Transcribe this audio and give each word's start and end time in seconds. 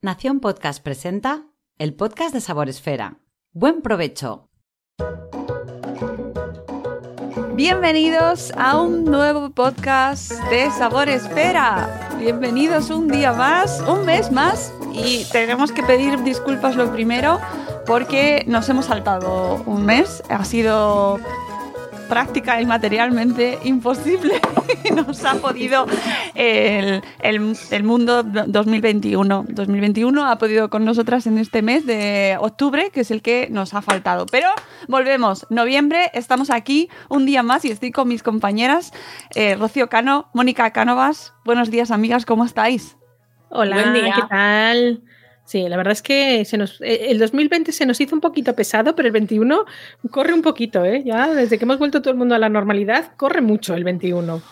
Nación 0.00 0.38
Podcast 0.38 0.80
presenta 0.80 1.42
el 1.76 1.92
podcast 1.92 2.32
de 2.32 2.40
Sabor 2.40 2.68
Esfera. 2.68 3.18
Buen 3.52 3.82
provecho. 3.82 4.48
Bienvenidos 7.54 8.52
a 8.56 8.80
un 8.80 9.04
nuevo 9.04 9.50
podcast 9.50 10.30
de 10.50 10.70
Sabor 10.70 11.08
Esfera. 11.08 12.14
Bienvenidos 12.16 12.90
un 12.90 13.08
día 13.08 13.32
más, 13.32 13.80
un 13.80 14.06
mes 14.06 14.30
más. 14.30 14.72
Y 14.92 15.24
tenemos 15.32 15.72
que 15.72 15.82
pedir 15.82 16.22
disculpas 16.22 16.76
lo 16.76 16.92
primero 16.92 17.40
porque 17.84 18.44
nos 18.46 18.68
hemos 18.68 18.86
saltado 18.86 19.64
un 19.66 19.84
mes. 19.84 20.22
Ha 20.28 20.44
sido 20.44 21.18
práctica 22.08 22.60
y 22.60 22.66
materialmente 22.66 23.58
imposible. 23.64 24.40
Nos 24.94 25.24
ha 25.24 25.34
podido 25.34 25.86
el, 26.34 27.02
el, 27.20 27.56
el, 27.70 27.82
mundo 27.84 28.22
2021. 28.22 29.46
2021 29.48 30.26
ha 30.26 30.38
podido 30.38 30.70
con 30.70 30.84
nosotras 30.84 31.26
en 31.26 31.38
este 31.38 31.62
mes 31.62 31.86
de 31.86 32.36
octubre, 32.40 32.90
que 32.90 33.00
es 33.00 33.10
el 33.10 33.22
que 33.22 33.48
nos 33.50 33.74
ha 33.74 33.82
faltado. 33.82 34.26
Pero 34.26 34.48
volvemos, 34.88 35.46
noviembre, 35.50 36.10
estamos 36.14 36.50
aquí 36.50 36.88
un 37.08 37.26
día 37.26 37.42
más 37.42 37.64
y 37.64 37.70
estoy 37.70 37.92
con 37.92 38.08
mis 38.08 38.22
compañeras 38.22 38.92
eh, 39.34 39.56
Rocío 39.56 39.88
Cano, 39.88 40.30
Mónica 40.32 40.72
Cánovas. 40.72 41.34
Buenos 41.44 41.70
días, 41.70 41.90
amigas, 41.90 42.24
¿cómo 42.24 42.44
estáis? 42.44 42.96
Hola, 43.50 43.92
¿qué 43.92 44.22
tal? 44.28 45.02
Sí, 45.48 45.66
la 45.66 45.78
verdad 45.78 45.92
es 45.92 46.02
que 46.02 46.44
se 46.44 46.58
nos, 46.58 46.78
el 46.82 47.18
2020 47.18 47.72
se 47.72 47.86
nos 47.86 47.98
hizo 48.02 48.14
un 48.14 48.20
poquito 48.20 48.54
pesado, 48.54 48.94
pero 48.94 49.06
el 49.06 49.12
21 49.12 49.64
corre 50.10 50.34
un 50.34 50.42
poquito, 50.42 50.84
¿eh? 50.84 51.02
Ya 51.06 51.32
desde 51.32 51.56
que 51.56 51.64
hemos 51.64 51.78
vuelto 51.78 52.02
todo 52.02 52.10
el 52.10 52.18
mundo 52.18 52.34
a 52.34 52.38
la 52.38 52.50
normalidad, 52.50 53.12
corre 53.16 53.40
mucho 53.40 53.72
el 53.72 53.82
21. 53.82 54.42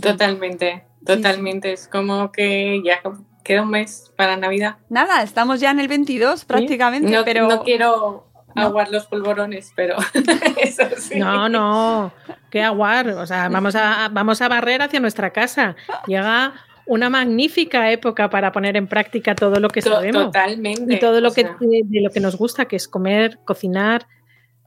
Totalmente, 0.00 0.86
totalmente. 1.04 1.74
Es 1.74 1.86
como 1.86 2.32
que 2.32 2.80
ya 2.82 3.02
queda 3.44 3.60
un 3.60 3.68
mes 3.68 4.10
para 4.16 4.38
Navidad. 4.38 4.76
Nada, 4.88 5.22
estamos 5.22 5.60
ya 5.60 5.70
en 5.70 5.80
el 5.80 5.88
22 5.88 6.46
prácticamente, 6.46 7.10
no, 7.10 7.22
pero... 7.22 7.46
No 7.46 7.62
quiero 7.62 8.26
aguar 8.54 8.90
los 8.90 9.04
polvorones, 9.04 9.74
pero 9.76 9.96
eso 10.56 10.84
sí. 10.96 11.18
No, 11.18 11.50
no, 11.50 12.10
qué 12.48 12.62
aguar. 12.62 13.10
O 13.10 13.26
sea, 13.26 13.50
vamos 13.50 13.74
a, 13.74 14.08
vamos 14.10 14.40
a 14.40 14.48
barrer 14.48 14.80
hacia 14.80 14.98
nuestra 14.98 15.28
casa. 15.28 15.76
Llega 16.06 16.54
una 16.86 17.10
magnífica 17.10 17.90
época 17.90 18.30
para 18.30 18.52
poner 18.52 18.76
en 18.76 18.86
práctica 18.86 19.34
todo 19.34 19.60
lo 19.60 19.68
que 19.68 19.82
sabemos. 19.82 20.26
Totalmente. 20.26 20.94
Y 20.94 20.98
todo 20.98 21.20
lo 21.20 21.32
que, 21.32 21.44
de, 21.44 21.82
de, 21.84 22.00
lo 22.00 22.10
que 22.10 22.20
nos 22.20 22.36
gusta, 22.36 22.66
que 22.66 22.76
es 22.76 22.88
comer, 22.88 23.38
cocinar, 23.44 24.06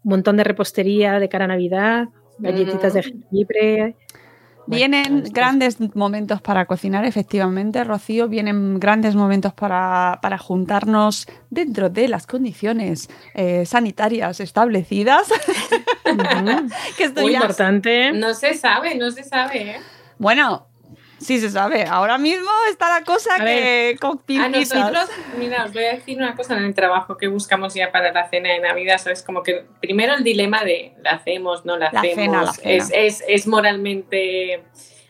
un 0.03 0.11
montón 0.11 0.38
de 0.38 0.44
repostería 0.44 1.20
de 1.20 1.30
cara 1.30 1.45
a 1.45 1.48
Navidad, 1.48 2.09
galletitas 2.38 2.94
mm. 2.94 2.95
de 2.95 3.03
jengibre. 3.03 3.95
Vienen 4.67 5.22
bueno, 5.22 5.30
grandes 5.31 5.78
momentos 5.95 6.42
para 6.42 6.66
cocinar, 6.66 7.03
efectivamente, 7.03 7.84
Rocío. 7.84 8.28
Vienen 8.28 8.80
grandes 8.80 9.16
momentos 9.16 9.52
para, 9.54 10.20
para 10.22 10.38
juntarnos 10.38 11.28
dentro 11.50 11.89
de 11.89 12.08
las 12.08 12.28
condiciones 12.28 13.09
eh, 13.33 13.66
sanitarias 13.66 14.39
establecidas. 14.39 15.31
Uh 15.31 16.09
-huh. 16.09 16.73
que 16.98 17.05
esto 17.05 17.22
Muy 17.22 17.32
ya 17.32 17.39
importante. 17.39 18.11
No 18.11 18.36
se 18.36 18.54
sabe, 18.54 18.95
no 18.95 19.10
se 19.10 19.23
sabe. 19.23 19.72
¿eh? 19.72 19.80
Bueno, 20.20 20.68
Sí 21.19 21.39
se 21.39 21.49
sabe. 21.49 21.83
Ahora 21.83 22.17
mismo 22.17 22.49
está 22.69 22.89
la 22.89 23.03
cosa 23.03 23.35
a 23.35 23.45
que 23.45 23.97
con 23.99 24.21
A 24.39 24.49
nosotros, 24.49 25.09
mira, 25.37 25.65
os 25.65 25.73
voy 25.73 25.83
a 25.85 25.93
decir 25.93 26.17
una 26.17 26.35
cosa 26.35 26.57
en 26.57 26.63
el 26.63 26.73
trabajo 26.73 27.17
que 27.17 27.27
buscamos 27.27 27.73
ya 27.73 27.91
para 27.91 28.11
la 28.11 28.30
cena 28.30 28.49
de 28.49 28.59
Navidad. 28.59 28.97
¿sabes? 28.97 29.23
Como 29.23 29.43
que 29.43 29.65
primero 29.81 30.13
el 30.15 30.23
dilema 30.23 30.63
de 30.63 30.93
la 31.03 31.11
hacemos, 31.11 31.65
no 31.65 31.77
la, 31.77 31.89
la 31.91 31.99
hacemos. 31.99 32.15
Cena, 32.15 32.43
la 32.43 32.53
cena. 32.53 32.71
Es, 32.71 32.91
es, 32.93 33.23
es, 33.27 33.47
moralmente 33.47 34.63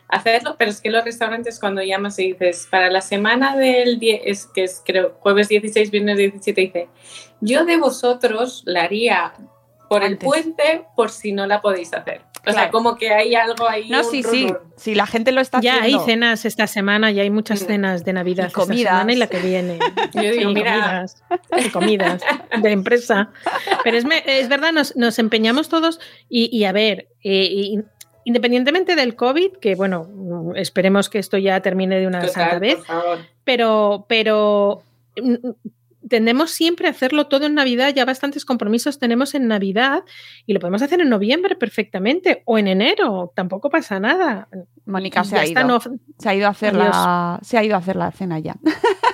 hacerlo, 0.08 0.56
pero 0.58 0.70
es 0.70 0.80
que 0.80 0.90
los 0.90 1.04
restaurantes 1.04 1.60
cuando 1.60 1.82
llamas 1.82 2.18
y 2.18 2.32
dices, 2.32 2.66
para 2.70 2.90
la 2.90 3.00
semana 3.00 3.56
del 3.56 3.98
10, 3.98 4.22
es 4.24 4.46
que 4.46 4.64
es 4.64 4.82
creo 4.84 5.16
jueves 5.20 5.48
16, 5.48 5.90
viernes 5.90 6.18
17, 6.18 6.60
dice, 6.60 6.88
yo 7.40 7.64
de 7.64 7.76
vosotros 7.76 8.62
la 8.66 8.82
haría 8.82 9.34
por 9.88 10.02
Antes. 10.02 10.12
el 10.12 10.18
puente 10.18 10.84
por 10.96 11.10
si 11.10 11.32
no 11.32 11.46
la 11.46 11.60
podéis 11.60 11.92
hacer. 11.94 12.22
O 12.40 12.42
claro. 12.42 12.58
sea, 12.58 12.70
como 12.70 12.96
que 12.96 13.10
hay 13.12 13.34
algo 13.34 13.68
ahí. 13.68 13.88
No, 13.90 14.02
sí, 14.02 14.22
sí. 14.22 14.52
Sí, 14.76 14.94
la 14.94 15.06
gente 15.06 15.30
lo 15.30 15.42
está 15.42 15.60
ya 15.60 15.76
haciendo. 15.76 16.00
hay 16.00 16.04
cenas 16.06 16.44
esta 16.46 16.66
semana, 16.66 17.10
ya 17.10 17.22
hay 17.22 17.30
muchas 17.30 17.66
cenas 17.66 18.04
de 18.04 18.14
Navidad 18.14 18.48
y 18.48 18.52
comidas. 18.52 18.78
esta 18.78 18.90
semana 18.90 19.12
y 19.12 19.16
la 19.16 19.26
que 19.26 19.38
viene. 19.40 19.78
Yo 20.14 20.22
digo, 20.22 20.48
sí, 20.48 20.54
mira. 20.54 20.72
comidas, 20.74 21.22
y 21.58 21.68
comidas 21.68 22.22
de 22.62 22.70
empresa. 22.70 23.30
Pero 23.84 23.98
es, 23.98 24.04
es 24.26 24.48
verdad, 24.48 24.72
nos, 24.72 24.96
nos, 24.96 25.18
empeñamos 25.18 25.68
todos 25.68 26.00
y, 26.28 26.56
y 26.56 26.64
a 26.64 26.72
ver, 26.72 27.08
eh, 27.22 27.48
y, 27.50 27.80
independientemente 28.24 28.96
del 28.96 29.16
COVID, 29.16 29.58
que 29.60 29.74
bueno, 29.74 30.08
esperemos 30.56 31.08
que 31.08 31.18
esto 31.18 31.36
ya 31.38 31.60
termine 31.60 31.98
de 31.98 32.06
una 32.06 32.20
Total, 32.20 32.34
santa 32.34 32.58
vez, 32.58 32.78
pero, 33.44 34.06
pero 34.08 34.82
tendemos 36.10 36.50
siempre 36.50 36.88
a 36.88 36.90
hacerlo 36.90 37.28
todo 37.28 37.46
en 37.46 37.54
Navidad, 37.54 37.94
ya 37.94 38.04
bastantes 38.04 38.44
compromisos 38.44 38.98
tenemos 38.98 39.34
en 39.34 39.46
Navidad 39.46 40.02
y 40.44 40.52
lo 40.52 40.60
podemos 40.60 40.82
hacer 40.82 41.00
en 41.00 41.08
noviembre 41.08 41.54
perfectamente 41.54 42.42
o 42.44 42.58
en 42.58 42.68
enero, 42.68 43.32
tampoco 43.34 43.70
pasa 43.70 44.00
nada. 44.00 44.48
Mónica 44.84 45.24
se 45.24 45.38
ha, 45.38 45.46
ido. 45.46 45.64
No... 45.64 45.80
se 46.18 46.28
ha 46.28 46.34
ido 46.34 46.46
a 46.46 46.50
hacer 46.50 46.74
Adiós. 46.74 46.94
la 46.94 47.38
se 47.42 47.56
ha 47.56 47.64
ido 47.64 47.76
a 47.76 47.78
hacer 47.78 47.96
la 47.96 48.10
cena 48.10 48.38
ya. 48.40 48.56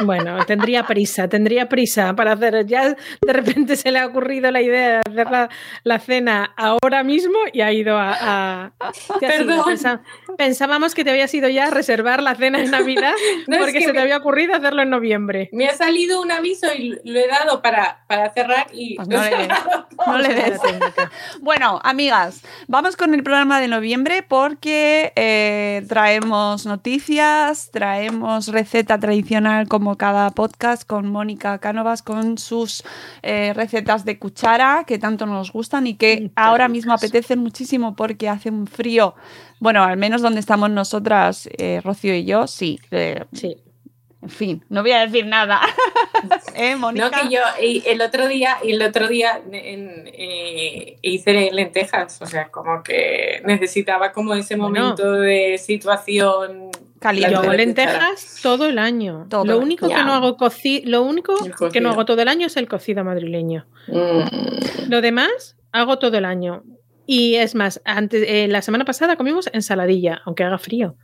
Bueno, 0.00 0.44
tendría 0.44 0.84
prisa, 0.84 1.28
tendría 1.28 1.68
prisa 1.68 2.14
para 2.14 2.32
hacer. 2.32 2.66
Ya 2.66 2.88
de 2.88 3.32
repente 3.32 3.76
se 3.76 3.90
le 3.90 3.98
ha 3.98 4.06
ocurrido 4.06 4.50
la 4.50 4.60
idea 4.60 4.88
de 4.88 4.96
hacer 5.10 5.30
la, 5.30 5.48
la 5.84 5.98
cena 5.98 6.52
ahora 6.56 7.02
mismo 7.02 7.38
y 7.52 7.62
ha 7.62 7.72
ido 7.72 7.96
a. 7.96 8.12
a 8.20 8.72
Perdón. 9.20 9.64
Pensa, 9.64 10.02
pensábamos 10.36 10.94
que 10.94 11.02
te 11.04 11.10
habías 11.10 11.32
ido 11.32 11.48
ya 11.48 11.68
a 11.68 11.70
reservar 11.70 12.22
la 12.22 12.34
cena 12.34 12.58
de 12.58 12.66
Navidad 12.66 13.14
no, 13.46 13.58
porque 13.58 13.70
es 13.70 13.72
que 13.72 13.80
se 13.80 13.86
me, 13.88 13.92
te 13.94 14.00
había 14.00 14.18
ocurrido 14.18 14.54
hacerlo 14.54 14.82
en 14.82 14.90
noviembre. 14.90 15.48
Me 15.52 15.66
ha 15.66 15.74
salido 15.74 16.20
un 16.20 16.30
aviso 16.30 16.66
y 16.74 16.98
lo 17.04 17.18
he 17.18 17.28
dado 17.28 17.62
para, 17.62 18.04
para 18.06 18.30
cerrar 18.32 18.66
y. 18.72 18.96
Pues 18.96 19.08
no, 19.08 19.22
le 19.22 19.30
des. 19.30 19.48
no 20.06 20.18
le 20.18 20.34
des. 20.34 20.60
bueno, 21.40 21.80
amigas, 21.82 22.42
vamos 22.68 22.96
con 22.96 23.14
el 23.14 23.22
programa 23.22 23.60
de 23.60 23.68
noviembre 23.68 24.22
porque 24.22 25.12
eh, 25.16 25.84
traemos 25.88 26.66
noticias, 26.66 27.70
traemos 27.70 28.48
receta 28.48 28.98
tradicional 28.98 29.68
como 29.68 29.85
como 29.86 29.96
cada 29.96 30.30
podcast 30.30 30.84
con 30.84 31.08
Mónica 31.08 31.58
Cánovas 31.58 32.02
con 32.02 32.38
sus 32.38 32.82
eh, 33.22 33.52
recetas 33.54 34.04
de 34.04 34.18
cuchara 34.18 34.82
que 34.84 34.98
tanto 34.98 35.26
nos 35.26 35.52
gustan 35.52 35.86
y 35.86 35.94
que 35.94 36.32
ahora 36.34 36.66
mismo 36.66 36.92
apetecen 36.92 37.38
muchísimo 37.38 37.94
porque 37.94 38.28
hace 38.28 38.50
un 38.50 38.66
frío, 38.66 39.14
bueno, 39.60 39.84
al 39.84 39.96
menos 39.96 40.22
donde 40.22 40.40
estamos 40.40 40.70
nosotras, 40.70 41.48
eh, 41.56 41.80
Rocío 41.84 42.16
y 42.16 42.24
yo, 42.24 42.48
sí. 42.48 42.80
Eh, 42.90 43.26
sí. 43.32 43.58
En 44.22 44.28
fin, 44.28 44.64
no 44.70 44.82
voy 44.82 44.90
a 44.90 45.06
decir 45.06 45.24
nada. 45.24 45.60
¿Eh, 46.56 46.74
Mónica? 46.74 47.08
No, 47.08 47.22
que 47.22 47.32
yo 47.32 47.40
el 47.60 48.00
otro 48.00 48.26
día, 48.26 48.56
el 48.64 48.82
otro 48.82 49.06
día 49.06 49.40
en, 49.52 50.10
eh, 50.12 50.98
hice 51.00 51.52
lentejas, 51.52 52.20
o 52.20 52.26
sea, 52.26 52.48
como 52.48 52.82
que 52.82 53.40
necesitaba 53.44 54.10
como 54.10 54.34
ese 54.34 54.56
momento 54.56 55.04
bueno. 55.04 55.20
de 55.20 55.58
situación 55.58 56.72
Caliente. 57.00 57.32
Yo 57.32 57.40
hago 57.40 57.52
lentejas 57.52 58.40
todo 58.42 58.66
el 58.66 58.78
año. 58.78 59.26
Todo. 59.28 59.44
Lo 59.44 59.58
único 59.58 59.88
que 59.88 59.94
no 59.94 60.14
hago 60.14 60.36
coci 60.36 60.82
lo 60.84 61.02
único 61.02 61.34
que 61.72 61.80
no 61.80 61.90
hago 61.90 62.04
todo 62.04 62.22
el 62.22 62.28
año 62.28 62.46
es 62.46 62.56
el 62.56 62.68
cocido 62.68 63.04
madrileño. 63.04 63.66
Mm. 63.88 64.88
Lo 64.88 65.00
demás 65.00 65.56
hago 65.72 65.98
todo 65.98 66.16
el 66.16 66.24
año. 66.24 66.62
Y 67.06 67.36
es 67.36 67.54
más, 67.54 67.80
antes, 67.84 68.24
eh, 68.26 68.48
la 68.48 68.62
semana 68.62 68.84
pasada 68.84 69.16
comimos 69.16 69.48
ensaladilla, 69.52 70.22
aunque 70.24 70.42
haga 70.42 70.58
frío. 70.58 70.96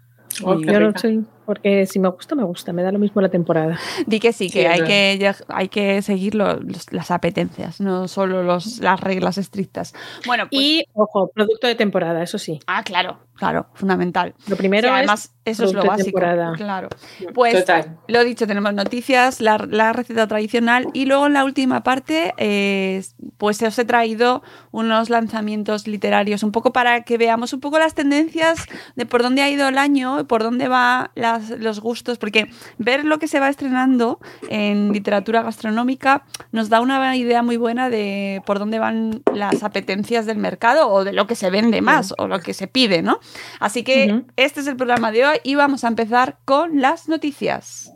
Oh, 0.42 0.58
Yo 0.60 0.80
no 0.80 0.92
soy, 0.98 1.24
porque 1.44 1.86
si 1.86 1.98
me 1.98 2.08
gusta, 2.08 2.34
me 2.34 2.44
gusta, 2.44 2.72
me 2.72 2.82
da 2.82 2.92
lo 2.92 2.98
mismo 2.98 3.20
la 3.20 3.28
temporada. 3.28 3.78
Di 4.06 4.20
que 4.20 4.32
sí, 4.32 4.46
que, 4.50 4.60
Sí, 4.60 4.66
hay, 4.66 4.82
que 4.84 5.18
ya- 5.18 5.36
hay 5.48 5.68
que 5.68 6.00
seguir 6.02 6.34
lo- 6.34 6.60
los- 6.60 6.92
las 6.92 7.10
apetencias, 7.10 7.80
no 7.80 8.08
solo 8.08 8.42
los, 8.42 8.78
las 8.78 9.00
reglas 9.00 9.38
estrictas. 9.38 9.94
Bueno, 10.26 10.44
pues, 10.50 10.62
Y, 10.62 10.84
ojo, 10.94 11.30
producto 11.34 11.66
de 11.66 11.74
temporada, 11.74 12.22
eso 12.22 12.38
sí. 12.38 12.60
Ah, 12.66 12.82
claro, 12.84 13.18
claro, 13.36 13.66
fundamental. 13.74 14.34
Lo 14.46 14.56
primero 14.56 14.88
Sí, 14.88 14.92
es 14.92 14.98
además, 14.98 15.34
eso 15.44 15.64
es 15.64 15.72
lo 15.72 15.84
básico. 15.84 16.04
temporada. 16.20 16.52
Claro. 16.56 16.88
Pues 17.34 17.54
Total. 17.54 17.98
lo 18.08 18.22
dicho, 18.24 18.46
tenemos 18.46 18.72
noticias, 18.74 19.40
la, 19.40 19.58
la 19.68 19.92
receta 19.92 20.26
tradicional 20.26 20.86
y 20.92 21.06
luego 21.06 21.26
en 21.26 21.32
la 21.32 21.44
última 21.44 21.82
parte, 21.82 22.34
eh, 22.36 23.02
pues 23.38 23.60
os 23.62 23.78
he 23.78 23.84
traído 23.84 24.42
unos 24.70 25.10
lanzamientos 25.10 25.86
literarios, 25.88 26.42
un 26.42 26.52
poco 26.52 26.72
para 26.72 27.02
que 27.02 27.18
veamos 27.18 27.52
un 27.52 27.60
poco 27.60 27.78
las 27.78 27.94
tendencias 27.94 28.66
de 28.96 29.06
por 29.06 29.22
dónde 29.22 29.42
ha 29.42 29.50
ido 29.50 29.66
el 29.68 29.78
año 29.78 30.20
y 30.20 30.24
por 30.24 30.42
dónde 30.42 30.68
va 30.68 31.10
la 31.14 31.31
las, 31.38 31.50
los 31.50 31.80
gustos, 31.80 32.18
porque 32.18 32.50
ver 32.78 33.04
lo 33.04 33.18
que 33.18 33.28
se 33.28 33.40
va 33.40 33.48
estrenando 33.48 34.20
en 34.48 34.92
literatura 34.92 35.42
gastronómica 35.42 36.24
nos 36.50 36.68
da 36.68 36.80
una 36.80 37.16
idea 37.16 37.42
muy 37.42 37.56
buena 37.56 37.90
de 37.90 38.42
por 38.46 38.58
dónde 38.58 38.78
van 38.78 39.22
las 39.34 39.62
apetencias 39.62 40.26
del 40.26 40.38
mercado 40.38 40.88
o 40.88 41.04
de 41.04 41.12
lo 41.12 41.26
que 41.26 41.34
se 41.34 41.50
vende 41.50 41.80
más 41.80 42.14
o 42.18 42.28
lo 42.28 42.40
que 42.40 42.54
se 42.54 42.66
pide, 42.66 43.02
¿no? 43.02 43.18
Así 43.60 43.82
que 43.82 44.22
este 44.36 44.60
es 44.60 44.66
el 44.66 44.76
programa 44.76 45.12
de 45.12 45.26
hoy 45.26 45.36
y 45.44 45.54
vamos 45.54 45.84
a 45.84 45.88
empezar 45.88 46.38
con 46.44 46.80
las 46.80 47.08
noticias. 47.08 47.92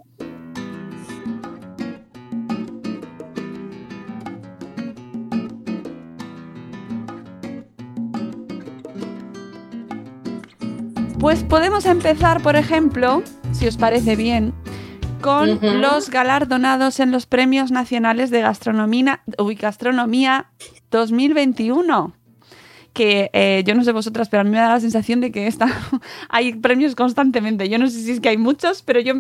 Pues 11.27 11.43
podemos 11.43 11.87
empezar, 11.87 12.41
por 12.41 12.55
ejemplo, 12.55 13.21
si 13.51 13.67
os 13.67 13.77
parece 13.77 14.15
bien, 14.15 14.55
con 15.21 15.59
los 15.61 16.09
galardonados 16.09 17.01
en 17.01 17.11
los 17.11 17.27
Premios 17.27 17.73
Nacionales 17.73 18.31
de 18.31 18.43
Gastronomía, 18.43 19.25
Gastronomía 19.59 20.53
2021 20.93 22.15
que 22.93 23.29
eh, 23.35 23.63
yo 23.67 23.75
no 23.75 23.85
sé 23.85 23.93
vosotras, 23.93 24.29
pero 24.29 24.41
a 24.41 24.45
mí 24.45 24.51
me 24.51 24.57
da 24.57 24.69
la 24.69 24.81
sensación 24.81 25.21
de 25.21 25.31
que 25.31 25.49
está, 25.49 25.67
hay 26.31 26.55
premios 26.55 26.95
constantemente. 26.95 27.69
Yo 27.69 27.79
no 27.79 27.89
sé 27.89 28.01
si 28.01 28.13
es 28.13 28.21
que 28.21 28.31
hay 28.31 28.39
muchos, 28.39 28.83
pero 28.83 29.01
yo 29.01 29.15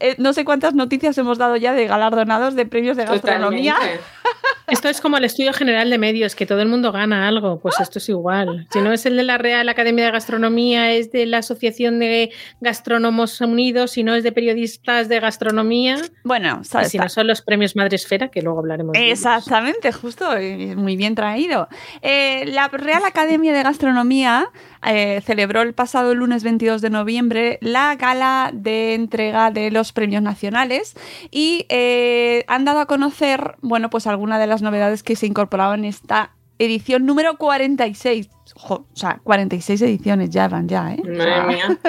eh, 0.00 0.16
no 0.18 0.32
sé 0.32 0.44
cuántas 0.44 0.74
noticias 0.74 1.16
hemos 1.18 1.38
dado 1.38 1.56
ya 1.56 1.74
de 1.74 1.86
galardonados 1.86 2.56
de 2.56 2.64
premios 2.66 2.96
de 2.96 3.04
gastronomía. 3.04 3.76
Esto 4.70 4.88
es 4.88 5.00
como 5.00 5.16
el 5.16 5.24
estudio 5.24 5.52
general 5.52 5.90
de 5.90 5.98
medios, 5.98 6.34
que 6.34 6.46
todo 6.46 6.60
el 6.60 6.68
mundo 6.68 6.92
gana 6.92 7.26
algo. 7.26 7.58
Pues 7.58 7.80
esto 7.80 7.98
es 7.98 8.08
igual. 8.08 8.68
Si 8.72 8.80
no 8.80 8.92
es 8.92 9.04
el 9.06 9.16
de 9.16 9.24
la 9.24 9.36
Real 9.38 9.68
Academia 9.68 10.04
de 10.04 10.12
Gastronomía, 10.12 10.92
es 10.92 11.10
de 11.10 11.26
la 11.26 11.38
Asociación 11.38 11.98
de 11.98 12.32
Gastrónomos 12.60 13.40
Unidos, 13.40 13.92
si 13.92 14.04
no 14.04 14.14
es 14.14 14.22
de 14.22 14.32
periodistas 14.32 15.08
de 15.08 15.20
gastronomía. 15.20 15.98
Bueno, 16.24 16.62
¿sabes? 16.64 16.90
si 16.90 16.98
no 16.98 17.08
son 17.08 17.26
los 17.26 17.42
premios 17.42 17.74
Madresfera, 17.74 18.28
que 18.28 18.42
luego 18.42 18.60
hablaremos. 18.60 18.96
Exactamente, 18.96 19.92
justo, 19.92 20.30
muy 20.76 20.96
bien 20.96 21.14
traído. 21.14 21.68
Eh, 22.02 22.44
la 22.46 22.68
Real 22.68 23.04
Academia 23.04 23.52
de 23.52 23.62
Gastronomía 23.62 24.50
eh, 24.86 25.20
celebró 25.24 25.62
el 25.62 25.74
pasado 25.74 26.14
lunes 26.14 26.42
22 26.42 26.80
de 26.80 26.90
noviembre 26.90 27.58
la 27.60 27.96
gala 27.96 28.50
de 28.52 28.94
entrega 28.94 29.50
de 29.50 29.70
los 29.70 29.92
premios 29.92 30.22
nacionales 30.22 30.94
y 31.30 31.66
eh, 31.68 32.44
han 32.48 32.64
dado 32.64 32.80
a 32.80 32.86
conocer, 32.86 33.56
bueno, 33.60 33.90
pues 33.90 34.06
algunas 34.06 34.40
de 34.40 34.46
las 34.46 34.62
novedades 34.62 35.02
que 35.02 35.16
se 35.16 35.26
incorporaban 35.26 35.80
en 35.80 35.86
esta 35.86 36.32
edición 36.58 37.06
número 37.06 37.36
46. 37.36 38.30
o 38.68 38.84
sea, 38.92 39.20
46 39.22 39.82
ediciones 39.82 40.30
ya 40.30 40.48
van 40.48 40.68
ya, 40.68 40.94
¿eh? 40.94 41.02
Madre 41.04 41.46
mía. 41.46 41.78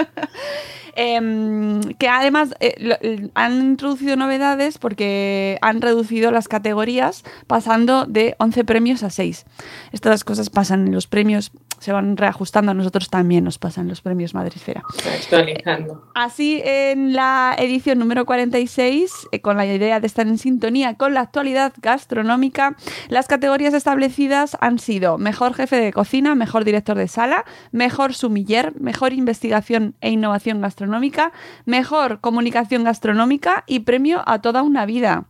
Em, 0.94 1.82
que 1.94 2.10
además 2.10 2.54
eh, 2.60 3.30
han 3.34 3.62
introducido 3.62 4.18
novedades 4.18 4.78
porque 4.78 5.58
han 5.62 5.82
reducido 5.82 6.32
las 6.32 6.50
categorías 6.50 7.24
pasando 7.48 8.06
de 8.06 8.36
11 8.40 8.66
premios 8.66 9.04
a 9.04 9.10
6. 9.10 9.46
Estas 9.94 10.24
cosas 10.26 10.50
pasan 10.50 10.88
en 10.88 10.94
los 10.94 11.08
premios 11.08 11.54
se 11.82 11.92
van 11.92 12.16
reajustando, 12.16 12.72
a 12.72 12.76
nosotros 12.76 13.10
también 13.10 13.44
nos 13.44 13.58
pasan 13.58 13.88
los 13.88 14.02
premios 14.02 14.34
Madresfera. 14.34 14.84
Actualizando. 15.18 16.04
Así, 16.14 16.62
en 16.64 17.14
la 17.14 17.56
edición 17.58 17.98
número 17.98 18.26
46, 18.26 19.28
eh, 19.32 19.42
con 19.42 19.58
la 19.58 19.66
idea 19.66 20.00
de 20.00 20.08
estar 20.08 20.28
en 20.28 20.38
sintonía 20.38 20.96
con 20.96 21.14
la 21.14 21.22
actualidad 21.22 21.74
gastronómica, 21.82 22.78
las 23.10 23.28
categorías 23.28 23.74
establecidas 23.74 24.56
han 24.62 24.78
sido 24.78 25.18
mejor 25.18 25.56
jefe 25.56 25.78
de 25.78 25.92
cocina, 25.92 26.36
mejor 26.36 26.66
director 26.66 26.98
de 26.98 27.08
sala, 27.08 27.46
mejor 27.72 28.14
sumiller, 28.14 28.80
mejor 28.80 29.14
investigación 29.14 29.96
e 30.02 30.12
innovación 30.12 30.62
gastronómica, 30.62 31.32
mejor 31.66 32.20
comunicación 32.22 32.84
gastronómica 32.84 33.64
y 33.66 33.80
premio 33.80 34.22
a 34.28 34.40
toda 34.40 34.62
una 34.62 34.86
vida. 34.86 35.26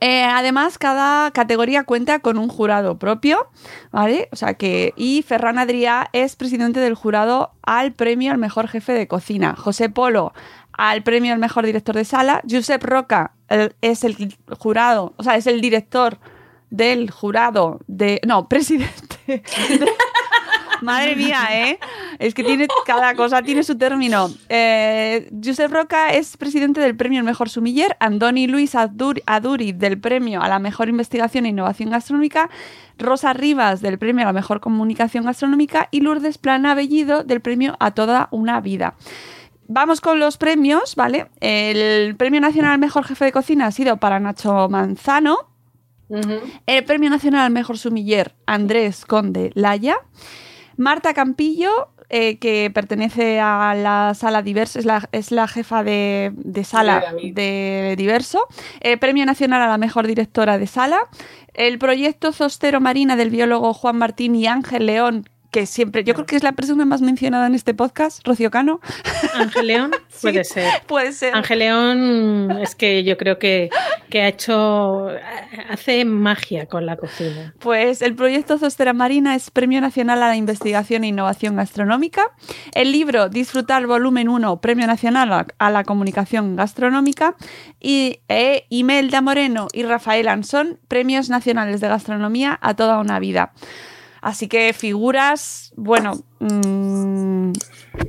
Eh, 0.00 0.24
además, 0.24 0.78
cada 0.78 1.30
categoría 1.30 1.84
cuenta 1.84 2.18
con 2.18 2.38
un 2.38 2.48
jurado 2.48 2.98
propio, 2.98 3.48
¿vale? 3.90 4.28
O 4.32 4.36
sea 4.36 4.54
que. 4.54 4.92
Y 4.96 5.22
Ferran 5.22 5.56
Adrià 5.56 6.08
es 6.12 6.36
presidente 6.36 6.80
del 6.80 6.94
jurado 6.94 7.52
al 7.62 7.92
premio 7.92 8.32
al 8.32 8.38
mejor 8.38 8.68
jefe 8.68 8.92
de 8.92 9.08
cocina. 9.08 9.54
José 9.56 9.88
Polo 9.88 10.32
al 10.76 11.02
premio 11.02 11.32
al 11.32 11.38
mejor 11.38 11.64
director 11.66 11.94
de 11.94 12.04
sala. 12.04 12.42
Josep 12.48 12.82
Roca 12.82 13.32
es 13.80 14.04
el 14.04 14.36
jurado, 14.58 15.14
o 15.16 15.22
sea, 15.22 15.36
es 15.36 15.46
el 15.46 15.60
director 15.60 16.18
del 16.70 17.10
jurado 17.10 17.80
de. 17.86 18.20
No, 18.26 18.48
presidente. 18.48 19.16
Madre 20.82 21.16
mía, 21.16 21.48
¿eh? 21.52 21.78
Es 22.18 22.34
que 22.34 22.44
tiene, 22.44 22.66
cada 22.86 23.14
cosa 23.14 23.42
tiene 23.42 23.62
su 23.62 23.76
término. 23.76 24.30
Eh, 24.48 25.30
Josep 25.42 25.70
Roca 25.70 26.10
es 26.10 26.36
presidente 26.36 26.80
del 26.80 26.96
premio 26.96 27.18
El 27.20 27.24
Mejor 27.24 27.48
Sumiller, 27.48 27.96
Andoni 28.00 28.46
Luis 28.46 28.74
Aduri 28.74 29.72
del 29.72 29.98
premio 29.98 30.42
a 30.42 30.48
la 30.48 30.58
Mejor 30.58 30.88
Investigación 30.88 31.46
e 31.46 31.50
Innovación 31.50 31.90
Gastronómica, 31.90 32.50
Rosa 32.98 33.32
Rivas 33.32 33.80
del 33.80 33.98
premio 33.98 34.22
a 34.22 34.26
la 34.26 34.32
Mejor 34.32 34.60
Comunicación 34.60 35.24
Gastronómica 35.24 35.88
y 35.90 36.00
Lourdes 36.00 36.38
Plana 36.38 36.74
Bellido 36.74 37.24
del 37.24 37.40
premio 37.40 37.76
a 37.80 37.92
Toda 37.92 38.28
una 38.30 38.60
Vida. 38.60 38.94
Vamos 39.68 40.00
con 40.00 40.20
los 40.20 40.36
premios, 40.36 40.94
¿vale? 40.94 41.26
El 41.40 42.14
Premio 42.14 42.40
Nacional 42.40 42.72
al 42.72 42.78
Mejor 42.78 43.04
Jefe 43.04 43.24
de 43.24 43.32
Cocina 43.32 43.66
ha 43.66 43.72
sido 43.72 43.96
para 43.96 44.20
Nacho 44.20 44.68
Manzano. 44.68 45.38
El 46.66 46.84
Premio 46.84 47.10
Nacional 47.10 47.46
al 47.46 47.52
Mejor 47.52 47.76
Sumiller, 47.76 48.32
Andrés 48.46 49.04
Conde 49.04 49.50
Laya. 49.54 49.96
Marta 50.76 51.14
Campillo, 51.14 51.88
eh, 52.08 52.38
que 52.38 52.70
pertenece 52.72 53.40
a 53.40 53.74
la 53.74 54.14
sala 54.14 54.42
Diverso, 54.42 54.78
es 54.78 54.84
la, 55.30 55.48
jefa 55.48 55.82
de, 55.82 56.32
sala 56.64 57.14
de 57.20 57.94
Diverso. 57.96 58.46
Eh, 58.80 58.96
Premio 58.96 59.26
Nacional 59.26 59.62
a 59.62 59.66
la 59.66 59.78
Mejor 59.78 60.06
Directora 60.06 60.58
de 60.58 60.66
Sala. 60.66 60.98
El 61.54 61.78
proyecto 61.78 62.32
Zostero 62.32 62.80
Marina 62.80 63.16
del 63.16 63.30
biólogo 63.30 63.72
Juan 63.72 63.96
Martín 63.96 64.36
y 64.36 64.46
Ángel 64.46 64.86
León, 64.86 65.28
que 65.56 65.64
siempre, 65.64 66.04
yo 66.04 66.12
creo 66.12 66.26
que 66.26 66.36
es 66.36 66.42
la 66.42 66.52
persona 66.52 66.84
más 66.84 67.00
mencionada 67.00 67.46
en 67.46 67.54
este 67.54 67.72
podcast, 67.72 68.20
Rocío 68.26 68.50
Cano. 68.50 68.78
Ángel 69.32 69.68
León, 69.68 69.90
puede 70.20 70.44
ser. 70.44 70.70
Puede 70.86 71.12
ser. 71.12 71.34
Ángel 71.34 71.60
León 71.60 72.58
es 72.60 72.74
que 72.74 73.04
yo 73.04 73.16
creo 73.16 73.38
que, 73.38 73.70
que, 74.10 74.20
ha 74.20 74.28
hecho, 74.28 75.08
hace 75.70 76.04
magia 76.04 76.66
con 76.66 76.84
la 76.84 76.98
cocina. 76.98 77.54
Pues 77.58 78.02
el 78.02 78.14
proyecto 78.14 78.58
Zostera 78.58 78.92
Marina 78.92 79.34
es 79.34 79.50
Premio 79.50 79.80
Nacional 79.80 80.22
a 80.22 80.28
la 80.28 80.36
Investigación 80.36 81.04
e 81.04 81.08
Innovación 81.08 81.56
Gastronómica. 81.56 82.32
El 82.74 82.92
libro 82.92 83.30
Disfrutar 83.30 83.86
Volumen 83.86 84.28
1, 84.28 84.60
Premio 84.60 84.86
Nacional 84.86 85.46
a 85.56 85.70
la 85.70 85.84
Comunicación 85.84 86.56
Gastronómica. 86.56 87.34
Y 87.80 88.20
e, 88.28 88.66
Imelda 88.68 89.22
Moreno 89.22 89.68
y 89.72 89.84
Rafael 89.84 90.28
Ansón, 90.28 90.78
Premios 90.86 91.30
Nacionales 91.30 91.80
de 91.80 91.88
Gastronomía 91.88 92.58
a 92.60 92.74
toda 92.74 92.98
una 92.98 93.18
vida. 93.18 93.54
Así 94.26 94.48
que 94.48 94.72
figuras, 94.72 95.72
bueno, 95.76 96.14
mm, 96.40 97.52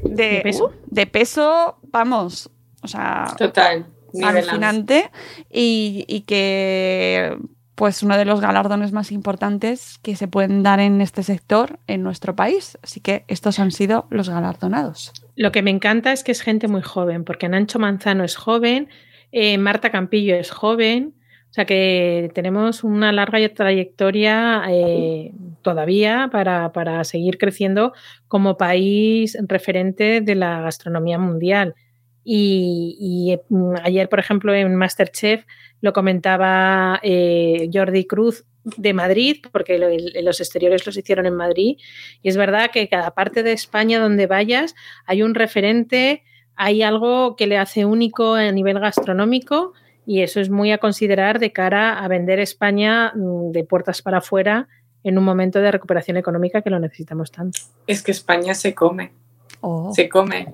de, 0.04 0.40
peso? 0.42 0.74
de 0.88 1.06
peso, 1.06 1.78
vamos, 1.92 2.50
o 2.82 2.88
sea, 2.88 3.36
total, 3.38 3.86
alucinante 4.24 5.12
y, 5.52 6.06
y 6.08 6.22
que 6.22 7.38
pues 7.76 8.02
uno 8.02 8.18
de 8.18 8.26
los 8.26 8.42
galardones 8.42 8.94
más 8.94 9.12
importantes 9.12 10.00
que 10.02 10.16
se 10.16 10.28
pueden 10.28 10.64
dar 10.64 10.80
en 10.80 11.02
este 11.02 11.22
sector 11.22 11.78
en 11.86 12.02
nuestro 12.02 12.36
país. 12.36 12.80
Así 12.82 13.00
que 13.00 13.24
estos 13.28 13.60
han 13.60 13.70
sido 13.70 14.08
los 14.10 14.28
galardonados. 14.28 15.14
Lo 15.36 15.52
que 15.52 15.62
me 15.62 15.70
encanta 15.70 16.12
es 16.14 16.24
que 16.24 16.32
es 16.32 16.42
gente 16.42 16.68
muy 16.68 16.82
joven, 16.82 17.26
porque 17.26 17.48
Nancho 17.48 17.78
Manzano 17.78 18.24
es 18.24 18.38
joven, 18.38 18.90
eh, 19.32 19.60
Marta 19.60 19.92
Campillo 19.92 20.36
es 20.36 20.50
joven, 20.50 21.14
o 21.52 21.54
sea 21.54 21.66
que 21.66 22.32
tenemos 22.34 22.84
una 22.84 23.12
larga 23.12 23.38
trayectoria 23.54 24.64
eh, 24.68 25.32
todavía 25.68 26.30
para, 26.32 27.04
seguir 27.04 27.38
creciendo 27.38 27.92
como 28.30 28.56
país 28.56 29.38
referente 29.50 30.22
de 30.22 30.34
la 30.34 30.62
gastronomía 30.62 31.20
mundial. 31.20 31.76
Y, 32.24 33.38
mm, 33.50 33.74
ayer, 33.84 34.08
por 34.08 34.20
ejemplo, 34.20 34.54
en 34.54 34.74
Masterchef 34.76 35.44
lo 35.82 35.92
comentaba 35.92 37.02
eh, 37.04 37.70
Jordi 37.74 38.06
Cruz 38.06 38.46
de 38.64 38.94
Madrid, 38.94 39.44
porque 39.52 39.78
los 40.24 40.40
exteriores 40.40 40.86
los 40.86 40.96
hicieron 40.96 41.26
en 41.26 41.36
Madrid. 41.36 41.76
Y 42.24 42.30
es 42.30 42.38
verdad 42.38 42.72
que 42.72 42.88
cada 42.88 43.12
parte 43.12 43.44
de 43.44 43.52
España 43.52 44.00
donde 44.00 44.26
vayas 44.26 44.74
hay 45.06 45.22
un 45.22 45.36
referente, 45.36 46.24
hay 46.56 46.82
algo 46.82 47.36
que 47.36 47.48
le 47.48 47.58
hace 47.58 47.84
único 47.84 48.36
a 48.36 48.54
nivel 48.54 48.80
gastronómico 48.80 49.74
y 50.06 50.22
eso 50.22 50.40
es 50.40 50.50
muy 50.50 50.72
a 50.72 50.78
considerar 50.78 51.40
de 51.40 51.52
cara 51.52 52.00
a 52.02 52.08
vender 52.08 52.40
España 52.40 53.12
mm, 53.14 53.52
de 53.52 53.66
puertas 53.66 54.02
para 54.02 54.20
afuera 54.20 54.70
en 55.08 55.18
un 55.18 55.24
momento 55.24 55.60
de 55.60 55.72
recuperación 55.72 56.18
económica 56.18 56.62
que 56.62 56.70
lo 56.70 56.80
necesitamos 56.80 57.32
tanto. 57.32 57.60
Es 57.88 58.04
que 58.04 58.12
España 58.12 58.54
se 58.54 58.74
come. 58.74 59.14
Oh. 59.62 59.94
Se 59.94 60.10
come. 60.10 60.54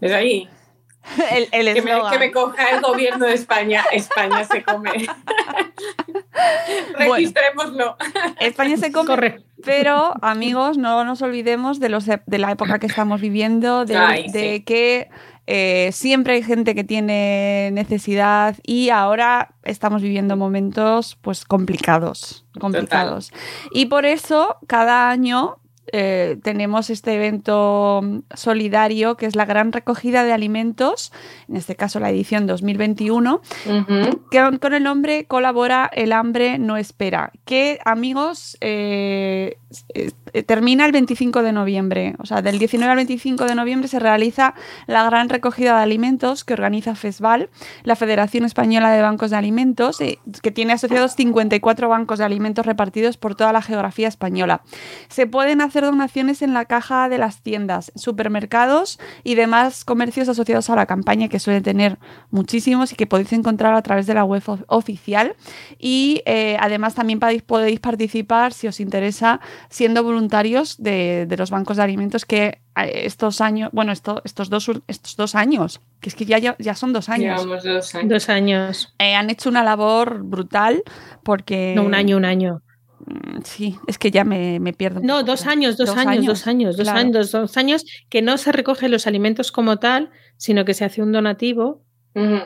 es 0.00 0.12
ahí. 0.12 0.48
El, 1.52 1.74
que, 1.74 1.82
me, 1.82 2.32
coja 2.32 2.70
el 2.70 2.80
gobierno 2.80 3.26
de 3.26 3.34
España. 3.34 3.84
España 3.92 4.42
se 4.44 4.62
come. 4.62 4.90
Registrémoslo. 6.98 7.98
España 8.40 8.78
se 8.78 8.90
come. 8.90 9.44
Pero, 9.62 10.14
amigos, 10.22 10.78
no 10.78 11.04
nos 11.04 11.20
olvidemos 11.20 11.78
de, 11.78 11.90
los, 11.90 12.06
de 12.06 12.38
la 12.38 12.50
época 12.52 12.78
que 12.78 12.86
estamos 12.86 13.20
viviendo, 13.20 13.84
de, 13.84 13.98
Ay, 13.98 14.30
de 14.30 14.54
sí. 14.56 14.64
que 14.64 15.10
eh, 15.46 15.90
siempre 15.92 16.34
hay 16.34 16.42
gente 16.42 16.74
que 16.74 16.84
tiene 16.84 17.70
necesidad 17.72 18.56
y 18.62 18.88
ahora 18.88 19.54
estamos 19.62 20.00
viviendo 20.00 20.36
momentos 20.36 21.16
pues 21.20 21.44
complicados, 21.44 22.46
complicados. 22.58 23.32
Y 23.72 23.86
por 23.86 24.06
eso 24.06 24.56
cada 24.66 25.10
año 25.10 25.58
eh, 25.92 26.38
tenemos 26.42 26.90
este 26.90 27.14
evento 27.14 28.02
solidario 28.34 29.16
que 29.16 29.26
es 29.26 29.36
la 29.36 29.44
gran 29.44 29.72
recogida 29.72 30.24
de 30.24 30.32
alimentos, 30.32 31.12
en 31.48 31.56
este 31.56 31.76
caso 31.76 32.00
la 32.00 32.10
edición 32.10 32.46
2021, 32.46 33.40
Ujú. 33.66 34.28
que 34.30 34.58
con 34.60 34.74
el 34.74 34.82
nombre 34.82 35.26
colabora 35.26 35.90
El 35.92 36.12
hambre 36.12 36.58
no 36.58 36.76
espera, 36.76 37.32
que 37.44 37.78
amigos 37.84 38.56
eh, 38.60 39.58
eh, 39.94 40.42
termina 40.42 40.86
el 40.86 40.92
25 40.92 41.42
de 41.42 41.52
noviembre, 41.52 42.14
o 42.18 42.26
sea, 42.26 42.42
del 42.42 42.58
19 42.58 42.90
al 42.90 42.96
25 42.96 43.44
de 43.44 43.54
noviembre 43.54 43.88
se 43.88 43.98
realiza 43.98 44.54
la 44.86 45.04
gran 45.04 45.28
recogida 45.28 45.76
de 45.76 45.82
alimentos 45.82 46.44
que 46.44 46.54
organiza 46.54 46.94
FESVAL, 46.94 47.50
la 47.82 47.96
Federación 47.96 48.44
Española 48.44 48.90
de 48.90 49.02
Bancos 49.02 49.30
de 49.30 49.36
Alimentos, 49.36 49.98
que 49.98 50.50
tiene 50.50 50.72
asociados 50.72 51.14
54 51.14 51.88
bancos 51.88 52.18
de 52.18 52.24
alimentos 52.24 52.66
repartidos 52.66 53.16
por 53.16 53.34
toda 53.34 53.52
la 53.52 53.62
geografía 53.62 54.08
española. 54.08 54.62
Se 55.08 55.26
pueden 55.26 55.60
hacer 55.60 55.73
donaciones 55.82 56.42
en 56.42 56.54
la 56.54 56.64
caja 56.66 57.08
de 57.08 57.18
las 57.18 57.42
tiendas, 57.42 57.90
supermercados 57.96 58.98
y 59.24 59.34
demás 59.34 59.84
comercios 59.84 60.28
asociados 60.28 60.70
a 60.70 60.76
la 60.76 60.86
campaña, 60.86 61.28
que 61.28 61.38
suele 61.40 61.60
tener 61.60 61.98
muchísimos 62.30 62.92
y 62.92 62.96
que 62.96 63.06
podéis 63.06 63.32
encontrar 63.32 63.74
a 63.74 63.82
través 63.82 64.06
de 64.06 64.14
la 64.14 64.24
web 64.24 64.42
of- 64.46 64.62
oficial. 64.68 65.34
Y 65.78 66.22
eh, 66.26 66.56
además 66.60 66.94
también 66.94 67.20
podéis, 67.20 67.42
podéis 67.42 67.80
participar, 67.80 68.52
si 68.52 68.66
os 68.68 68.80
interesa, 68.80 69.40
siendo 69.68 70.02
voluntarios 70.04 70.76
de, 70.82 71.26
de 71.28 71.36
los 71.36 71.50
bancos 71.50 71.76
de 71.76 71.82
alimentos 71.82 72.24
que 72.24 72.60
eh, 72.76 73.02
estos 73.04 73.40
años, 73.40 73.70
bueno, 73.72 73.92
esto- 73.92 74.22
estos, 74.24 74.50
dos, 74.50 74.70
estos 74.88 75.16
dos 75.16 75.34
años, 75.34 75.80
que 76.00 76.08
es 76.08 76.14
que 76.14 76.24
ya, 76.24 76.38
ya, 76.38 76.56
ya 76.58 76.74
son 76.74 76.92
dos 76.92 77.08
años, 77.08 77.40
Llevamos 77.40 77.64
dos 77.64 77.94
años. 77.94 78.08
Dos 78.08 78.28
años. 78.28 78.94
eh, 78.98 79.14
han 79.14 79.30
hecho 79.30 79.48
una 79.48 79.62
labor 79.64 80.22
brutal 80.24 80.82
porque... 81.22 81.72
No, 81.76 81.84
un 81.84 81.94
año, 81.94 82.16
un 82.16 82.24
año. 82.24 82.60
Mm, 83.06 83.42
Sí, 83.44 83.76
es 83.86 83.98
que 83.98 84.10
ya 84.10 84.24
me, 84.24 84.60
me 84.60 84.72
pierdo. 84.72 85.00
No, 85.02 85.22
dos 85.22 85.46
años, 85.46 85.76
dos, 85.76 85.90
años, 85.90 86.24
dos 86.24 86.46
años, 86.46 86.76
dos 86.76 86.84
claro. 86.84 87.00
años, 87.00 87.12
dos, 87.12 87.32
dos 87.32 87.56
años 87.56 87.84
que 88.08 88.22
no 88.22 88.38
se 88.38 88.52
recogen 88.52 88.90
los 88.90 89.06
alimentos 89.06 89.52
como 89.52 89.78
tal, 89.78 90.10
sino 90.36 90.64
que 90.64 90.74
se 90.74 90.84
hace 90.84 91.02
un 91.02 91.12
donativo 91.12 91.82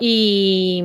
y, 0.01 0.83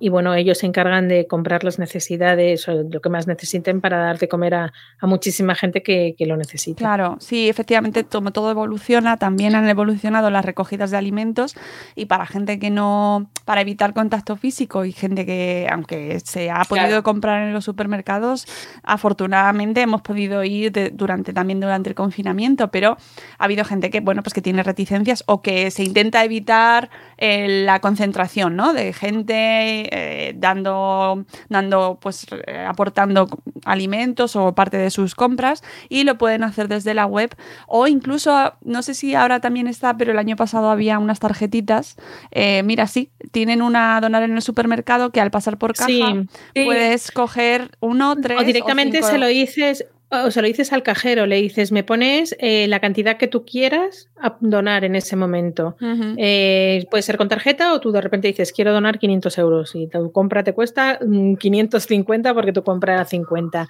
y 0.00 0.08
bueno, 0.08 0.34
ellos 0.34 0.58
se 0.58 0.66
encargan 0.66 1.06
de 1.08 1.26
comprar 1.26 1.62
las 1.62 1.78
necesidades 1.78 2.66
o 2.68 2.82
lo 2.82 3.00
que 3.00 3.08
más 3.10 3.26
necesiten 3.26 3.80
para 3.80 3.98
dar 3.98 4.18
de 4.18 4.28
comer 4.28 4.54
a, 4.54 4.72
a 4.98 5.06
muchísima 5.06 5.54
gente 5.54 5.82
que, 5.82 6.14
que 6.18 6.26
lo 6.26 6.36
necesita. 6.36 6.78
Claro, 6.78 7.16
sí, 7.20 7.48
efectivamente, 7.48 8.04
como 8.04 8.32
todo 8.32 8.50
evoluciona, 8.50 9.18
también 9.18 9.54
han 9.54 9.68
evolucionado 9.68 10.30
las 10.30 10.44
recogidas 10.44 10.90
de 10.90 10.96
alimentos 10.96 11.54
y 11.94 12.06
para 12.06 12.26
gente 12.26 12.58
que 12.58 12.70
no, 12.70 13.30
para 13.44 13.60
evitar 13.60 13.92
contacto 13.94 14.36
físico 14.36 14.84
y 14.84 14.92
gente 14.92 15.26
que, 15.26 15.68
aunque 15.70 16.18
se 16.24 16.50
ha 16.50 16.64
podido 16.64 16.86
Claro. 16.88 17.02
comprar 17.02 17.42
en 17.42 17.52
los 17.52 17.64
supermercados, 17.66 18.46
afortunadamente 18.82 19.80
hemos 19.82 20.02
podido 20.02 20.44
ir 20.44 20.72
de- 20.72 20.90
durante 20.90 21.32
también 21.32 21.60
durante 21.60 21.88
el 21.88 21.94
confinamiento, 21.94 22.68
pero 22.70 22.96
ha 23.38 23.44
habido 23.44 23.64
gente 23.64 23.90
que, 23.90 24.00
bueno, 24.00 24.22
pues 24.22 24.34
que 24.34 24.42
tiene 24.42 24.62
reticencias 24.62 25.24
o 25.26 25.42
que 25.42 25.70
se 25.70 25.84
intenta 25.84 26.24
evitar 26.24 26.90
eh, 27.18 27.64
la 27.64 27.80
concentración, 27.80 28.56
¿no? 28.56 28.72
De 28.72 28.92
gente 28.92 29.88
eh, 29.90 30.32
dando, 30.36 31.24
dando, 31.48 31.98
pues 32.00 32.26
eh, 32.46 32.64
aportando 32.66 33.28
alimentos 33.64 34.36
o 34.36 34.54
parte 34.54 34.76
de 34.76 34.90
sus 34.90 35.14
compras 35.14 35.62
y 35.88 36.04
lo 36.04 36.16
pueden 36.16 36.44
hacer 36.44 36.68
desde 36.68 36.94
la 36.94 37.06
web 37.06 37.34
o 37.66 37.86
incluso, 37.86 38.54
no 38.62 38.82
sé 38.82 38.94
si 38.94 39.14
ahora 39.14 39.40
también 39.40 39.66
está, 39.66 39.96
pero 39.96 40.12
el 40.12 40.18
año 40.18 40.36
pasado 40.36 40.70
había 40.70 40.98
unas 40.98 41.20
tarjetitas. 41.20 41.96
eh, 42.30 42.62
mira, 42.62 42.86
sí, 42.86 43.10
tienen 43.32 43.62
una 43.62 43.96
a 43.96 44.00
donar 44.00 44.22
en 44.22 44.34
el 44.34 44.42
supermercado 44.42 45.10
que 45.10 45.20
al 45.20 45.30
pasar 45.30 45.58
por 45.58 45.74
caja 45.74 45.86
Sí. 45.88 46.28
Sí. 46.54 46.64
puedes 46.64 47.10
coger 47.10 47.70
uno, 47.80 48.16
tres 48.16 48.38
O 48.40 48.44
directamente 48.44 48.98
cinco 48.98 49.10
se 49.10 49.18
lo 49.18 49.26
dices, 49.26 49.86
o 50.12 50.30
se 50.30 50.42
lo 50.42 50.48
dices 50.48 50.72
al 50.72 50.82
cajero, 50.82 51.26
le 51.26 51.36
dices, 51.36 51.70
me 51.70 51.84
pones 51.84 52.34
eh, 52.40 52.66
la 52.68 52.80
cantidad 52.80 53.16
que 53.16 53.28
tú 53.28 53.44
quieras 53.44 54.10
a 54.20 54.36
donar 54.40 54.84
en 54.84 54.96
ese 54.96 55.14
momento. 55.16 55.76
Eh, 56.16 56.84
puede 56.90 57.02
ser 57.02 57.16
con 57.16 57.28
tarjeta 57.28 57.72
o 57.72 57.80
tú 57.80 57.92
de 57.92 58.00
repente 58.00 58.26
dices, 58.28 58.52
quiero 58.52 58.72
donar 58.72 58.98
500 58.98 59.38
euros 59.38 59.74
y 59.74 59.86
tu 59.86 60.10
compra 60.10 60.42
te 60.42 60.52
cuesta 60.52 60.98
mm, 61.04 61.34
550 61.36 62.34
porque 62.34 62.52
tu 62.52 62.62
compra 62.64 62.94
era 62.94 63.04
50. 63.04 63.68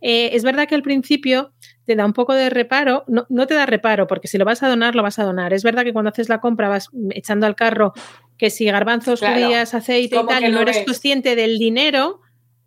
Eh, 0.00 0.30
es 0.34 0.44
verdad 0.44 0.68
que 0.68 0.74
al 0.74 0.82
principio 0.82 1.52
te 1.86 1.96
da 1.96 2.04
un 2.04 2.12
poco 2.12 2.34
de 2.34 2.50
reparo, 2.50 3.04
no, 3.08 3.24
no 3.30 3.46
te 3.46 3.54
da 3.54 3.64
reparo 3.64 4.06
porque 4.06 4.28
si 4.28 4.36
lo 4.36 4.44
vas 4.44 4.62
a 4.62 4.68
donar, 4.68 4.94
lo 4.94 5.02
vas 5.02 5.18
a 5.18 5.24
donar. 5.24 5.54
Es 5.54 5.62
verdad 5.62 5.84
que 5.84 5.94
cuando 5.94 6.10
haces 6.10 6.28
la 6.28 6.40
compra 6.40 6.68
vas 6.68 6.90
echando 7.10 7.46
al 7.46 7.56
carro 7.56 7.94
que 8.36 8.50
si 8.50 8.66
garbanzos, 8.66 9.20
Claro. 9.20 9.40
judías, 9.42 9.72
aceite 9.74 10.16
y 10.16 10.26
tal, 10.26 10.44
y 10.44 10.52
no 10.52 10.60
eres 10.60 10.76
ves. 10.76 10.84
consciente 10.84 11.34
del 11.34 11.58
dinero. 11.58 12.20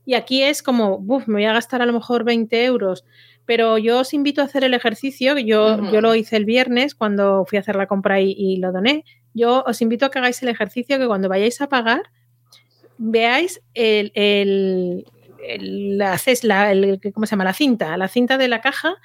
Y 0.05 0.13
aquí 0.15 0.41
es 0.43 0.63
como, 0.63 0.97
buf, 0.99 1.27
me 1.27 1.35
voy 1.35 1.45
a 1.45 1.53
gastar 1.53 1.81
a 1.81 1.85
lo 1.85 1.93
mejor 1.93 2.23
20 2.23 2.65
euros. 2.65 3.05
Pero 3.45 3.77
yo 3.77 3.99
os 3.99 4.13
invito 4.13 4.41
a 4.41 4.45
hacer 4.45 4.63
el 4.63 4.73
ejercicio, 4.73 5.37
yo, 5.37 5.77
yo 5.91 6.01
lo 6.01 6.15
hice 6.15 6.37
el 6.37 6.45
viernes 6.45 6.95
cuando 6.95 7.45
fui 7.45 7.57
a 7.57 7.61
hacer 7.61 7.75
la 7.75 7.87
compra 7.87 8.19
y, 8.21 8.31
y 8.37 8.57
lo 8.57 8.71
doné. 8.71 9.03
Yo 9.33 9.63
os 9.65 9.81
invito 9.81 10.05
a 10.05 10.11
que 10.11 10.19
hagáis 10.19 10.41
el 10.43 10.49
ejercicio 10.49 10.97
que 10.99 11.07
cuando 11.07 11.27
vayáis 11.29 11.59
a 11.61 11.67
pagar, 11.69 12.03
veáis 12.97 13.61
el, 13.73 14.11
el, 14.15 15.05
el- 15.47 15.97
la, 15.97 16.17
ces- 16.17 16.43
la- 16.43 16.71
el- 16.71 16.99
¿cómo 17.13 17.25
se 17.25 17.31
llama? 17.31 17.43
La 17.43 17.53
cinta, 17.53 17.97
la 17.97 18.07
cinta 18.07 18.37
de 18.37 18.47
la 18.47 18.61
caja 18.61 18.95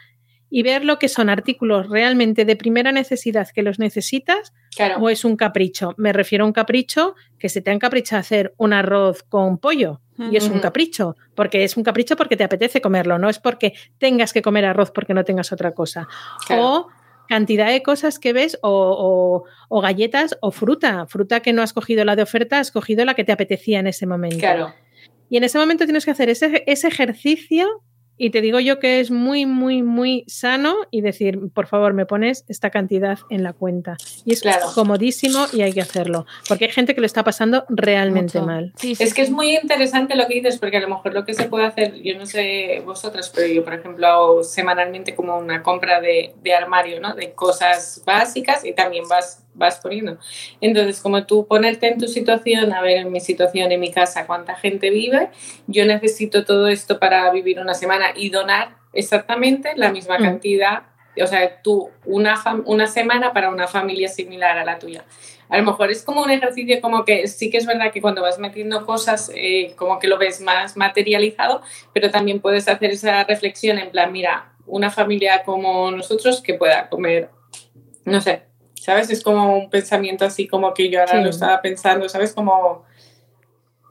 y 0.50 0.62
ver 0.62 0.84
lo 0.84 0.98
que 0.98 1.08
son 1.08 1.28
artículos 1.28 1.88
realmente 1.88 2.44
de 2.44 2.56
primera 2.56 2.92
necesidad 2.92 3.48
que 3.54 3.62
los 3.62 3.78
necesitas 3.78 4.52
Claro. 4.76 4.98
o 5.00 5.08
es 5.08 5.24
un 5.24 5.36
capricho. 5.36 5.94
Me 5.96 6.12
refiero 6.12 6.44
a 6.44 6.46
un 6.46 6.52
capricho 6.52 7.14
que 7.38 7.48
se 7.48 7.62
te 7.62 7.70
ha 7.70 7.74
encaprichado 7.74 8.20
hacer 8.20 8.54
un 8.58 8.72
arroz 8.72 9.22
con 9.22 9.58
pollo 9.58 10.00
y 10.30 10.36
es 10.36 10.48
un 10.48 10.60
capricho, 10.60 11.14
porque 11.34 11.62
es 11.64 11.76
un 11.76 11.82
capricho 11.82 12.16
porque 12.16 12.36
te 12.36 12.44
apetece 12.44 12.80
comerlo, 12.80 13.18
no 13.18 13.28
es 13.28 13.38
porque 13.38 13.74
tengas 13.98 14.32
que 14.32 14.40
comer 14.42 14.64
arroz 14.64 14.90
porque 14.90 15.12
no 15.14 15.24
tengas 15.24 15.52
otra 15.52 15.72
cosa. 15.72 16.08
Claro. 16.46 16.64
O 16.64 16.88
cantidad 17.28 17.68
de 17.68 17.82
cosas 17.82 18.18
que 18.18 18.32
ves 18.32 18.58
o, 18.62 18.70
o- 18.70 19.44
o 19.68 19.80
galletas 19.80 20.38
o 20.40 20.52
fruta, 20.52 21.06
fruta 21.06 21.40
que 21.40 21.52
no 21.52 21.60
has 21.62 21.72
cogido 21.72 22.04
la 22.04 22.14
de 22.16 22.22
oferta, 22.22 22.60
has 22.60 22.70
cogido 22.70 23.04
la 23.04 23.14
que 23.14 23.24
te 23.24 23.32
apetecía 23.32 23.80
en 23.80 23.88
ese 23.88 24.06
momento. 24.06 24.38
Claro. 24.38 24.72
Y 25.28 25.36
en 25.38 25.44
ese 25.44 25.58
momento 25.58 25.84
tienes 25.84 26.04
que 26.04 26.12
hacer 26.12 26.28
ese, 26.30 26.62
ese 26.66 26.86
ejercicio 26.88 27.82
y 28.18 28.30
te 28.30 28.40
digo 28.40 28.60
yo 28.60 28.78
que 28.78 29.00
es 29.00 29.10
muy, 29.10 29.46
muy, 29.46 29.82
muy 29.82 30.24
sano 30.26 30.74
y 30.90 31.00
decir, 31.00 31.38
por 31.54 31.66
favor, 31.66 31.92
me 31.94 32.06
pones 32.06 32.44
esta 32.48 32.70
cantidad 32.70 33.18
en 33.30 33.42
la 33.42 33.52
cuenta. 33.52 33.96
Y 34.24 34.32
es 34.32 34.40
Claro. 34.42 34.66
comodísimo 34.74 35.46
y 35.52 35.62
hay 35.62 35.72
que 35.72 35.80
hacerlo, 35.80 36.26
porque 36.48 36.66
hay 36.66 36.70
gente 36.72 36.94
que 36.94 37.00
lo 37.00 37.06
está 37.06 37.24
pasando 37.24 37.64
realmente 37.68 38.38
Mucho. 38.38 38.46
mal. 38.46 38.72
Sí, 38.76 38.94
sí, 38.94 39.02
Es 39.04 39.14
que 39.14 39.22
es 39.22 39.30
muy 39.30 39.56
interesante 39.56 40.16
lo 40.16 40.26
que 40.26 40.34
dices, 40.34 40.58
porque 40.58 40.76
a 40.76 40.80
lo 40.80 40.88
mejor 40.88 41.12
lo 41.14 41.24
que 41.24 41.34
se 41.34 41.44
puede 41.48 41.66
hacer, 41.66 41.94
yo 42.02 42.16
no 42.18 42.26
sé 42.26 42.82
vosotras, 42.84 43.30
pero 43.34 43.46
yo, 43.52 43.64
por 43.64 43.74
ejemplo, 43.74 44.06
hago 44.06 44.44
semanalmente 44.44 45.14
como 45.14 45.36
una 45.38 45.62
compra 45.62 46.00
de, 46.00 46.34
de 46.42 46.54
armario, 46.54 47.00
¿no? 47.00 47.14
De 47.14 47.32
cosas 47.32 48.02
básicas 48.06 48.64
y 48.64 48.72
también 48.72 49.04
vas, 49.08 49.44
vas 49.56 49.78
poniendo. 49.80 50.18
Entonces, 50.60 51.00
como 51.00 51.26
tú 51.26 51.46
ponerte 51.46 51.88
en 51.88 51.98
tu 51.98 52.08
situación, 52.08 52.72
a 52.72 52.80
ver, 52.82 52.98
en 52.98 53.12
mi 53.12 53.20
situación, 53.20 53.72
en 53.72 53.80
mi 53.80 53.90
casa, 53.90 54.26
cuánta 54.26 54.54
gente 54.54 54.90
vive, 54.90 55.30
yo 55.66 55.84
necesito 55.84 56.44
todo 56.44 56.68
esto 56.68 56.98
para 56.98 57.30
vivir 57.32 57.58
una 57.58 57.74
semana 57.74 58.06
y 58.14 58.30
donar 58.30 58.76
exactamente 58.92 59.72
la 59.76 59.90
misma 59.90 60.18
Mm. 60.18 60.22
cantidad. 60.22 60.82
O 61.22 61.26
sea, 61.26 61.62
tú 61.62 61.90
una, 62.04 62.42
una 62.66 62.86
semana 62.86 63.32
para 63.32 63.50
una 63.50 63.66
familia 63.66 64.08
similar 64.08 64.58
a 64.58 64.64
la 64.64 64.78
tuya 64.78 65.04
a 65.48 65.58
lo 65.58 65.64
mejor 65.64 65.90
es 65.90 66.02
como 66.02 66.22
un 66.22 66.30
ejercicio 66.30 66.80
como 66.80 67.04
que 67.04 67.28
sí 67.28 67.50
que 67.50 67.58
es 67.58 67.66
verdad 67.66 67.92
que 67.92 68.00
cuando 68.00 68.22
vas 68.22 68.38
metiendo 68.38 68.84
cosas 68.84 69.30
eh, 69.34 69.74
como 69.76 69.98
que 69.98 70.08
lo 70.08 70.18
ves 70.18 70.40
más 70.40 70.76
materializado, 70.76 71.62
pero 71.92 72.10
también 72.10 72.40
puedes 72.40 72.68
hacer 72.68 72.90
esa 72.90 73.24
reflexión 73.24 73.78
en 73.78 73.90
plan, 73.90 74.12
mira, 74.12 74.52
una 74.66 74.90
familia 74.90 75.44
como 75.44 75.90
nosotros 75.90 76.42
que 76.42 76.54
pueda 76.54 76.88
comer, 76.88 77.30
no 78.04 78.20
sé, 78.20 78.42
¿sabes? 78.86 79.10
Es 79.10 79.20
como 79.20 79.58
un 79.58 79.68
pensamiento 79.68 80.24
así 80.24 80.46
como 80.46 80.72
que 80.72 80.88
yo 80.88 81.00
ahora 81.00 81.18
Sí. 81.18 81.24
lo 81.24 81.30
estaba 81.30 81.60
pensando, 81.60 82.08
¿sabes? 82.08 82.32
Como 82.32 82.84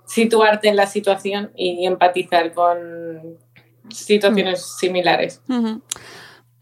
situarte 0.05 0.69
en 0.69 0.77
la 0.77 0.87
situación 0.87 1.51
y 1.53 1.85
empatizar 1.85 2.53
con 2.53 3.37
situaciones 3.89 4.77
similares. 4.79 5.41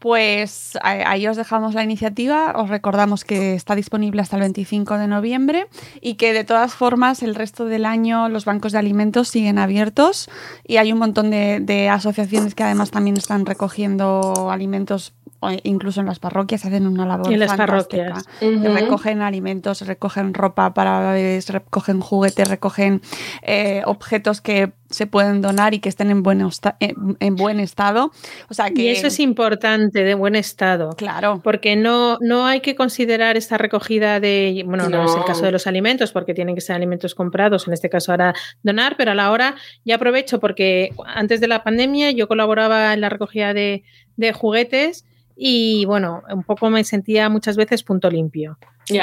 Pues 0.04 0.76
ahí 0.82 1.26
os 1.26 1.38
dejamos 1.38 1.72
la 1.72 1.82
iniciativa, 1.82 2.52
os 2.56 2.68
recordamos 2.68 3.24
que 3.24 3.54
está 3.54 3.74
disponible 3.74 4.20
hasta 4.20 4.36
el 4.36 4.42
25 4.42 4.98
de 4.98 5.06
noviembre 5.06 5.66
y 6.02 6.16
que 6.16 6.34
de 6.34 6.44
todas 6.44 6.74
formas 6.74 7.22
el 7.22 7.34
resto 7.34 7.64
del 7.64 7.86
año 7.86 8.28
los 8.28 8.44
bancos 8.44 8.72
de 8.72 8.78
alimentos 8.80 9.28
siguen 9.28 9.58
abiertos 9.58 10.28
y 10.62 10.76
hay 10.76 10.92
un 10.92 10.98
montón 10.98 11.30
de, 11.30 11.58
de 11.60 11.88
asociaciones 11.88 12.54
que 12.54 12.64
además 12.64 12.90
también 12.90 13.16
están 13.16 13.46
recogiendo 13.46 14.50
alimentos 14.50 15.14
incluso 15.62 16.00
en 16.00 16.06
las 16.06 16.18
parroquias 16.18 16.64
hacen 16.64 16.86
una 16.86 17.06
labor 17.06 17.32
en 17.32 17.40
las 17.40 17.54
fantástica. 17.54 18.14
parroquias. 18.40 18.74
Recogen 18.74 19.22
alimentos, 19.22 19.86
recogen 19.86 20.34
ropa 20.34 20.74
para 20.74 21.12
bebés, 21.12 21.48
recogen 21.50 22.00
juguetes, 22.00 22.48
recogen 22.48 23.02
eh, 23.42 23.82
objetos 23.84 24.40
que 24.40 24.72
se 24.90 25.06
pueden 25.06 25.42
donar 25.42 25.74
y 25.74 25.80
que 25.80 25.88
estén 25.88 26.10
en 26.10 26.22
buen, 26.22 26.40
en, 26.40 27.16
en 27.18 27.36
buen 27.36 27.60
estado. 27.60 28.12
O 28.48 28.54
sea 28.54 28.70
que, 28.70 28.82
y 28.82 28.88
eso 28.88 29.08
es 29.08 29.18
importante, 29.20 29.93
de 30.02 30.14
buen 30.14 30.34
estado. 30.34 30.90
Claro. 30.96 31.40
Porque 31.42 31.76
no, 31.76 32.18
no 32.20 32.46
hay 32.46 32.60
que 32.60 32.74
considerar 32.74 33.36
esta 33.36 33.58
recogida 33.58 34.20
de, 34.20 34.62
bueno, 34.66 34.88
no. 34.88 35.04
es 35.04 35.14
el 35.14 35.24
caso 35.24 35.44
de 35.44 35.52
los 35.52 35.66
alimentos, 35.66 36.12
porque 36.12 36.34
tienen 36.34 36.54
que 36.54 36.60
ser 36.60 36.76
alimentos 36.76 37.14
comprados, 37.14 37.66
en 37.66 37.74
este 37.74 37.88
caso 37.88 38.12
ahora 38.12 38.34
donar, 38.62 38.96
pero 38.96 39.12
a 39.12 39.14
la 39.14 39.30
hora 39.30 39.54
ya 39.84 39.96
aprovecho 39.96 40.40
porque 40.40 40.90
antes 41.06 41.40
de 41.40 41.48
la 41.48 41.62
pandemia 41.62 42.10
yo 42.10 42.26
colaboraba 42.28 42.92
en 42.92 43.00
la 43.00 43.08
recogida 43.08 43.54
de, 43.54 43.84
de 44.16 44.32
juguetes 44.32 45.04
y 45.36 45.84
bueno, 45.84 46.22
un 46.30 46.42
poco 46.42 46.70
me 46.70 46.84
sentía 46.84 47.28
muchas 47.28 47.56
veces 47.56 47.82
punto 47.82 48.10
limpio. 48.10 48.58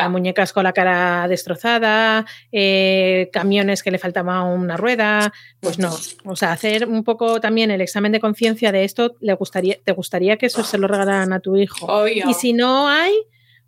Muñecas 0.09 0.53
con 0.53 0.63
la 0.63 0.73
cara 0.73 1.27
destrozada, 1.27 2.25
eh, 2.51 3.29
camiones 3.33 3.81
que 3.81 3.91
le 3.91 3.97
faltaba 3.97 4.43
una 4.43 4.77
rueda, 4.77 5.33
pues 5.59 5.79
no. 5.79 5.91
O 6.25 6.35
sea, 6.35 6.51
hacer 6.51 6.87
un 6.87 7.03
poco 7.03 7.39
también 7.41 7.71
el 7.71 7.81
examen 7.81 8.11
de 8.11 8.19
conciencia 8.19 8.71
de 8.71 8.83
esto, 8.83 9.15
le 9.21 9.33
gustaría, 9.33 9.77
te 9.83 9.91
gustaría 9.91 10.37
que 10.37 10.45
eso 10.45 10.63
se 10.63 10.77
lo 10.77 10.87
regalaran 10.87 11.33
a 11.33 11.39
tu 11.39 11.57
hijo. 11.57 12.07
Y 12.07 12.33
si 12.35 12.53
no 12.53 12.87
hay, 12.87 13.13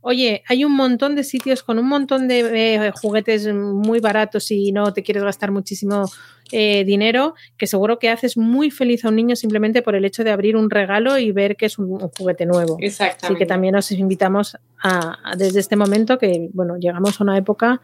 Oye, 0.06 0.44
hay 0.48 0.66
un 0.66 0.74
montón 0.76 1.16
de 1.16 1.24
sitios 1.24 1.64
con 1.64 1.80
un 1.80 1.88
montón 1.88 2.28
de 2.28 2.40
eh, 2.76 2.92
juguetes 3.02 3.48
muy 3.54 4.02
baratos 4.02 4.52
y 4.52 4.74
no 4.74 4.92
te 4.92 5.02
quieres 5.02 5.24
gastar 5.24 5.50
muchísimo 5.52 6.12
eh, 6.52 6.84
dinero, 6.84 7.36
que 7.58 7.68
seguro 7.68 8.00
que 8.00 8.10
haces 8.10 8.36
muy 8.36 8.70
feliz 8.70 9.06
a 9.06 9.10
un 9.10 9.16
niño 9.16 9.38
simplemente 9.38 9.82
por 9.82 9.96
el 9.96 10.04
hecho 10.04 10.26
de 10.26 10.32
abrir 10.32 10.58
un 10.58 10.70
regalo 10.70 11.18
y 11.18 11.32
ver 11.32 11.56
que 11.56 11.68
es 11.68 11.78
un, 11.78 11.90
un 11.90 12.10
juguete 12.10 12.46
nuevo. 12.46 12.76
Exactamente. 12.82 13.28
Así 13.28 13.36
que 13.36 13.46
también 13.46 13.76
os 13.78 13.90
invitamos 13.94 14.58
a, 14.82 15.18
a, 15.24 15.36
desde 15.38 15.62
este 15.62 15.78
momento 15.78 16.18
que, 16.18 16.50
bueno, 16.54 16.76
llegamos 16.78 17.20
a 17.20 17.24
una 17.24 17.38
época 17.38 17.80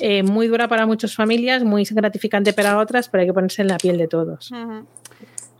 eh, 0.00 0.22
muy 0.22 0.46
dura 0.46 0.68
para 0.68 0.86
muchas 0.86 1.14
familias, 1.16 1.64
muy 1.64 1.82
gratificante 1.90 2.52
para 2.52 2.78
otras, 2.78 3.08
pero 3.08 3.22
hay 3.22 3.26
que 3.26 3.34
ponerse 3.34 3.62
en 3.62 3.68
la 3.68 3.78
piel 3.78 3.98
de 3.98 4.06
todos. 4.06 4.50
Uh 4.52 4.54
-huh. 4.54 4.86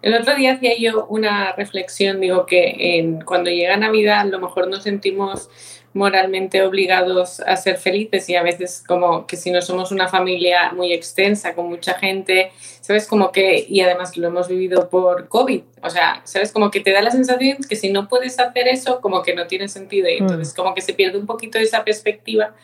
El 0.03 0.15
otro 0.15 0.37
día 0.37 0.53
hacía 0.53 0.79
yo 0.79 1.07
una 1.07 1.53
reflexión, 1.57 2.21
digo 2.21 2.45
que 2.45 2.99
en, 2.99 3.23
cuando 3.23 3.49
llega 3.51 3.75
Navidad 3.79 4.21
a 4.21 4.25
lo 4.27 4.39
mejor 4.39 4.69
nos 4.69 4.83
sentimos 4.83 5.49
moralmente 5.95 6.63
obligados 6.63 7.41
a 7.41 7.57
ser 7.57 7.79
felices 7.79 8.29
y 8.29 8.35
a 8.35 8.43
veces 8.43 8.83
como 8.87 9.27
que 9.27 9.37
si 9.37 9.51
no 9.51 9.63
somos 9.63 9.93
una 9.93 10.09
familia 10.09 10.73
muy 10.73 10.93
extensa, 10.93 11.55
con 11.55 11.69
mucha 11.69 11.95
gente, 11.95 12.51
¿sabes? 12.81 13.07
Como 13.07 13.31
que, 13.33 13.65
y 13.69 13.81
además 13.81 14.17
lo 14.17 14.27
hemos 14.27 14.49
vivido 14.49 14.91
por 14.91 15.29
COVID, 15.29 15.63
o 15.83 15.91
sea, 15.91 16.21
¿sabes? 16.25 16.53
Como 16.53 16.71
que 16.71 16.81
te 16.81 16.91
da 16.91 17.01
la 17.01 17.13
sensación 17.13 17.59
que 17.69 17.77
si 17.77 17.91
no 17.91 18.09
puedes 18.09 18.39
hacer 18.41 18.69
eso, 18.69 19.01
como 19.01 19.23
que 19.23 19.35
no 19.35 19.47
tiene 19.47 19.69
sentido 19.69 20.09
y 20.11 20.19
entonces 20.19 20.53
como 20.53 20.75
que 20.75 20.83
se 20.83 20.95
pierde 20.95 21.17
un 21.17 21.27
poquito 21.27 21.59
esa 21.59 21.85
perspectiva 21.85 22.55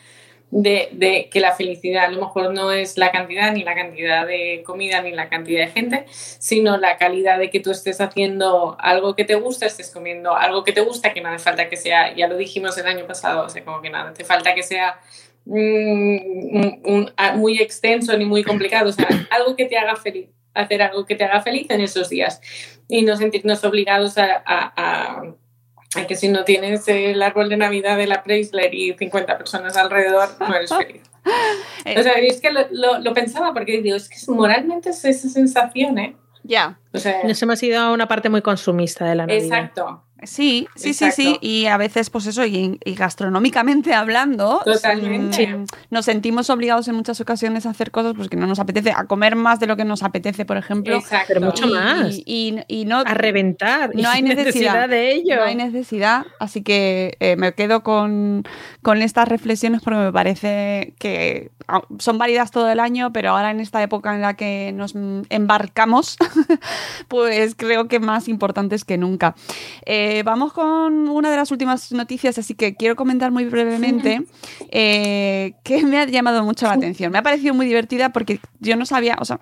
de, 0.51 1.29
que 1.31 1.39
la 1.39 1.55
felicidad 1.55 2.05
a 2.05 2.09
lo 2.09 2.21
mejor 2.21 2.53
no 2.53 2.71
es 2.71 2.97
la 2.97 3.11
cantidad, 3.11 3.53
ni 3.53 3.63
la 3.63 3.73
cantidad 3.73 4.27
de 4.27 4.63
comida, 4.65 5.01
ni 5.01 5.11
la 5.11 5.29
cantidad 5.29 5.65
de 5.65 5.71
gente, 5.71 6.05
sino 6.09 6.77
la 6.77 6.97
calidad 6.97 7.39
de 7.39 7.49
que 7.49 7.61
tú 7.61 7.71
estés 7.71 8.01
haciendo 8.01 8.75
algo 8.79 9.15
que 9.15 9.23
te 9.23 9.35
gusta, 9.35 9.65
estés 9.65 9.89
comiendo 9.91 10.35
algo 10.35 10.63
que 10.63 10.73
te 10.73 10.81
gusta, 10.81 11.13
que 11.13 11.21
no 11.21 11.29
hace 11.29 11.43
falta 11.43 11.69
que 11.69 11.77
sea, 11.77 12.13
ya 12.15 12.27
lo 12.27 12.35
dijimos 12.37 12.77
el 12.77 12.85
año 12.85 13.07
pasado, 13.07 13.45
o 13.45 13.49
sea, 13.49 13.63
como 13.63 13.81
que 13.81 13.89
nada, 13.89 14.11
hace 14.11 14.25
falta 14.25 14.53
que 14.53 14.63
sea 14.63 14.99
mm, 15.45 17.05
muy 17.35 17.59
extenso 17.59 18.17
ni 18.17 18.25
muy 18.25 18.43
complicado, 18.43 18.89
o 18.89 18.93
sea, 18.93 19.07
algo 19.31 19.55
que 19.55 19.65
te 19.65 19.77
haga 19.77 19.95
feliz 19.95 20.29
hacer 20.53 20.81
algo 20.81 21.05
que 21.05 21.15
te 21.15 21.23
haga 21.23 21.41
feliz 21.41 21.69
en 21.69 21.79
esos 21.79 22.09
días 22.09 22.41
y 22.89 23.03
no 23.03 23.15
sentirnos 23.15 23.63
obligados 23.63 24.15
a 24.17 25.21
que 26.07 26.15
si 26.15 26.29
no 26.29 26.43
tienes 26.43 26.87
el 26.87 27.21
árbol 27.21 27.49
de 27.49 27.57
Navidad 27.57 27.97
de 27.97 28.07
la 28.07 28.23
Preisler 28.23 28.73
y 28.73 28.93
50 28.93 29.37
personas 29.37 29.75
alrededor, 29.75 30.29
no 30.39 30.55
eres 30.55 30.69
feliz. 30.75 31.01
o 31.85 32.03
sea, 32.03 32.13
es 32.13 32.39
que 32.39 32.51
lo, 32.51 32.61
lo, 32.71 32.99
lo, 32.99 33.13
pensaba 33.13 33.53
porque 33.53 33.81
digo, 33.81 33.95
es 33.97 34.07
que 34.09 34.31
moralmente 34.31 34.89
es 34.89 35.03
esa 35.03 35.29
sensación, 35.29 35.97
¿eh? 35.99 36.15
Ya. 36.43 36.49
Yeah. 36.49 36.79
O 36.93 36.97
sea, 36.97 37.23
Nos 37.23 37.41
hemos 37.41 37.61
ido 37.61 37.79
a 37.79 37.91
una 37.91 38.07
parte 38.07 38.29
muy 38.29 38.41
consumista 38.41 39.05
de 39.05 39.15
la 39.15 39.25
Navidad. 39.27 39.45
Exacto. 39.45 40.03
Sí, 40.23 40.67
sí, 40.75 40.89
Exacto. 40.89 41.15
sí, 41.15 41.23
sí. 41.23 41.37
Y 41.41 41.65
a 41.65 41.77
veces, 41.77 42.09
pues 42.09 42.27
eso, 42.27 42.45
y, 42.45 42.79
y 42.83 42.95
gastronómicamente 42.95 43.93
hablando, 43.93 44.61
Totalmente. 44.63 45.47
Mmm, 45.47 45.65
nos 45.89 46.05
sentimos 46.05 46.49
obligados 46.49 46.87
en 46.87 46.95
muchas 46.95 47.19
ocasiones 47.21 47.65
a 47.65 47.71
hacer 47.71 47.91
cosas 47.91 48.13
porque 48.15 48.37
no 48.37 48.47
nos 48.47 48.59
apetece, 48.59 48.91
a 48.91 49.05
comer 49.05 49.35
más 49.35 49.59
de 49.59 49.67
lo 49.67 49.75
que 49.77 49.85
nos 49.85 50.03
apetece, 50.03 50.45
por 50.45 50.57
ejemplo. 50.57 50.95
Exacto. 50.97 51.25
Pero 51.29 51.41
mucho 51.41 51.67
y, 51.67 51.73
más. 51.73 52.17
Y, 52.17 52.23
y, 52.25 52.81
y, 52.81 52.85
no, 52.85 52.99
a 52.99 53.13
reventar. 53.13 53.95
No 53.95 54.09
hay 54.09 54.21
necesidad, 54.21 54.45
necesidad, 54.45 54.89
de 54.89 55.11
ello. 55.13 55.35
No 55.37 55.43
hay 55.43 55.55
necesidad. 55.55 56.25
Así 56.39 56.61
que 56.61 57.17
eh, 57.19 57.35
me 57.35 57.53
quedo 57.53 57.83
con, 57.83 58.43
con 58.81 59.01
estas 59.01 59.27
reflexiones 59.27 59.81
porque 59.81 59.99
me 59.99 60.13
parece 60.13 60.93
que 60.99 61.51
son 61.99 62.17
válidas 62.17 62.51
todo 62.51 62.69
el 62.69 62.79
año, 62.79 63.13
pero 63.13 63.31
ahora 63.31 63.51
en 63.51 63.59
esta 63.59 63.81
época 63.81 64.13
en 64.13 64.21
la 64.21 64.35
que 64.35 64.71
nos 64.73 64.93
embarcamos, 65.29 66.17
pues 67.07 67.55
creo 67.55 67.87
que 67.87 67.99
más 67.99 68.27
importantes 68.27 68.83
que 68.83 68.97
nunca. 68.97 69.35
Eh, 69.85 70.10
vamos 70.23 70.53
con 70.53 71.09
una 71.09 71.29
de 71.31 71.37
las 71.37 71.51
últimas 71.51 71.91
noticias, 71.91 72.37
así 72.37 72.55
que 72.55 72.75
quiero 72.75 72.95
comentar 72.95 73.31
muy 73.31 73.45
brevemente 73.45 74.23
eh, 74.69 75.53
que 75.63 75.83
me 75.85 75.99
ha 75.99 76.05
llamado 76.05 76.43
mucho 76.43 76.67
la 76.67 76.73
atención. 76.73 77.11
Me 77.11 77.17
ha 77.17 77.23
parecido 77.23 77.53
muy 77.53 77.65
divertida 77.65 78.09
porque 78.09 78.39
yo 78.59 78.75
no 78.75 78.85
sabía, 78.85 79.17
o 79.19 79.25
sea, 79.25 79.39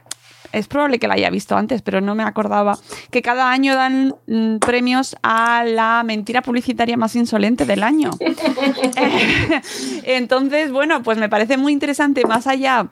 es 0.51 0.67
probable 0.67 0.99
que 0.99 1.07
la 1.07 1.13
haya 1.15 1.29
visto 1.29 1.55
antes, 1.55 1.81
pero 1.81 2.01
no 2.01 2.15
me 2.15 2.23
acordaba, 2.23 2.77
que 3.11 3.21
cada 3.21 3.51
año 3.51 3.75
dan 3.75 4.15
mm, 4.27 4.57
premios 4.57 5.15
a 5.21 5.63
la 5.63 6.03
mentira 6.03 6.41
publicitaria 6.41 6.97
más 6.97 7.15
insolente 7.15 7.65
del 7.65 7.83
año. 7.83 8.11
Entonces, 10.03 10.71
bueno, 10.71 11.03
pues 11.03 11.17
me 11.17 11.29
parece 11.29 11.57
muy 11.57 11.73
interesante, 11.73 12.25
más 12.25 12.47
allá 12.47 12.89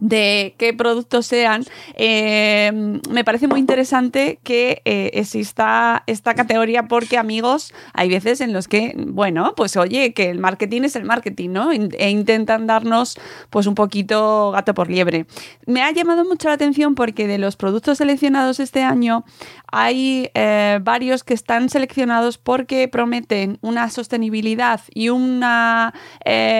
de 0.00 0.54
qué 0.58 0.74
productos 0.74 1.26
sean, 1.26 1.64
eh, 1.94 3.00
me 3.10 3.24
parece 3.24 3.48
muy 3.48 3.60
interesante 3.60 4.38
que 4.42 4.82
eh, 4.84 5.10
exista 5.14 6.02
esta 6.06 6.34
categoría 6.34 6.88
porque 6.88 7.18
amigos, 7.18 7.72
hay 7.92 8.08
veces 8.08 8.40
en 8.40 8.52
los 8.52 8.68
que, 8.68 8.94
bueno, 8.96 9.54
pues 9.56 9.76
oye, 9.76 10.12
que 10.12 10.30
el 10.30 10.38
marketing 10.38 10.82
es 10.82 10.96
el 10.96 11.04
marketing, 11.04 11.50
¿no? 11.50 11.72
E 11.72 12.10
intentan 12.10 12.66
darnos 12.66 13.18
pues 13.50 13.66
un 13.66 13.74
poquito 13.74 14.50
gato 14.52 14.74
por 14.74 14.90
liebre. 14.90 15.26
Me 15.66 15.82
ha 15.82 15.90
llamado 15.90 16.24
mucho 16.24 16.48
la 16.48 16.54
atención 16.54 16.94
porque 16.94 17.26
de 17.26 17.38
los 17.38 17.56
productos 17.56 17.98
seleccionados 17.98 18.60
este 18.60 18.82
año 18.82 19.24
hay 19.70 20.30
eh, 20.34 20.78
varios 20.82 21.24
que 21.24 21.34
están 21.34 21.68
seleccionados 21.68 22.38
porque 22.38 22.88
prometen 22.88 23.58
una 23.62 23.90
sostenibilidad 23.90 24.80
y 24.94 25.08
una, 25.08 25.92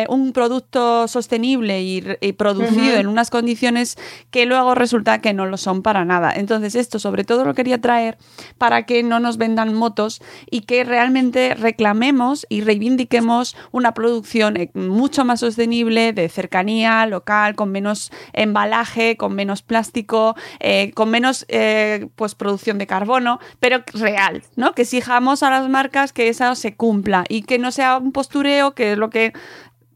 un 0.08 0.32
producto 0.32 1.08
sostenible 1.08 1.82
y, 1.82 2.04
y 2.20 2.32
producido 2.32 2.94
uh 2.94 2.96
-huh. 2.96 3.00
en 3.00 3.06
condiciones 3.30 3.96
que 4.30 4.46
luego 4.46 4.74
resulta 4.74 5.20
que 5.20 5.32
no 5.32 5.46
lo 5.46 5.56
son 5.56 5.82
para 5.82 6.04
nada. 6.04 6.32
Entonces 6.34 6.74
esto 6.74 6.98
sobre 6.98 7.24
todo 7.24 7.44
lo 7.44 7.54
quería 7.54 7.80
traer 7.80 8.18
para 8.58 8.84
que 8.84 9.02
no 9.02 9.20
nos 9.20 9.36
vendan 9.36 9.74
motos 9.74 10.20
y 10.50 10.62
que 10.62 10.84
realmente 10.84 11.54
reclamemos 11.54 12.46
y 12.48 12.60
reivindiquemos 12.60 13.56
una 13.72 13.92
producción 13.92 14.56
eh, 14.56 14.70
mucho 14.74 15.24
más 15.24 15.40
sostenible, 15.40 16.12
de 16.12 16.28
cercanía, 16.28 17.06
local, 17.06 17.54
con 17.54 17.70
menos 17.70 18.10
embalaje, 18.32 19.16
con 19.16 19.34
menos 19.34 19.62
plástico, 19.62 20.36
eh, 20.60 20.92
con 20.94 21.10
menos 21.10 21.44
eh, 21.48 22.08
pues 22.16 22.34
producción 22.34 22.78
de 22.78 22.86
carbono, 22.86 23.40
pero 23.60 23.82
real, 23.92 24.42
¿no? 24.56 24.74
Que 24.74 24.82
exijamos 24.82 25.42
a 25.42 25.50
las 25.50 25.68
marcas 25.68 26.12
que 26.12 26.28
eso 26.28 26.54
se 26.54 26.74
cumpla 26.74 27.24
y 27.28 27.42
que 27.42 27.58
no 27.58 27.70
sea 27.70 27.98
un 27.98 28.12
postureo, 28.12 28.74
que 28.74 28.92
es 28.92 28.98
lo 28.98 29.10
que 29.10 29.32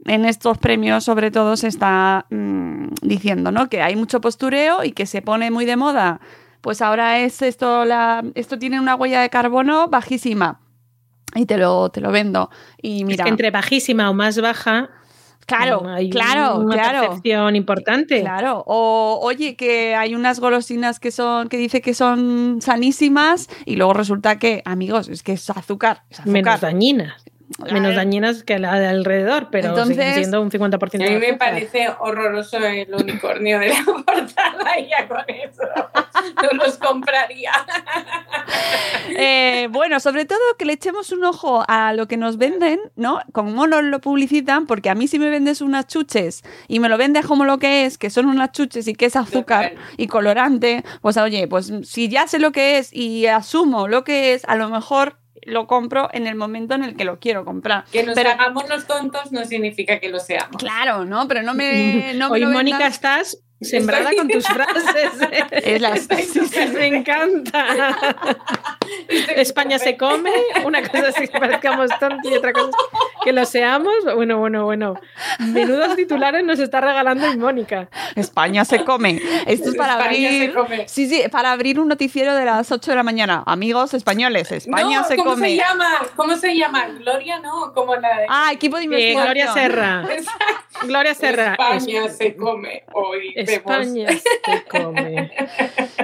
en 0.06 0.24
estos 0.24 0.58
premios 0.58 1.04
sobre 1.04 1.30
todo 1.30 1.56
se 1.56 1.68
está 1.68 2.26
mmm, 2.30 2.88
diciendo, 3.02 3.52
¿no? 3.52 3.68
Que 3.68 3.82
hay 3.82 3.96
mucho 3.96 4.20
postureo 4.20 4.84
y 4.84 4.92
que 4.92 5.06
se 5.06 5.22
pone 5.22 5.50
muy 5.50 5.64
de 5.64 5.76
moda. 5.76 6.20
Pues 6.60 6.82
ahora 6.82 7.18
es 7.20 7.40
esto, 7.42 7.84
la, 7.84 8.22
esto 8.34 8.58
tiene 8.58 8.80
una 8.80 8.94
huella 8.94 9.22
de 9.22 9.30
carbono 9.30 9.88
bajísima 9.88 10.60
y 11.34 11.46
te 11.46 11.56
lo, 11.56 11.88
te 11.90 12.00
lo 12.00 12.12
vendo. 12.12 12.50
Y 12.82 13.04
mira, 13.04 13.22
es 13.22 13.24
que 13.24 13.30
entre 13.30 13.50
bajísima 13.50 14.10
o 14.10 14.14
más 14.14 14.40
baja 14.40 14.90
Claro, 15.46 15.88
hay 15.88 16.10
claro, 16.10 16.60
una 16.60 16.74
claro. 16.74 17.00
percepción 17.00 17.56
importante. 17.56 18.20
Claro. 18.20 18.62
O 18.66 19.18
oye, 19.20 19.56
que 19.56 19.96
hay 19.96 20.14
unas 20.14 20.38
golosinas 20.38 21.00
que 21.00 21.10
son, 21.10 21.48
que 21.48 21.56
dice 21.56 21.80
que 21.80 21.92
son 21.92 22.60
sanísimas, 22.60 23.48
y 23.64 23.74
luego 23.74 23.92
resulta 23.94 24.38
que, 24.38 24.62
amigos, 24.64 25.08
es 25.08 25.24
que 25.24 25.32
es 25.32 25.50
azúcar. 25.50 26.04
Es 26.08 26.20
azúcar. 26.20 26.32
Menos 26.32 26.60
dañinas 26.60 27.24
menos 27.72 27.94
dañinas 27.96 28.44
que 28.44 28.58
la 28.58 28.78
de 28.78 28.86
alrededor, 28.86 29.48
pero 29.50 29.70
Entonces, 29.70 29.96
siguen 29.96 30.14
siendo 30.14 30.40
un 30.40 30.50
50% 30.50 30.98
de 30.98 31.06
A 31.06 31.10
mí 31.10 31.16
me 31.16 31.26
azúcar. 31.30 31.38
parece 31.38 31.88
horroroso 31.98 32.58
el 32.58 32.94
unicornio 32.94 33.58
de 33.58 33.68
la 33.68 33.84
portada 33.84 34.78
y 34.78 34.88
ya 34.88 35.08
con 35.08 35.24
eso 35.28 35.62
no 36.42 36.64
los 36.64 36.78
compraría. 36.78 37.52
Eh, 39.16 39.68
bueno, 39.70 39.98
sobre 40.00 40.24
todo 40.24 40.38
que 40.58 40.64
le 40.64 40.74
echemos 40.74 41.10
un 41.10 41.24
ojo 41.24 41.64
a 41.66 41.92
lo 41.92 42.06
que 42.06 42.16
nos 42.16 42.38
venden, 42.38 42.80
¿no? 42.96 43.20
Cómo 43.32 43.66
nos 43.66 43.82
lo 43.82 44.00
publicitan, 44.00 44.66
porque 44.66 44.88
a 44.88 44.94
mí 44.94 45.08
si 45.08 45.18
me 45.18 45.30
vendes 45.30 45.60
unas 45.60 45.86
chuches 45.88 46.42
y 46.68 46.78
me 46.78 46.88
lo 46.88 46.96
vendes 46.96 47.26
como 47.26 47.44
lo 47.44 47.58
que 47.58 47.84
es, 47.86 47.98
que 47.98 48.10
son 48.10 48.26
unas 48.26 48.52
chuches 48.52 48.86
y 48.86 48.94
que 48.94 49.06
es 49.06 49.16
azúcar 49.16 49.74
y 49.96 50.06
colorante, 50.06 50.84
pues 51.00 51.16
oye, 51.16 51.48
pues 51.48 51.72
si 51.82 52.08
ya 52.08 52.28
sé 52.28 52.38
lo 52.38 52.52
que 52.52 52.78
es 52.78 52.92
y 52.92 53.26
asumo 53.26 53.88
lo 53.88 54.04
que 54.04 54.34
es, 54.34 54.44
a 54.46 54.54
lo 54.56 54.68
mejor 54.68 55.16
lo 55.44 55.66
compro 55.66 56.08
en 56.12 56.26
el 56.26 56.34
momento 56.34 56.74
en 56.74 56.84
el 56.84 56.96
que 56.96 57.04
lo 57.04 57.18
quiero 57.18 57.44
comprar. 57.44 57.84
Que 57.92 58.02
nos 58.04 58.14
Pero- 58.14 58.30
hagamos 58.30 58.68
los 58.68 58.86
tontos 58.86 59.32
no 59.32 59.44
significa 59.44 59.98
que 60.00 60.08
lo 60.08 60.18
seamos. 60.20 60.56
Claro, 60.58 61.04
¿no? 61.04 61.26
Pero 61.28 61.42
no 61.42 61.54
me. 61.54 62.12
No 62.20 62.28
me 62.30 62.34
Hoy, 62.36 62.46
Mónica, 62.46 62.86
estás 62.86 63.38
sembrada 63.60 64.10
con 64.16 64.28
tus 64.28 64.46
frases. 64.46 65.10
¿eh? 65.30 65.44
Es 65.52 65.80
la- 65.80 65.90
Me 66.74 66.86
encanta. 66.98 67.96
España 69.36 69.78
se 69.78 69.96
come, 69.96 70.30
una 70.64 70.82
cosa 70.82 71.08
es 71.08 71.30
que 71.30 71.38
parezcamos 71.38 71.90
tontos 71.98 72.30
y 72.30 72.34
otra 72.34 72.52
cosa 72.52 72.68
es 72.68 73.24
que 73.24 73.32
lo 73.32 73.44
seamos. 73.44 73.92
Bueno, 74.14 74.38
bueno, 74.38 74.64
bueno. 74.64 74.94
Menudos 75.38 75.96
titulares 75.96 76.44
nos 76.44 76.58
está 76.58 76.80
regalando 76.80 77.26
Mónica. 77.36 77.88
España 78.16 78.64
se 78.64 78.84
come. 78.84 79.20
Esto 79.46 79.70
es 79.70 79.76
para 79.76 79.92
España 79.94 80.28
abrir. 80.28 80.84
Sí, 80.88 81.08
sí, 81.08 81.22
para 81.30 81.52
abrir 81.52 81.78
un 81.78 81.88
noticiero 81.88 82.34
de 82.34 82.44
las 82.44 82.70
8 82.72 82.90
de 82.90 82.96
la 82.96 83.02
mañana. 83.02 83.42
Amigos 83.46 83.94
españoles, 83.94 84.50
España 84.52 85.00
no, 85.00 85.04
se 85.06 85.16
¿cómo 85.16 85.30
come. 85.30 85.50
se 85.50 85.56
llama? 85.56 85.88
¿Cómo 86.16 86.36
se 86.36 86.56
llama? 86.56 86.86
Gloria, 86.98 87.38
no, 87.40 87.72
como 87.74 87.94
la 87.96 88.16
de... 88.20 88.26
Ah, 88.28 88.50
equipo 88.52 88.76
de 88.76 88.82
Eh, 88.82 88.86
investigación. 88.86 89.24
Gloria 89.24 89.52
Serra. 89.52 90.04
Gloria 90.82 91.14
Serra. 91.14 91.50
España 91.52 92.04
Es- 92.06 92.16
se 92.16 92.36
come. 92.36 92.84
Hoy 92.92 93.34
España 93.54 94.08
se 94.08 94.64
come. 94.70 95.30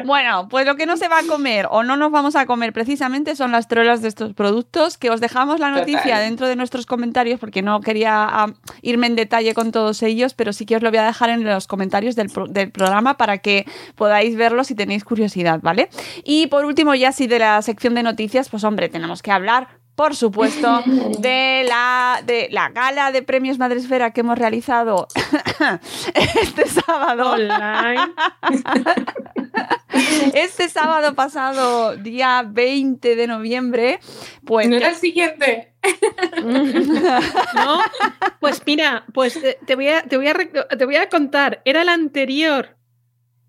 Bueno, 0.04 0.46
pues 0.48 0.64
lo 0.66 0.76
que 0.76 0.86
no 0.86 0.96
se 0.96 1.08
va 1.08 1.18
a 1.18 1.22
comer 1.24 1.66
o 1.68 1.82
no 1.82 1.96
nos 1.96 2.12
vamos 2.12 2.36
a 2.36 2.46
comer 2.46 2.72
precisamente 2.72 3.34
son 3.34 3.50
las 3.50 3.66
trolas 3.66 4.02
de 4.02 4.08
estos 4.08 4.34
productos, 4.34 4.98
que 4.98 5.10
os 5.10 5.20
dejamos 5.20 5.58
la 5.58 5.70
noticia 5.70 6.00
Total. 6.02 6.20
dentro 6.24 6.46
de 6.46 6.54
nuestros 6.54 6.86
comentarios 6.86 7.40
porque 7.40 7.60
no 7.60 7.80
quería 7.80 8.46
irme 8.82 9.08
en 9.08 9.16
detalle 9.16 9.52
con 9.52 9.72
todos 9.72 10.04
ellos, 10.04 10.34
pero 10.34 10.52
sí 10.52 10.64
que 10.64 10.76
os 10.76 10.82
lo 10.82 10.90
voy 10.90 10.98
a 10.98 11.06
dejar 11.06 11.30
en 11.30 11.42
los 11.44 11.66
comentarios 11.66 12.14
del, 12.14 12.28
pro- 12.30 12.46
del 12.46 12.70
programa 12.70 13.16
para 13.16 13.38
que 13.38 13.64
podáis 13.96 14.36
verlo 14.36 14.62
si 14.62 14.76
tenéis 14.76 15.02
curiosidad, 15.02 15.58
¿vale? 15.60 15.88
Y 16.22 16.46
por 16.48 16.66
último, 16.66 16.94
ya 16.94 17.10
sí 17.10 17.26
de 17.26 17.40
la 17.40 17.60
sección 17.62 17.96
de 17.96 18.04
noticias, 18.04 18.48
pues 18.48 18.62
hombre, 18.62 18.88
tenemos 18.88 19.22
que 19.22 19.32
hablar 19.32 19.68
por 19.96 20.14
supuesto, 20.14 20.82
de 21.18 21.64
la, 21.66 22.22
de 22.24 22.48
la 22.52 22.68
gala 22.68 23.10
de 23.12 23.22
premios 23.22 23.58
Madresfera 23.58 24.12
que 24.12 24.20
hemos 24.20 24.38
realizado 24.38 25.08
este 26.14 26.68
sábado. 26.68 27.32
Online. 27.32 28.12
Este 30.34 30.68
sábado 30.68 31.14
pasado, 31.14 31.96
día 31.96 32.44
20 32.46 33.16
de 33.16 33.26
noviembre, 33.26 33.98
pues 34.44 34.68
¿No 34.68 34.76
era 34.76 34.90
el 34.90 34.96
siguiente? 34.96 35.72
No, 37.54 37.80
pues 38.40 38.60
mira, 38.66 39.06
pues 39.14 39.36
eh, 39.36 39.56
te 39.64 39.74
voy 39.74 39.88
a, 39.88 40.02
te 40.02 40.18
voy 40.18 40.28
a, 40.28 40.34
te 40.34 40.84
voy 40.84 40.96
a 40.96 41.08
contar. 41.08 41.62
Era 41.64 41.80
el 41.80 41.88
anterior. 41.88 42.76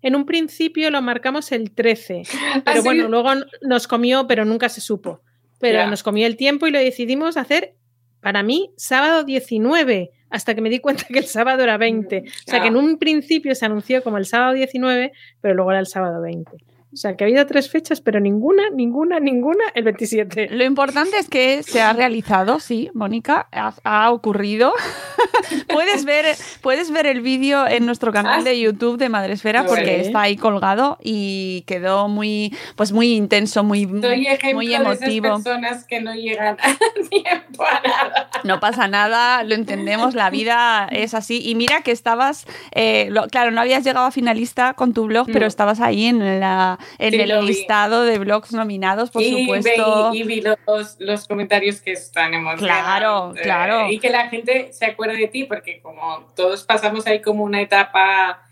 En 0.00 0.14
un 0.14 0.24
principio 0.24 0.90
lo 0.90 1.02
marcamos 1.02 1.52
el 1.52 1.72
13, 1.72 2.22
pero 2.54 2.62
¿Ah, 2.64 2.74
sí? 2.74 2.80
bueno, 2.82 3.08
luego 3.08 3.30
nos 3.62 3.86
comió, 3.86 4.26
pero 4.26 4.44
nunca 4.44 4.68
se 4.68 4.80
supo. 4.80 5.20
Pero 5.58 5.88
nos 5.88 6.02
comió 6.02 6.26
el 6.26 6.36
tiempo 6.36 6.66
y 6.66 6.70
lo 6.70 6.78
decidimos 6.78 7.36
hacer, 7.36 7.74
para 8.20 8.42
mí, 8.42 8.72
sábado 8.76 9.24
19, 9.24 10.10
hasta 10.30 10.54
que 10.54 10.60
me 10.60 10.70
di 10.70 10.78
cuenta 10.80 11.04
que 11.12 11.18
el 11.18 11.26
sábado 11.26 11.62
era 11.62 11.78
20. 11.78 12.18
O 12.18 12.50
sea 12.50 12.60
que 12.60 12.68
en 12.68 12.76
un 12.76 12.98
principio 12.98 13.54
se 13.54 13.66
anunció 13.66 14.02
como 14.02 14.18
el 14.18 14.26
sábado 14.26 14.54
19, 14.54 15.12
pero 15.40 15.54
luego 15.54 15.70
era 15.70 15.80
el 15.80 15.86
sábado 15.86 16.20
20. 16.20 16.50
O 16.90 16.96
sea 16.96 17.16
que 17.16 17.24
ha 17.24 17.26
habido 17.26 17.44
tres 17.46 17.70
fechas, 17.70 18.00
pero 18.00 18.18
ninguna, 18.18 18.70
ninguna, 18.74 19.20
ninguna 19.20 19.62
el 19.74 19.84
27. 19.84 20.48
Lo 20.50 20.64
importante 20.64 21.18
es 21.18 21.28
que 21.28 21.62
se 21.62 21.82
ha 21.82 21.92
realizado, 21.92 22.60
sí, 22.60 22.90
Mónica, 22.94 23.46
ha, 23.52 23.74
ha 23.84 24.10
ocurrido. 24.10 24.72
puedes, 25.68 26.04
ver, 26.04 26.24
puedes 26.62 26.90
ver 26.90 27.06
el 27.06 27.20
vídeo 27.20 27.66
en 27.66 27.84
nuestro 27.86 28.12
canal 28.12 28.40
Ah, 28.40 28.42
de 28.42 28.58
YouTube 28.60 28.98
de 28.98 29.08
Madresfera 29.08 29.64
porque 29.66 29.82
Vale. 29.82 30.00
está 30.00 30.20
ahí 30.22 30.36
colgado 30.36 30.98
y 31.02 31.62
quedó 31.66 32.08
muy, 32.08 32.54
pues 32.76 32.92
muy 32.92 33.14
intenso, 33.14 33.64
muy, 33.64 33.84
Soy 34.00 34.26
ejemplo 34.26 34.54
muy 34.54 34.68
de 34.68 34.74
esas 34.76 35.00
emotivo. 35.02 35.34
personas 35.34 35.84
que 35.84 36.00
no 36.00 36.14
llegan 36.14 36.56
a 36.62 37.08
tiempo 37.08 37.64
a 37.64 37.80
nada. 37.86 38.30
No 38.44 38.60
pasa 38.60 38.88
nada, 38.88 39.44
lo 39.44 39.54
entendemos, 39.54 40.14
la 40.14 40.30
vida 40.30 40.88
es 40.90 41.14
así. 41.14 41.42
Y 41.46 41.54
mira 41.54 41.82
que 41.82 41.90
estabas, 41.92 42.46
eh, 42.72 43.08
lo- 43.10 43.26
claro, 43.28 43.50
no 43.50 43.60
habías 43.60 43.84
llegado 43.84 44.06
a 44.06 44.10
finalista 44.10 44.74
con 44.74 44.92
tu 44.94 45.04
blog, 45.06 45.26
pero 45.32 45.46
estabas 45.46 45.80
ahí 45.80 46.06
en, 46.06 46.40
la, 46.40 46.77
en 46.98 47.12
Sí, 47.12 47.20
el 47.20 47.40
vi. 47.40 47.46
listado 47.46 48.02
de 48.02 48.18
blogs 48.18 48.52
nominados, 48.52 49.10
por 49.10 49.22
y, 49.22 49.42
supuesto. 49.42 50.10
ve- 50.10 50.18
y 50.18 50.22
vi 50.24 50.40
los, 50.42 50.96
los 50.98 51.26
comentarios 51.26 51.80
que 51.80 51.92
están 51.92 52.34
emocionantes. 52.34 52.66
Claro, 52.84 53.32
claro. 53.42 53.90
Y 53.90 53.98
que 53.98 54.10
la 54.10 54.28
gente 54.28 54.72
se 54.72 54.86
acuerde 54.86 55.16
de 55.16 55.28
ti, 55.28 55.44
porque 55.44 55.80
como 55.80 56.26
todos 56.34 56.64
pasamos 56.64 57.06
ahí 57.06 57.20
como 57.22 57.44
una 57.44 57.60
etapa 57.60 58.42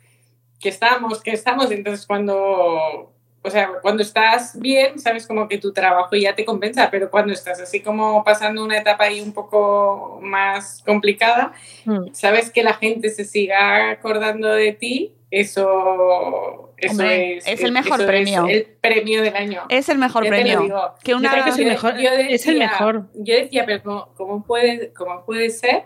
que 0.61 0.69
estamos, 0.71 1.23
que 1.23 1.33
estamos, 1.33 1.71
entonces 1.71 2.07
cuando... 2.07 3.13
O 3.43 3.51
sea, 3.51 3.71
cuando 3.81 4.03
estás 4.03 4.59
bien, 4.59 4.99
sabes 4.99 5.25
como 5.25 5.47
que 5.47 5.59
tu 5.59 5.73
trabajo 5.73 6.17
ya 6.17 6.35
te 6.35 6.45
compensa, 6.45 6.91
pero 6.91 7.09
cuando 7.13 7.33
estás 7.33 7.61
así 7.61 7.79
como 7.79 8.25
pasando 8.25 8.65
una 8.65 8.77
etapa 8.77 9.05
ahí 9.05 9.21
un 9.21 9.33
poco 9.33 10.19
más 10.21 10.83
complicada, 10.85 11.53
Mm. 11.85 12.09
sabes 12.13 12.51
que 12.51 12.65
la 12.65 12.75
gente 12.75 13.09
se 13.11 13.25
siga 13.25 13.91
acordando 13.93 14.49
de 14.49 14.73
ti, 14.73 15.13
eso, 15.31 16.73
eso 16.77 16.91
Hombre, 16.93 17.39
es, 17.39 17.47
es 17.49 17.63
el 17.63 17.73
mejor 17.73 18.01
eso 18.01 18.07
premio. 18.07 18.47
el 18.49 18.65
premio 18.81 19.23
del 19.23 19.35
año. 19.37 19.63
Es 19.69 19.89
el 19.89 19.99
mejor 19.99 20.25
lo 20.25 20.29
premio. 20.29 20.61
digo. 20.61 20.95
Que 21.03 21.15
una- 21.15 21.29
Yo 21.29 21.33
creo 21.33 21.45
que 21.45 21.51
es 21.51 21.59
el 21.59 21.65
Yo- 21.65 21.71
mejor. 21.71 21.97
yo 21.99 22.09
es 22.11 22.19
el 22.19 22.29
decía- 22.59 22.71
mejor. 22.71 23.09
Yo 23.15 23.35
decía, 23.35 23.65
pero 23.67 23.83
¿cómo, 23.83 24.09
cómo 24.17 24.45
puede, 24.45 24.93
cómo 24.93 25.25
puede 25.25 25.51
ser? 25.51 25.85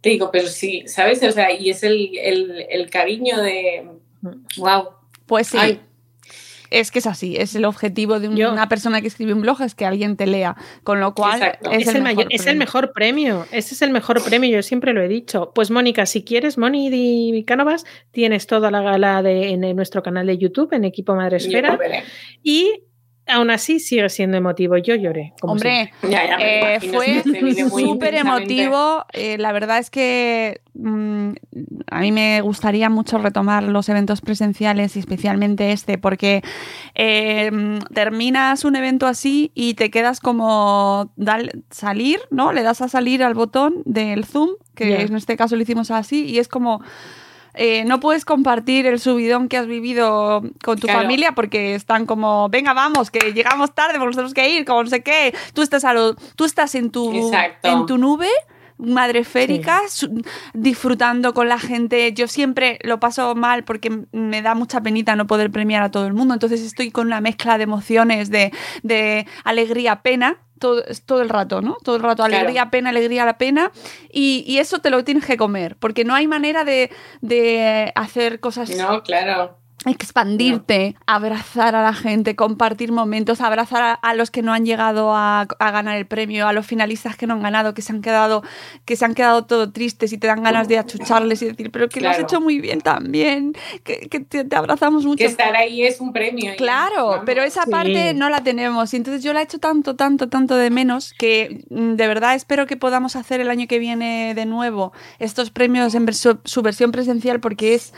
Te 0.00 0.10
digo, 0.10 0.30
pero 0.30 0.46
sí, 0.48 0.84
¿sabes? 0.86 1.22
O 1.22 1.30
sea, 1.30 1.52
y 1.52 1.68
es 1.70 1.82
el, 1.82 2.16
el, 2.18 2.66
el 2.70 2.88
cariño 2.90 3.40
de, 3.42 3.86
wow. 4.56 4.88
Pues 5.26 5.48
sí. 5.48 5.58
Ay. 5.60 5.80
Es 6.70 6.90
que 6.90 7.00
es 7.00 7.06
así, 7.06 7.36
es 7.36 7.54
el 7.56 7.64
objetivo 7.64 8.20
de 8.20 8.28
un- 8.28 8.36
Yo- 8.36 8.52
una 8.52 8.68
persona 8.68 9.00
que 9.00 9.08
escribe 9.08 9.32
un 9.34 9.42
blog, 9.42 9.60
es 9.62 9.74
que 9.74 9.84
alguien 9.84 10.16
te 10.16 10.26
lea, 10.26 10.56
con 10.84 11.00
lo 11.00 11.14
cual 11.14 11.42
Exacto. 11.42 11.70
es, 11.72 11.88
Es, 11.88 11.94
el, 11.94 12.02
mayor- 12.02 12.26
es 12.30 12.46
el 12.46 12.56
mejor 12.56 12.92
premio. 12.92 13.46
Ese 13.50 13.74
es 13.74 13.82
el 13.82 13.90
mejor 13.90 14.22
premio. 14.22 14.48
Yo 14.50 14.62
siempre 14.62 14.92
lo 14.92 15.02
he 15.02 15.08
dicho. 15.08 15.50
Pues, 15.54 15.70
Mónica, 15.70 16.06
si 16.06 16.22
quieres, 16.22 16.58
Moni 16.58 16.88
y 16.92 17.44
Cánovas, 17.44 17.84
tienes 18.12 18.46
toda 18.46 18.70
la 18.70 18.82
gala 18.82 19.22
de, 19.22 19.50
en 19.50 19.60
nuestro 19.74 20.02
canal 20.02 20.26
de 20.26 20.38
YouTube, 20.38 20.72
en 20.72 20.84
Equipo 20.84 21.14
Madre 21.14 21.38
Yo 21.40 21.46
Esfera. 21.48 21.76
veré. 21.76 22.04
Y 22.42 22.84
aún 23.30 23.50
así 23.50 23.80
sigue 23.80 24.08
siendo 24.08 24.36
emotivo. 24.36 24.76
Yo 24.76 24.94
lloré. 24.94 25.32
como 25.40 25.54
Hombre, 25.54 25.92
Ya, 26.02 26.26
ya 26.28 26.36
me 26.36 26.44
Eh, 26.44 26.60
imagino, 26.72 26.92
fue 26.98 27.22
súper 27.86 28.14
emotivo. 28.14 29.04
Eh, 29.12 29.36
la 29.38 29.52
verdad 29.52 29.78
es 29.78 29.90
que 29.90 30.60
mm, 30.74 31.30
a 31.90 32.00
mí 32.00 32.12
me 32.12 32.40
gustaría 32.42 32.90
mucho 32.90 33.18
retomar 33.18 33.62
los 33.62 33.88
eventos 33.88 34.20
presenciales 34.20 34.96
y 34.96 34.98
especialmente 35.00 35.72
este, 35.72 35.98
porque 35.98 36.42
eh, 36.94 37.50
terminas 37.94 38.64
un 38.64 38.76
evento 38.76 39.06
así 39.06 39.52
y 39.54 39.74
te 39.74 39.90
quedas 39.90 40.20
como 40.20 41.12
dale- 41.16 41.62
salir, 41.70 42.20
¿no? 42.30 42.52
Le 42.52 42.62
das 42.62 42.80
a 42.82 42.88
salir 42.88 43.22
al 43.22 43.34
botón 43.34 43.82
del 43.84 44.24
Zoom, 44.24 44.50
que 44.74 45.02
en 45.02 45.16
este 45.16 45.36
caso 45.36 45.56
lo 45.56 45.62
hicimos 45.62 45.90
así, 45.90 46.24
y 46.26 46.38
es 46.38 46.48
como. 46.48 46.82
Eh, 47.54 47.84
no 47.84 48.00
puedes 48.00 48.24
compartir 48.24 48.86
el 48.86 48.98
subidón 49.00 49.48
que 49.48 49.56
has 49.56 49.66
vivido 49.66 50.42
con 50.64 50.78
tu 50.78 50.86
Claro. 50.86 51.00
familia 51.02 51.32
porque 51.32 51.74
están 51.74 52.06
como, 52.06 52.48
venga, 52.48 52.72
vamos, 52.72 53.10
que 53.10 53.32
llegamos 53.32 53.74
tarde, 53.74 53.94
porque 53.94 54.06
nos 54.06 54.16
tenemos 54.16 54.34
que 54.34 54.50
ir, 54.50 54.64
como 54.64 54.82
no 54.84 54.88
sé 54.90 55.02
qué. 55.02 55.34
Tú 55.54 55.62
estás, 55.62 55.84
a 55.84 55.92
lo- 55.94 56.14
tú 56.14 56.44
estás 56.44 56.74
en, 56.74 56.90
tu, 56.90 57.12
Exacto. 57.12 57.68
en 57.68 57.86
tu 57.86 57.98
nube, 57.98 58.28
madre 58.78 59.24
férica, 59.24 59.82
disfrutando 60.54 61.34
con 61.34 61.48
la 61.48 61.58
gente. 61.58 62.12
Yo 62.12 62.28
siempre 62.28 62.78
lo 62.82 63.00
paso 63.00 63.34
mal 63.34 63.64
porque 63.64 64.04
me 64.12 64.42
da 64.42 64.54
mucha 64.54 64.80
penita 64.80 65.16
no 65.16 65.26
poder 65.26 65.50
premiar 65.50 65.82
a 65.82 65.90
todo 65.90 66.06
el 66.06 66.14
mundo. 66.14 66.34
Entonces 66.34 66.60
estoy 66.62 66.90
con 66.90 67.06
una 67.06 67.20
mezcla 67.20 67.58
de 67.58 67.64
emociones, 67.64 68.30
de, 68.30 68.52
de 68.82 69.26
alegría, 69.44 70.02
pena. 70.02 70.38
Todo, 70.60 70.84
es 70.84 71.02
todo 71.02 71.22
el 71.22 71.28
rato, 71.28 71.60
¿no? 71.62 71.76
Todo 71.82 71.96
el 71.96 72.02
rato, 72.02 72.22
Claro. 72.22 72.36
alegría, 72.36 72.70
pena, 72.70 72.90
alegría, 72.90 73.24
la 73.24 73.38
pena. 73.38 73.72
Y, 74.12 74.44
y 74.46 74.58
eso 74.58 74.78
te 74.78 74.90
lo 74.90 75.02
tienes 75.02 75.24
que 75.26 75.36
comer, 75.36 75.76
porque 75.76 76.04
no 76.04 76.14
hay 76.14 76.28
manera 76.28 76.64
de, 76.64 76.90
de 77.22 77.90
hacer 77.96 78.38
cosas 78.38 78.70
No, 78.76 79.02
claro. 79.02 79.56
Expandirte, 79.86 80.96
abrazar 81.06 81.74
a 81.74 81.82
la 81.82 81.94
gente, 81.94 82.36
compartir 82.36 82.92
momentos, 82.92 83.40
abrazar 83.40 83.82
a, 83.82 83.92
a 83.94 84.14
los 84.14 84.30
que 84.30 84.42
no 84.42 84.52
han 84.52 84.64
llegado 84.66 85.14
a, 85.14 85.42
a 85.58 85.70
ganar 85.70 85.96
el 85.96 86.06
premio, 86.06 86.46
a 86.46 86.52
los 86.52 86.66
finalistas 86.66 87.16
que 87.16 87.26
no 87.26 87.34
han 87.34 87.42
ganado, 87.42 87.72
que 87.74 87.80
se 87.82 87.92
han 87.92 88.02
quedado, 88.02 88.42
que 88.84 88.96
se 88.96 89.04
han 89.04 89.14
quedado 89.14 89.46
todo 89.46 89.72
tristes 89.72 90.12
y 90.12 90.18
te 90.18 90.26
dan 90.26 90.42
ganas 90.42 90.68
de 90.68 90.78
achucharles 90.78 91.40
y 91.42 91.46
decir, 91.46 91.70
pero 91.70 91.88
que 91.88 92.00
lo 92.00 92.10
has 92.10 92.18
hecho 92.18 92.40
muy 92.40 92.60
bien 92.60 92.80
también, 92.80 93.54
que, 93.84 94.00
que 94.08 94.20
te, 94.20 94.44
te 94.44 94.56
abrazamos 94.56 95.04
mucho. 95.04 95.18
Que 95.18 95.24
estar 95.26 95.56
ahí 95.56 95.82
es 95.82 96.00
un 96.00 96.12
premio. 96.12 96.50
ya. 96.50 96.56
Claro, 96.56 97.22
pero 97.24 97.42
esa 97.42 97.64
Sí. 97.64 97.70
parte 97.70 98.14
no 98.14 98.28
la 98.30 98.42
tenemos. 98.42 98.92
Y 98.92 98.96
entonces 98.96 99.22
yo 99.22 99.32
la 99.32 99.40
he 99.40 99.44
hecho 99.44 99.58
tanto, 99.58 99.96
tanto, 99.96 100.28
tanto 100.28 100.56
de 100.56 100.70
menos 100.70 101.14
que 101.18 101.64
mm, 101.70 101.94
de 101.94 102.06
verdad 102.06 102.34
espero 102.34 102.66
que 102.66 102.76
podamos 102.76 103.16
hacer 103.16 103.40
el 103.40 103.50
año 103.50 103.66
que 103.66 103.78
viene 103.78 104.34
de 104.34 104.46
nuevo 104.46 104.92
estos 105.18 105.50
premios 105.50 105.94
en 105.94 106.06
su 106.12 106.62
versión 106.62 106.92
presencial 106.92 107.40
porque 107.40 107.74
es. 107.74 107.92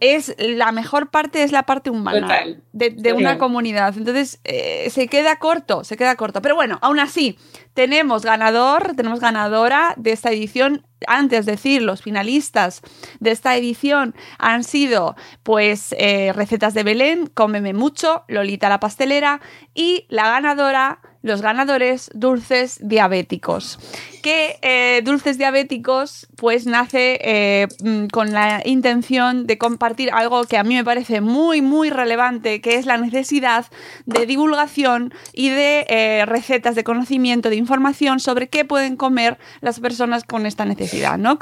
Es 0.00 0.34
la 0.38 0.72
mejor 0.72 1.10
parte, 1.10 1.42
es 1.42 1.52
la 1.52 1.64
parte 1.64 1.90
humana 1.90 2.20
Total. 2.20 2.62
de, 2.72 3.12
una 3.12 3.38
comunidad. 3.38 3.94
Entonces, 3.96 4.40
eh, 4.44 4.88
se 4.90 5.08
queda 5.08 5.36
corto, 5.36 5.84
se 5.84 5.96
queda 5.96 6.14
corto. 6.16 6.40
Pero 6.42 6.54
bueno, 6.54 6.78
aún 6.82 7.00
así, 7.00 7.38
tenemos 7.74 8.24
ganador, 8.24 8.94
tenemos 8.96 9.20
ganadora 9.20 9.94
de 9.96 10.12
esta 10.12 10.30
edición. 10.30 10.84
Antes 11.06 11.46
de 11.46 11.52
decir, 11.52 11.82
los 11.82 12.02
finalistas 12.02 12.82
de 13.20 13.30
esta 13.30 13.56
edición 13.56 14.14
han 14.38 14.64
sido, 14.64 15.16
pues, 15.42 15.94
eh, 15.98 16.32
Recetas 16.34 16.74
de 16.74 16.82
Belén, 16.82 17.26
Cómeme 17.26 17.72
Mucho, 17.72 18.24
Lolita 18.28 18.68
la 18.68 18.80
Pastelera 18.80 19.40
y 19.74 20.06
la 20.08 20.30
ganadora 20.30 21.00
los 21.22 21.42
ganadores 21.42 22.10
dulces 22.14 22.78
diabéticos. 22.82 23.78
Que 24.22 24.58
eh, 24.62 25.02
dulces 25.04 25.38
diabéticos 25.38 26.26
pues 26.36 26.66
nace 26.66 27.18
eh, 27.22 27.68
mm, 27.82 28.06
con 28.08 28.32
la 28.32 28.62
intención 28.64 29.46
de 29.46 29.58
compartir 29.58 30.10
algo 30.12 30.44
que 30.44 30.58
a 30.58 30.64
mí 30.64 30.74
me 30.74 30.84
parece 30.84 31.20
muy 31.20 31.62
muy 31.62 31.90
relevante, 31.90 32.60
que 32.60 32.76
es 32.76 32.86
la 32.86 32.98
necesidad 32.98 33.66
de 34.06 34.26
divulgación 34.26 35.12
y 35.32 35.50
de 35.50 35.86
eh, 35.88 36.24
recetas 36.26 36.74
de 36.74 36.84
conocimiento, 36.84 37.50
de 37.50 37.56
información 37.56 38.20
sobre 38.20 38.48
qué 38.48 38.64
pueden 38.64 38.96
comer 38.96 39.38
las 39.60 39.80
personas 39.80 40.24
con 40.24 40.46
esta 40.46 40.64
necesidad, 40.64 41.18
¿no? 41.18 41.38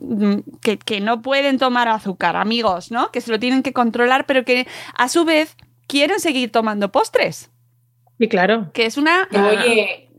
Mm, 0.00 0.40
que, 0.62 0.78
que 0.78 1.00
no 1.00 1.22
pueden 1.22 1.58
tomar 1.58 1.88
azúcar, 1.88 2.36
amigos, 2.36 2.90
¿no? 2.90 3.10
Que 3.10 3.20
se 3.20 3.30
lo 3.30 3.38
tienen 3.38 3.62
que 3.62 3.72
controlar, 3.72 4.26
pero 4.26 4.44
que 4.44 4.66
a 4.94 5.08
su 5.08 5.24
vez 5.24 5.56
quieren 5.86 6.20
seguir 6.20 6.52
tomando 6.52 6.92
postres. 6.92 7.50
Y 8.20 8.28
claro. 8.28 8.68
Que 8.74 8.84
es 8.84 8.98
una 8.98 9.26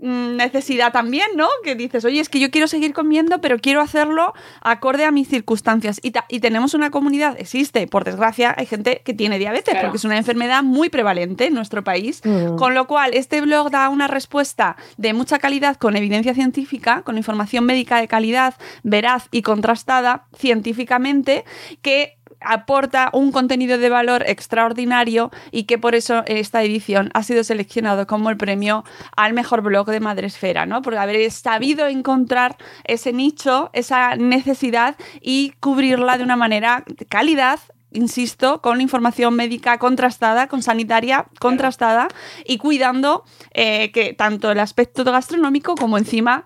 mm, 0.01 0.35
necesidad 0.35 0.91
también, 0.91 1.27
¿no? 1.35 1.47
Que 1.63 1.75
dices, 1.75 2.03
oye, 2.03 2.19
es 2.19 2.29
que 2.29 2.39
yo 2.39 2.49
quiero 2.49 2.67
seguir 2.67 2.93
comiendo, 2.93 3.41
pero 3.41 3.59
quiero 3.59 3.79
hacerlo 3.79 4.33
acorde 4.59 5.05
a 5.05 5.11
mis 5.11 5.27
circunstancias. 5.27 5.99
Y, 6.01 6.11
y 6.27 6.39
tenemos 6.39 6.73
una 6.73 6.89
comunidad, 6.89 7.39
existe, 7.39 7.85
por 7.85 8.03
desgracia, 8.03 8.55
hay 8.57 8.65
gente 8.65 9.03
que 9.05 9.13
tiene 9.13 9.37
diabetes, 9.37 9.75
porque 9.79 9.97
es 9.97 10.03
una 10.03 10.17
enfermedad 10.17 10.63
muy 10.63 10.89
prevalente 10.89 11.45
en 11.45 11.53
nuestro 11.53 11.83
país. 11.83 12.21
Mm. 12.25 12.55
Con 12.55 12.73
lo 12.73 12.87
cual, 12.87 13.11
este 13.13 13.39
blog 13.39 13.69
da 13.69 13.87
una 13.89 14.07
respuesta 14.07 14.77
de 14.97 15.13
mucha 15.13 15.37
calidad 15.37 15.77
con 15.77 15.95
evidencia 15.95 16.33
científica, 16.33 17.03
con 17.03 17.17
información 17.17 17.65
médica 17.65 18.01
de 18.01 18.07
calidad, 18.07 18.55
veraz 18.81 19.27
y 19.29 19.43
contrastada 19.43 20.25
científicamente, 20.35 21.45
que 21.83 22.17
aporta 22.41 23.09
un 23.13 23.31
contenido 23.31 23.77
de 23.77 23.89
valor 23.89 24.23
extraordinario 24.27 25.31
y 25.51 25.63
que 25.63 25.77
por 25.77 25.95
eso 25.95 26.23
esta 26.27 26.63
edición 26.63 27.09
ha 27.13 27.23
sido 27.23 27.43
seleccionado 27.43 28.07
como 28.07 28.29
el 28.29 28.37
premio 28.37 28.83
al 29.15 29.33
mejor 29.33 29.61
blog 29.61 29.87
de 29.87 29.99
Madresfera, 29.99 30.65
¿no? 30.65 30.81
Por 30.81 30.95
haber 30.97 31.31
sabido 31.31 31.87
encontrar 31.87 32.57
ese 32.83 33.13
nicho, 33.13 33.69
esa 33.73 34.15
necesidad 34.15 34.95
y 35.21 35.53
cubrirla 35.59 36.17
de 36.17 36.23
una 36.23 36.35
manera 36.35 36.83
de 36.87 37.05
calidad 37.05 37.59
insisto, 37.91 38.61
con 38.61 38.81
información 38.81 39.35
médica 39.35 39.77
contrastada, 39.77 40.47
con 40.47 40.63
sanitaria 40.63 41.27
contrastada 41.39 42.07
y 42.45 42.57
cuidando 42.57 43.23
eh, 43.53 43.91
que 43.91 44.13
tanto 44.13 44.51
el 44.51 44.59
aspecto 44.59 45.03
gastronómico 45.03 45.75
como 45.75 45.97
encima 45.97 46.45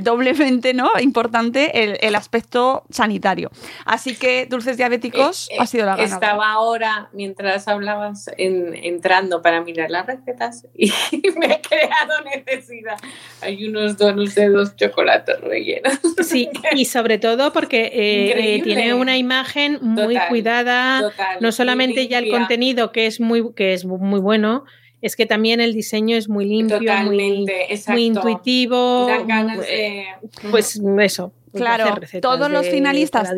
doblemente 0.00 0.74
¿no? 0.74 0.90
importante 1.00 2.06
el, 2.06 2.14
aspecto 2.14 2.84
sanitario. 2.90 3.50
Así 3.84 4.14
que 4.14 4.46
Dulces 4.46 4.76
Diabéticos 4.76 5.48
eh, 5.50 5.56
ha 5.58 5.66
sido 5.66 5.86
la 5.86 5.96
ganadora. 5.96 6.14
Estaba 6.14 6.52
ahora, 6.52 7.08
mientras 7.12 7.68
hablabas, 7.68 8.30
entrando 8.36 9.42
para 9.42 9.62
mirar 9.62 9.90
las 9.90 10.06
recetas 10.06 10.66
y 10.74 10.92
me 11.38 11.46
he 11.46 11.60
creado 11.60 12.12
necesidad. 12.24 12.96
Hay 13.40 13.66
unos 13.66 13.96
donuts 13.96 14.34
de 14.34 14.48
dos 14.48 14.76
chocolates 14.76 15.40
rellenos. 15.40 15.98
Sí, 16.22 16.48
y 16.72 16.84
sobre 16.84 17.18
todo 17.18 17.52
porque 17.52 17.90
eh, 17.92 18.56
eh, 18.56 18.62
tiene 18.62 18.94
una 18.94 19.16
imagen 19.16 19.78
muy 19.80 20.16
cuidada, 20.28 21.12
no 21.40 21.52
solamente 21.52 22.08
ya 22.08 22.18
el 22.18 22.30
contenido 22.30 22.92
que 22.92 23.06
es 23.06 23.20
muy, 23.20 23.52
que 23.54 23.72
es 23.72 23.84
muy 23.84 24.20
bueno, 24.20 24.64
es 25.02 25.16
que 25.16 25.26
también 25.26 25.60
el 25.60 25.74
diseño 25.74 26.16
es 26.16 26.28
muy 26.28 26.46
limpio, 26.46 26.78
muy, 27.04 27.44
muy, 27.88 28.04
intuitivo. 28.04 29.08
Pues 30.50 30.80
eso. 31.00 31.32
Claro, 31.52 32.00
todos 32.22 32.50
los 32.50 32.66
finalistas 32.68 33.34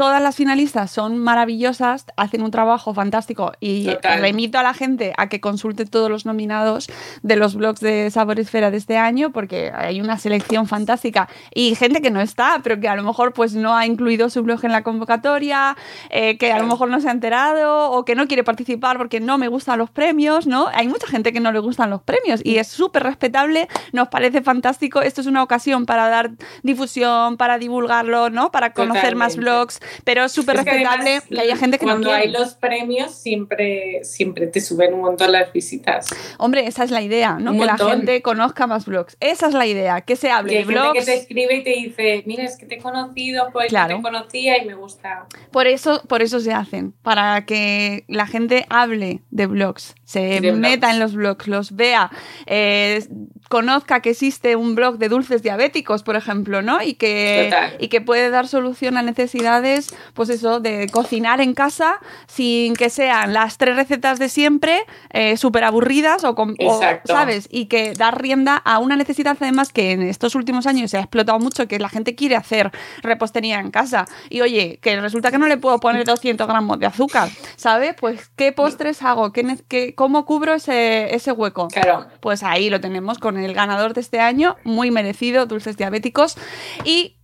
todas 0.00 0.22
las 0.22 0.34
finalistas 0.34 0.90
son 0.90 1.18
maravillosas, 1.18 2.06
hacen 2.16 2.42
un 2.42 2.50
trabajo 2.50 2.94
fantástico 2.94 3.52
y 3.60 3.90
remito 4.02 4.58
a 4.58 4.62
la 4.62 4.72
gente 4.72 5.12
a 5.18 5.28
que 5.28 5.42
consulte 5.42 5.84
todos 5.84 6.08
los 6.08 6.24
nominados 6.24 6.90
de 7.22 7.36
los 7.36 7.54
blogs 7.54 7.80
de 7.80 8.10
Sabor 8.10 8.40
Esfera 8.40 8.70
de 8.70 8.78
este 8.78 8.96
año 8.96 9.30
porque 9.30 9.70
hay 9.74 10.00
una 10.00 10.16
selección 10.16 10.66
fantástica 10.66 11.28
y 11.54 11.74
gente 11.74 12.00
que 12.00 12.10
no 12.10 12.22
está, 12.22 12.60
pero 12.62 12.80
que 12.80 12.88
a 12.88 12.96
lo 12.96 13.02
mejor 13.02 13.34
pues 13.34 13.52
no 13.52 13.76
ha 13.76 13.84
incluido 13.84 14.30
su 14.30 14.42
blog 14.42 14.64
en 14.64 14.72
la 14.72 14.82
convocatoria, 14.82 15.76
eh, 16.08 16.38
que 16.38 16.50
a 16.50 16.58
lo 16.58 16.66
mejor 16.66 16.88
no 16.88 16.98
se 17.02 17.10
ha 17.10 17.12
enterado 17.12 17.90
o 17.90 18.06
que 18.06 18.14
no 18.14 18.26
quiere 18.26 18.42
participar 18.42 18.96
porque 18.96 19.20
no 19.20 19.36
me 19.36 19.48
gustan 19.48 19.78
los 19.78 19.90
premios, 19.90 20.46
¿no? 20.46 20.68
Hay 20.72 20.88
mucha 20.88 21.08
gente 21.08 21.34
que 21.34 21.40
no 21.40 21.52
le 21.52 21.58
gustan 21.58 21.90
los 21.90 22.00
premios 22.00 22.40
y 22.42 22.56
es 22.56 22.68
súper 22.68 23.02
respetable, 23.02 23.68
nos 23.92 24.08
parece 24.08 24.40
fantástico, 24.40 25.02
esto 25.02 25.20
es 25.20 25.26
una 25.26 25.42
ocasión 25.42 25.84
para 25.84 26.08
dar 26.08 26.30
difusión, 26.62 27.36
para 27.36 27.58
divulgarlo, 27.58 28.30
¿no? 28.30 28.50
Para 28.50 28.72
conocer 28.72 29.14
más 29.14 29.36
blogs 29.36 29.78
pero 30.04 30.24
es 30.24 30.32
súper 30.32 30.56
respetable 30.56 31.20
que, 31.28 31.40
haya 31.40 31.56
gente 31.56 31.78
que 31.78 31.86
no 31.86 31.96
quiere. 31.96 32.10
Cuando 32.10 32.12
hay 32.12 32.30
los 32.30 32.54
premios 32.54 33.12
siempre, 33.12 34.00
siempre 34.04 34.46
te 34.46 34.60
suben 34.60 34.94
un 34.94 35.00
montón 35.00 35.32
las 35.32 35.52
visitas. 35.52 36.08
Hombre, 36.38 36.66
esa 36.66 36.84
es 36.84 36.90
la 36.90 37.02
idea, 37.02 37.38
¿no? 37.38 37.52
que 37.52 37.64
la 37.64 37.76
gente 37.76 38.22
conozca 38.22 38.66
más 38.66 38.86
blogs. 38.86 39.16
Esa 39.20 39.48
es 39.48 39.54
la 39.54 39.66
idea, 39.66 40.00
que 40.02 40.16
se 40.16 40.30
hable 40.30 40.58
de 40.58 40.64
blogs. 40.64 40.98
que 40.98 41.04
te 41.04 41.14
escribe 41.14 41.56
y 41.56 41.64
te 41.64 41.70
dice, 41.70 42.22
mira, 42.26 42.44
es 42.44 42.56
que 42.56 42.66
te 42.66 42.76
he 42.76 42.78
conocido, 42.78 43.48
pues 43.52 43.68
claro. 43.68 43.96
te 43.96 44.02
conocía 44.02 44.62
y 44.62 44.66
me 44.66 44.74
gusta. 44.74 45.26
Por 45.50 45.66
eso, 45.66 46.02
por 46.08 46.22
eso 46.22 46.40
se 46.40 46.52
hacen, 46.52 46.92
para 47.02 47.44
que 47.44 48.04
la 48.08 48.26
gente 48.26 48.66
hable 48.68 49.20
de 49.30 49.46
blogs, 49.46 49.94
se 50.04 50.40
meta 50.52 50.90
en 50.90 50.98
los 50.98 51.14
blogs, 51.14 51.46
los 51.46 51.76
vea, 51.76 52.10
eh, 52.46 53.04
conozca 53.48 54.00
que 54.00 54.10
existe 54.10 54.56
un 54.56 54.74
blog 54.74 54.98
de 54.98 55.08
dulces 55.08 55.42
diabéticos, 55.42 56.02
por 56.02 56.16
ejemplo, 56.16 56.62
¿no? 56.62 56.82
Y 56.82 56.94
que, 56.94 57.52
y 57.78 57.88
que 57.88 58.00
puede 58.00 58.30
dar 58.30 58.46
solución 58.48 58.96
a 58.96 59.02
necesidades, 59.02 59.79
pues 60.14 60.28
eso, 60.28 60.60
de 60.60 60.88
cocinar 60.90 61.40
en 61.40 61.54
casa 61.54 62.00
sin 62.26 62.74
que 62.74 62.90
sean 62.90 63.32
las 63.32 63.58
tres 63.58 63.76
recetas 63.76 64.18
de 64.18 64.28
siempre, 64.28 64.84
eh, 65.10 65.36
súper 65.36 65.64
aburridas 65.64 66.24
o, 66.24 66.34
con, 66.34 66.56
¿sabes? 67.04 67.48
Y 67.50 67.66
que 67.66 67.92
dar 67.94 68.20
rienda 68.20 68.56
a 68.56 68.78
una 68.78 68.96
necesidad 68.96 69.36
además 69.40 69.72
que 69.72 69.92
en 69.92 70.02
estos 70.02 70.34
últimos 70.34 70.66
años 70.66 70.90
se 70.90 70.98
ha 70.98 71.00
explotado 71.00 71.38
mucho, 71.38 71.68
que 71.68 71.78
la 71.78 71.88
gente 71.88 72.14
quiere 72.14 72.36
hacer 72.36 72.70
repostería 73.02 73.60
en 73.60 73.70
casa. 73.70 74.06
Y 74.28 74.40
oye, 74.40 74.78
que 74.82 75.00
resulta 75.00 75.30
que 75.30 75.38
no 75.38 75.46
le 75.46 75.56
puedo 75.56 75.78
poner 75.78 76.04
200 76.04 76.46
gramos 76.46 76.78
de 76.78 76.86
azúcar, 76.86 77.28
¿sabes? 77.56 77.94
Pues, 77.98 78.30
¿qué 78.36 78.52
postres 78.52 79.02
hago? 79.02 79.32
¿Qué, 79.32 79.58
qué, 79.68 79.94
¿Cómo 79.94 80.24
cubro 80.24 80.54
ese, 80.54 81.14
ese 81.14 81.32
hueco? 81.32 81.68
Claro. 81.68 82.06
Pues 82.20 82.42
ahí 82.42 82.70
lo 82.70 82.80
tenemos 82.80 83.18
con 83.18 83.38
el 83.38 83.54
ganador 83.54 83.94
de 83.94 84.00
este 84.00 84.20
año, 84.20 84.56
muy 84.64 84.90
merecido, 84.90 85.46
Dulces 85.46 85.76
Diabéticos. 85.76 86.36
Y 86.84 87.16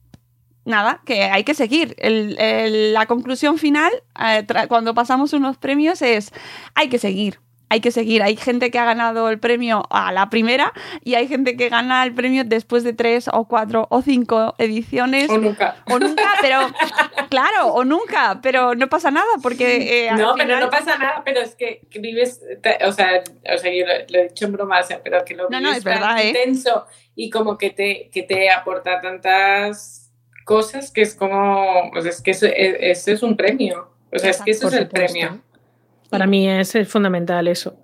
nada, 0.66 1.00
que 1.06 1.24
hay 1.24 1.44
que 1.44 1.54
seguir. 1.54 1.96
la 1.98 3.06
conclusión 3.06 3.58
final, 3.58 3.92
eh, 4.20 4.46
cuando 4.68 4.94
pasamos 4.94 5.32
unos 5.32 5.56
premios, 5.56 6.02
es 6.02 6.32
hay 6.74 6.88
que 6.88 6.98
seguir 6.98 7.38
hay 7.68 7.80
que 7.80 7.90
seguir. 7.90 8.22
Hay 8.22 8.36
gente 8.36 8.70
que 8.70 8.78
ha 8.78 8.84
ganado 8.84 9.28
el 9.28 9.38
premio 9.38 9.84
a 9.90 10.12
la 10.12 10.30
primera 10.30 10.72
y 11.02 11.14
hay 11.14 11.26
gente 11.26 11.56
que 11.56 11.68
gana 11.68 12.04
el 12.04 12.14
premio 12.14 12.44
después 12.44 12.84
de 12.84 12.92
tres 12.92 13.28
o 13.32 13.46
cuatro 13.48 13.86
o 13.90 14.02
cinco 14.02 14.54
ediciones. 14.58 15.30
O 15.30 15.38
nunca. 15.38 15.76
O 15.90 15.98
nunca, 15.98 16.34
pero 16.40 16.60
claro, 17.28 17.68
o 17.68 17.84
nunca, 17.84 18.40
pero 18.42 18.74
no 18.74 18.88
pasa 18.88 19.10
nada 19.10 19.26
porque... 19.42 20.06
Eh, 20.06 20.12
no, 20.12 20.34
pero 20.36 20.60
no 20.60 20.70
pasa 20.70 20.96
nada, 20.96 21.22
pero 21.24 21.40
es 21.40 21.54
que 21.56 21.80
vives, 21.98 22.40
o 22.86 22.92
sea, 22.92 23.22
o 23.52 23.58
sea 23.58 23.72
yo 23.74 23.84
lo, 23.86 24.18
he 24.18 24.28
dicho 24.28 24.44
en 24.44 24.52
broma, 24.52 24.80
pero 25.02 25.24
que 25.24 25.34
lo 25.34 25.48
vives 25.48 25.84
no, 25.84 25.90
tan 25.92 26.18
¿eh? 26.18 26.28
intenso 26.28 26.86
y 27.14 27.30
como 27.30 27.58
que 27.58 27.70
te, 27.70 28.10
que 28.12 28.22
te 28.22 28.50
aporta 28.50 29.00
tantas 29.00 30.05
cosas 30.46 30.92
que 30.92 31.02
es 31.02 31.16
como, 31.16 31.90
o 31.90 32.00
sea, 32.00 32.10
es 32.10 32.22
que 32.22 32.30
eso, 32.30 32.46
es, 32.46 33.08
es 33.08 33.22
un 33.24 33.36
premio. 33.36 33.90
O 34.14 34.18
sea, 34.18 34.30
es 34.30 34.40
que 34.40 34.52
eso 34.52 34.68
es 34.68 34.74
el 34.74 34.88
premio. 34.88 35.42
Para 36.08 36.26
mí 36.26 36.48
es, 36.48 36.72
fundamental 36.86 37.48
eso. 37.48 37.76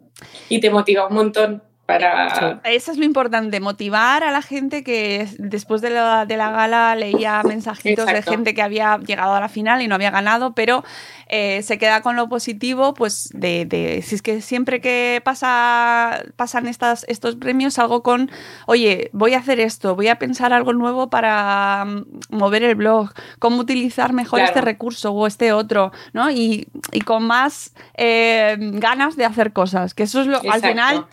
Y 0.48 0.60
te 0.60 0.70
motiva 0.70 1.08
un 1.08 1.14
montón 1.14 1.62
para... 1.86 2.60
Eso 2.64 2.92
es 2.92 2.98
lo 2.98 3.04
importante, 3.04 3.58
motivar 3.60 4.22
a 4.22 4.30
la 4.30 4.42
gente 4.42 4.84
que 4.84 5.28
después 5.38 5.80
de 5.80 5.90
la, 5.90 6.26
de 6.26 6.36
la 6.36 6.50
gala 6.50 6.94
leía 6.94 7.42
mensajitos 7.46 8.06
de 8.06 8.22
gente 8.22 8.54
que 8.54 8.62
había 8.62 8.98
llegado 8.98 9.34
a 9.34 9.40
la 9.40 9.48
final 9.48 9.82
y 9.82 9.88
no 9.88 9.96
había 9.96 10.10
ganado, 10.10 10.52
pero 10.52 10.84
eh, 11.28 11.62
se 11.62 11.78
queda 11.78 12.02
con 12.02 12.14
lo 12.14 12.28
positivo, 12.28 12.94
pues 12.94 13.30
de, 13.34 14.00
si 14.04 14.14
es 14.14 14.22
que 14.22 14.40
siempre 14.40 14.80
que 14.80 15.20
pasa, 15.24 16.22
pasan 16.36 16.68
estas, 16.68 17.04
estos 17.08 17.36
premios 17.36 17.74
salgo 17.74 18.02
con, 18.02 18.30
oye, 18.66 19.10
voy 19.12 19.34
a 19.34 19.38
hacer 19.38 19.58
esto, 19.58 19.96
voy 19.96 20.08
a 20.08 20.18
pensar 20.18 20.52
algo 20.52 20.72
nuevo 20.72 21.10
para 21.10 21.84
mm, 21.84 22.04
mover 22.30 22.62
el 22.62 22.74
blog, 22.76 23.10
cómo 23.38 23.58
utilizar 23.58 24.12
mejor 24.12 24.40
este 24.40 24.60
recurso 24.60 25.12
o 25.12 25.26
este 25.26 25.52
otro, 25.52 25.90
¿no? 26.12 26.30
Y, 26.30 26.68
con 27.04 27.24
más 27.24 27.74
eh, 27.94 28.56
ganas 28.58 29.16
de 29.16 29.24
hacer 29.24 29.52
cosas, 29.52 29.94
que 29.94 30.04
eso 30.04 30.20
es 30.20 30.26
lo, 30.28 30.40
al 30.48 30.60
final 30.60 31.06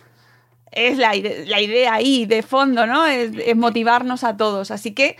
es 0.72 0.98
la, 0.98 1.14
la, 1.14 1.60
idea 1.60 1.94
ahí 1.94 2.26
de 2.26 2.42
fondo, 2.42 2.86
¿no? 2.86 3.06
Es, 3.06 3.32
es, 3.44 3.56
motivarnos 3.56 4.24
a 4.24 4.36
todos. 4.36 4.70
Así 4.70 4.92
que, 4.92 5.16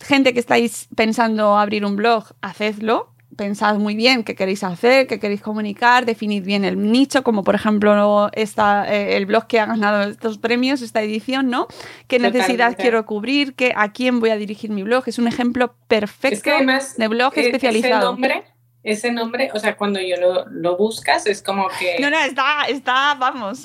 gente 0.00 0.32
que 0.32 0.40
estáis 0.40 0.88
pensando 0.94 1.56
abrir 1.58 1.84
un 1.84 1.96
blog, 1.96 2.24
hacedlo 2.40 3.14
pensad 3.34 3.76
muy 3.76 3.94
bien 3.94 4.24
qué 4.24 4.34
queréis 4.34 4.64
hacer, 4.64 5.06
qué 5.06 5.18
queréis 5.18 5.40
comunicar, 5.40 6.06
definid 6.06 6.44
bien 6.44 6.64
el 6.64 6.80
nicho, 6.80 7.22
como 7.22 7.44
por 7.44 7.54
ejemplo 7.54 8.30
esta, 8.32 8.92
eh, 8.92 9.16
el 9.16 9.26
blog 9.26 9.46
que 9.46 9.60
ha 9.60 9.66
ganado 9.66 10.08
estos 10.08 10.38
premios, 10.38 10.82
esta 10.82 11.02
edición, 11.02 11.50
¿no? 11.50 11.66
¿Qué 12.08 12.18
necesidad 12.18 12.76
quiero 12.76 13.04
cubrir? 13.06 13.54
Qué, 13.54 13.72
¿A 13.76 13.92
quién 13.92 14.20
voy 14.20 14.30
a 14.30 14.36
dirigir 14.36 14.70
mi 14.70 14.82
blog? 14.82 15.04
Es 15.06 15.18
un 15.18 15.28
ejemplo 15.28 15.74
perfecto 15.88 16.50
de 16.96 17.08
blog 17.08 17.32
e-, 17.36 17.46
especializado. 17.46 17.96
Ese 17.96 18.04
nombre, 18.04 18.44
ese 18.84 19.10
nombre, 19.10 19.50
o 19.54 19.58
sea, 19.58 19.76
cuando 19.76 19.98
yo 19.98 20.16
lo, 20.18 20.44
lo, 20.50 20.76
buscas, 20.76 21.26
es 21.26 21.42
como 21.42 21.68
que. 21.78 21.98
No, 22.00 22.10
no, 22.10 22.18
está, 22.18 22.64
está, 22.68 23.14
vamos. 23.14 23.64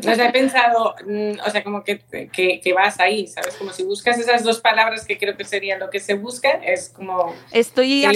O 0.00 0.02
sea, 0.02 0.28
he 0.28 0.32
pensado, 0.32 0.94
mm, 1.06 1.46
o 1.46 1.50
sea, 1.50 1.62
como 1.62 1.84
que, 1.84 2.00
que, 2.32 2.58
que, 2.58 2.72
vas 2.72 2.98
ahí, 3.00 3.26
¿sabes? 3.26 3.54
Como 3.56 3.70
si 3.70 3.82
buscas 3.82 4.18
esas 4.18 4.42
dos 4.42 4.60
palabras 4.60 5.04
que 5.04 5.18
creo 5.18 5.36
que 5.36 5.44
sería 5.44 5.76
lo 5.76 5.90
que 5.90 6.00
se 6.00 6.14
busca, 6.14 6.48
es 6.64 6.88
como. 6.88 7.34
Estoy, 7.52 8.06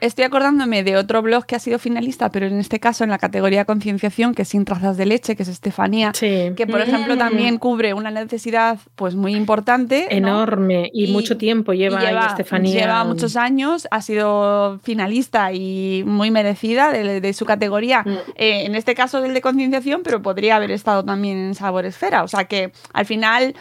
estoy 0.00 0.24
acordándome 0.24 0.84
de 0.84 0.96
otro 0.96 1.22
blog 1.22 1.44
que 1.44 1.56
ha 1.56 1.58
sido 1.58 1.80
finalista, 1.80 2.30
pero 2.30 2.46
en 2.46 2.60
este 2.60 2.78
caso 2.78 3.02
en 3.02 3.10
la 3.10 3.18
categoría 3.18 3.64
concienciación, 3.64 4.34
que 4.34 4.42
es 4.42 4.48
Sin 4.48 4.64
Trazas 4.64 4.96
de 4.96 5.06
Leche, 5.06 5.34
que 5.34 5.42
es 5.42 5.48
Estefanía, 5.48 6.12
que 6.12 6.66
por 6.70 6.82
ejemplo 6.82 7.18
también 7.18 7.58
cubre 7.58 7.94
una 7.94 8.12
necesidad 8.12 8.78
pues 8.94 9.16
muy 9.16 9.34
importante. 9.34 10.06
Enorme, 10.14 10.88
y, 10.92 11.10
mucho 11.10 11.36
tiempo 11.36 11.72
lleva, 11.72 11.98
lleva 11.98 12.26
Estefanía. 12.26 12.82
Lleva 12.82 13.02
muchos 13.02 13.34
años, 13.34 13.88
ha 13.90 14.00
sido 14.02 14.78
finalista 14.84 15.52
y 15.52 15.63
muy 16.06 16.30
merecida 16.30 16.90
de, 16.92 17.32
su 17.32 17.44
categoría. 17.44 18.02
Mm. 18.04 18.18
Eh, 18.36 18.64
en 18.66 18.74
este 18.74 18.94
caso 18.94 19.20
del 19.20 19.34
de 19.34 19.40
concienciación, 19.40 20.02
pero 20.02 20.22
podría 20.22 20.56
haber 20.56 20.70
estado 20.70 21.04
también 21.04 21.38
en 21.38 21.54
Sabor 21.54 21.86
Esfera. 21.86 22.22
O 22.22 22.28
sea 22.28 22.44
que 22.44 22.72
al 22.92 23.06
final 23.06 23.54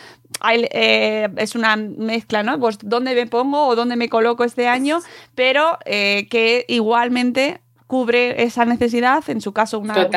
eh, 0.43 1.29
es 1.37 1.55
una 1.55 1.75
mezcla, 1.75 2.43
¿no? 2.43 2.59
Pues 2.59 2.77
dónde 2.81 3.15
me 3.15 3.27
pongo 3.27 3.67
o 3.67 3.75
dónde 3.75 3.95
me 3.95 4.09
coloco 4.09 4.43
este 4.43 4.67
año, 4.67 4.99
pero 5.35 5.77
eh, 5.85 6.27
que 6.29 6.65
igualmente 6.67 7.61
cubre 7.87 8.43
esa 8.43 8.65
necesidad, 8.65 9.23
en 9.29 9.41
su 9.41 9.53
caso, 9.53 9.79
una, 9.79 10.09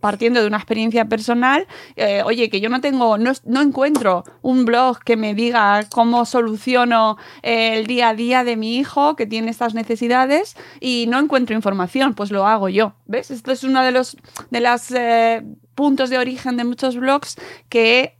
partiendo 0.00 0.40
de 0.40 0.46
una 0.46 0.56
experiencia 0.56 1.06
personal, 1.06 1.66
eh, 1.96 2.22
oye, 2.24 2.48
que 2.50 2.60
yo 2.60 2.68
no 2.68 2.80
tengo, 2.80 3.18
no, 3.18 3.32
no, 3.44 3.62
encuentro 3.62 4.24
un 4.42 4.64
blog 4.64 5.02
que 5.02 5.16
me 5.16 5.34
diga 5.34 5.84
cómo 5.90 6.24
soluciono 6.24 7.16
el 7.42 7.86
día 7.86 8.10
a 8.10 8.14
día 8.14 8.44
de 8.44 8.56
mi 8.56 8.76
hijo 8.76 9.16
que 9.16 9.26
tiene 9.26 9.50
estas 9.50 9.74
necesidades 9.74 10.56
y 10.80 11.06
no 11.08 11.18
encuentro 11.18 11.56
información, 11.56 12.14
pues 12.14 12.30
lo 12.30 12.46
hago 12.46 12.68
yo. 12.68 12.94
¿Ves? 13.06 13.30
Esto 13.30 13.52
es 13.52 13.64
uno 13.64 13.82
de 13.82 13.92
los 13.92 14.16
de 14.50 14.60
los 14.60 14.90
eh, 14.90 15.44
puntos 15.74 16.10
de 16.10 16.18
origen 16.18 16.56
de 16.56 16.64
muchos 16.64 16.96
blogs 16.96 17.36
que 17.68 18.16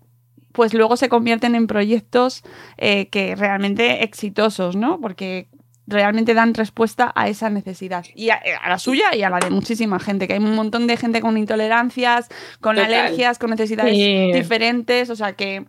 pues 0.53 0.73
luego 0.73 0.97
se 0.97 1.11
convierten 1.11 1.55
en 1.55 1.67
proyectos 1.67 2.43
eh, 2.79 3.09
que 3.09 3.37
realmente 3.37 4.03
exitosos, 4.05 4.75
¿no? 4.75 4.99
Porque 5.01 5.49
realmente 5.87 6.35
dan 6.35 6.55
respuesta 6.55 7.13
a 7.15 7.29
esa 7.29 7.51
necesidad. 7.51 8.05
Y 8.15 8.31
a, 8.31 8.41
la 8.69 8.79
suya 8.79 9.15
y 9.15 9.23
a 9.23 9.31
la 9.31 9.39
de 9.39 9.51
muchísima 9.51 9.99
gente, 10.01 10.27
que 10.27 10.35
hay 10.35 10.41
un 10.41 10.55
montón 10.55 10.87
de 10.87 10.97
gente 10.97 11.21
con 11.21 11.37
intolerancias, 11.37 12.29
con 12.61 12.79
alergias, 12.79 13.39
con 13.39 13.51
necesidades 13.51 13.93
diferentes, 13.93 15.11
o 15.11 15.17
sea 15.17 15.35
que 15.35 15.65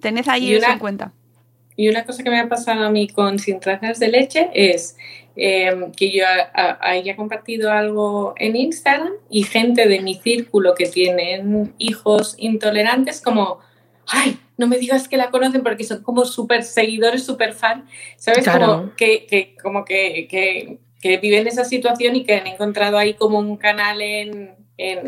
tened 0.00 0.28
ahí 0.28 0.54
eso 0.54 0.70
en 0.70 0.78
cuenta. 0.78 1.12
Y 1.76 1.88
una 1.88 2.04
cosa 2.04 2.22
que 2.22 2.28
me 2.28 2.38
ha 2.38 2.48
pasado 2.48 2.84
a 2.84 2.90
mí 2.90 3.08
con 3.08 3.38
Sin 3.38 3.58
Trazas 3.58 3.98
de 3.98 4.08
Leche 4.08 4.50
es 4.52 4.96
em, 5.34 5.90
que 5.92 6.10
yo 6.12 6.24
haya 6.52 7.16
compartido 7.16 7.72
algo 7.72 8.34
en 8.36 8.54
Instagram 8.54 9.12
y 9.30 9.44
gente 9.44 9.88
de 9.88 10.00
mi 10.00 10.16
círculo 10.16 10.74
que 10.74 10.86
tienen 10.86 11.72
hijos 11.78 12.34
intolerantes 12.36 13.22
como, 13.22 13.60
ay, 14.06 14.38
no 14.60 14.66
me 14.66 14.78
digas 14.78 15.08
que 15.08 15.16
la 15.16 15.30
conocen 15.30 15.62
porque 15.62 15.84
son 15.84 16.02
como 16.02 16.26
súper 16.26 16.62
seguidores, 16.62 17.24
súper 17.24 17.54
fan, 17.54 17.86
¿sabes? 18.18 18.46
Como, 18.46 18.94
que, 18.94 19.56
como 19.60 19.86
que, 19.86 20.28
que, 20.28 21.18
viven 21.18 21.46
esa 21.46 21.64
situación 21.64 22.14
y 22.14 22.24
que 22.24 22.34
han 22.34 22.46
encontrado 22.46 22.98
ahí 22.98 23.14
como 23.14 23.38
un 23.38 23.56
canal 23.56 24.02
en... 24.02 24.54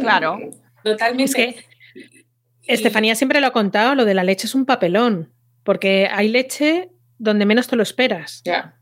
claro. 0.00 0.38
Totalmente. 0.82 1.56
Estefanía 2.66 3.14
siempre 3.14 3.40
lo 3.40 3.48
ha 3.48 3.52
contado, 3.52 3.94
lo 3.94 4.06
de 4.06 4.14
la 4.14 4.24
leche 4.24 4.46
es 4.46 4.54
un 4.54 4.64
papelón, 4.64 5.30
porque 5.64 6.08
hay 6.10 6.28
leche 6.28 6.90
donde 7.18 7.44
menos 7.44 7.68
te 7.68 7.76
lo 7.76 7.82
esperas. 7.82 8.40
Ya. 8.44 8.78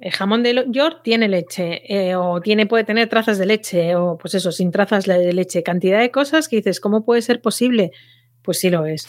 El 0.00 0.10
jamón 0.10 0.42
de 0.42 0.64
York 0.68 1.02
tiene 1.04 1.28
leche, 1.28 1.80
eh, 1.86 2.16
o 2.16 2.40
tiene, 2.40 2.66
puede 2.66 2.82
tener 2.82 3.08
trazas 3.08 3.38
de 3.38 3.46
leche, 3.46 3.94
o 3.94 4.18
pues 4.18 4.34
eso, 4.34 4.50
sin 4.50 4.72
trazas 4.72 5.04
de 5.04 5.32
leche. 5.32 5.62
Cantidad 5.62 6.00
de 6.00 6.10
cosas 6.10 6.48
que 6.48 6.56
dices, 6.56 6.80
¿cómo 6.80 7.04
puede 7.04 7.22
ser 7.22 7.40
posible? 7.40 7.92
Pues 8.42 8.60
sí 8.60 8.70
lo 8.70 8.86
es. 8.86 9.08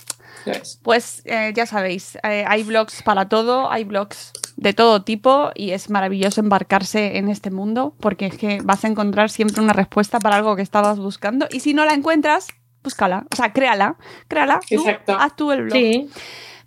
Pues 0.81 1.21
eh, 1.25 1.53
ya 1.55 1.65
sabéis, 1.65 2.17
eh, 2.23 2.43
hay 2.47 2.63
blogs 2.63 3.01
para 3.03 3.29
todo, 3.29 3.71
hay 3.71 3.83
blogs 3.83 4.33
de 4.57 4.73
todo 4.73 5.03
tipo 5.03 5.51
y 5.55 5.71
es 5.71 5.89
maravilloso 5.89 6.41
embarcarse 6.41 7.17
en 7.17 7.29
este 7.29 7.49
mundo 7.49 7.95
porque 7.99 8.27
es 8.27 8.37
que 8.37 8.59
vas 8.63 8.83
a 8.83 8.87
encontrar 8.87 9.29
siempre 9.29 9.61
una 9.61 9.73
respuesta 9.73 10.19
para 10.19 10.35
algo 10.35 10.55
que 10.55 10.61
estabas 10.61 10.99
buscando 10.99 11.47
y 11.49 11.61
si 11.61 11.73
no 11.73 11.85
la 11.85 11.93
encuentras, 11.93 12.47
búscala, 12.83 13.25
o 13.31 13.35
sea, 13.35 13.53
créala, 13.53 13.95
créala, 14.27 14.59
Exacto. 14.69 15.15
haz 15.17 15.35
tú 15.35 15.51
el 15.51 15.63
blog. 15.63 16.09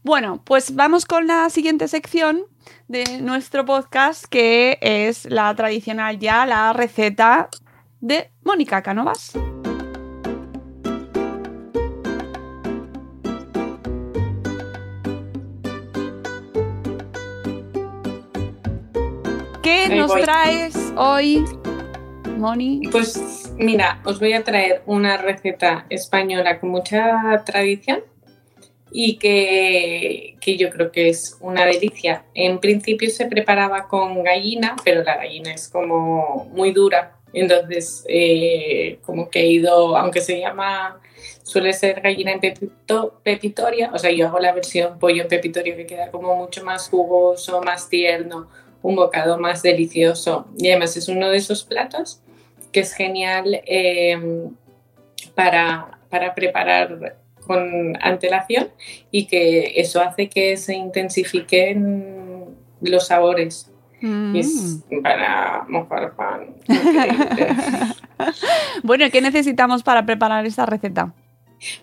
Bueno, 0.03 0.43
pues 0.45 0.75
vamos 0.75 1.05
con 1.05 1.27
la 1.27 1.51
siguiente 1.51 1.89
sección 1.89 2.45
de 2.89 3.21
nuestro 3.21 3.65
podcast 3.65 4.25
que 4.25 4.79
es 4.81 5.27
la 5.27 5.55
tradicional 5.55 6.19
ya, 6.19 6.47
la 6.47 6.73
receta 6.73 7.49
de 8.01 8.31
Mónica 8.43 8.83
Canovas. 8.83 9.33
¿Qué 19.67 19.89
nos 19.89 20.15
traes 20.15 20.77
hoy, 20.97 21.45
Moni? 22.39 22.83
Pues 22.93 23.53
mira, 23.57 24.01
os 24.05 24.21
voy 24.21 24.33
a 24.33 24.45
traer 24.45 24.83
una 24.87 25.17
receta 25.17 25.87
española 25.91 26.61
con 26.61 26.71
mucha 26.71 27.43
tradición 27.45 28.05
y 28.93 29.17
que, 29.19 30.37
yo 30.57 30.71
creo 30.71 30.93
que 30.93 31.09
es 31.09 31.37
una 31.41 31.67
delicia. 31.67 32.27
En 32.35 32.61
principio 32.61 33.11
se 33.11 33.27
preparaba 33.27 33.89
con 33.89 34.23
gallina, 34.23 34.77
pero 34.85 35.03
la 35.03 35.17
gallina 35.17 35.53
es 35.53 35.67
como 35.67 36.49
muy 36.53 36.71
dura. 36.71 37.17
Entonces, 37.33 38.05
eh, 38.09 39.01
como 39.05 39.29
que 39.31 39.41
he 39.41 39.47
ido, 39.49 39.97
aunque 39.97 40.21
se 40.21 40.39
llama, 40.39 41.01
suele 41.43 41.73
ser 41.73 42.03
gallina 42.03 42.31
en 42.31 42.39
pepito, 42.39 43.19
pepitoria, 43.25 43.91
o 43.93 43.99
sea, 43.99 44.13
yo 44.13 44.29
hago 44.29 44.39
la 44.39 44.53
versión 44.53 45.01
pollo 45.01 45.23
en 45.23 45.29
pepitorio 45.29 45.75
que 45.75 45.87
queda 45.87 46.13
como 46.13 46.37
mucho 46.37 46.65
más 46.65 46.89
jugoso, 46.89 47.61
más 47.63 47.89
tierno, 47.89 48.49
un 48.87 48.95
bocado 48.95 49.37
más 49.39 49.63
delicioso. 49.63 50.47
Y 50.57 50.69
además 50.71 50.97
es 50.97 51.09
uno 51.09 51.29
de 51.29 51.39
esos 51.39 51.65
platos 51.65 52.23
que 52.73 52.81
es 52.81 52.95
genial 52.95 53.63
em, 53.67 54.51
para, 55.35 55.99
preparar 56.35 57.17
con 57.47 57.99
antelación 58.01 58.69
y 59.11 59.27
que 59.27 59.73
eso 59.77 60.01
hace 60.01 60.29
que 60.29 60.57
se 60.57 60.75
intensifiquen 60.75 62.45
los 62.81 63.09
sabores. 63.09 63.73
Mm. 64.01 64.37
Es 64.37 64.85
para 65.03 65.65
mojar 65.69 66.15
pan. 66.15 66.55
bueno, 68.85 69.07
¿qué 69.11 69.21
necesitamos 69.21 69.83
para 69.83 70.07
preparar 70.07 70.47
esta 70.47 70.65
receta? 70.65 71.13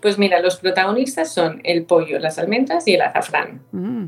Pues 0.01 0.17
mira, 0.17 0.39
los 0.39 0.57
protagonistas 0.57 1.33
son 1.33 1.59
el 1.63 1.83
pollo, 1.83 2.19
las 2.19 2.39
almendras 2.39 2.87
y 2.87 2.93
el 2.93 3.01
azafrán. 3.01 3.61
Mm. 3.71 4.05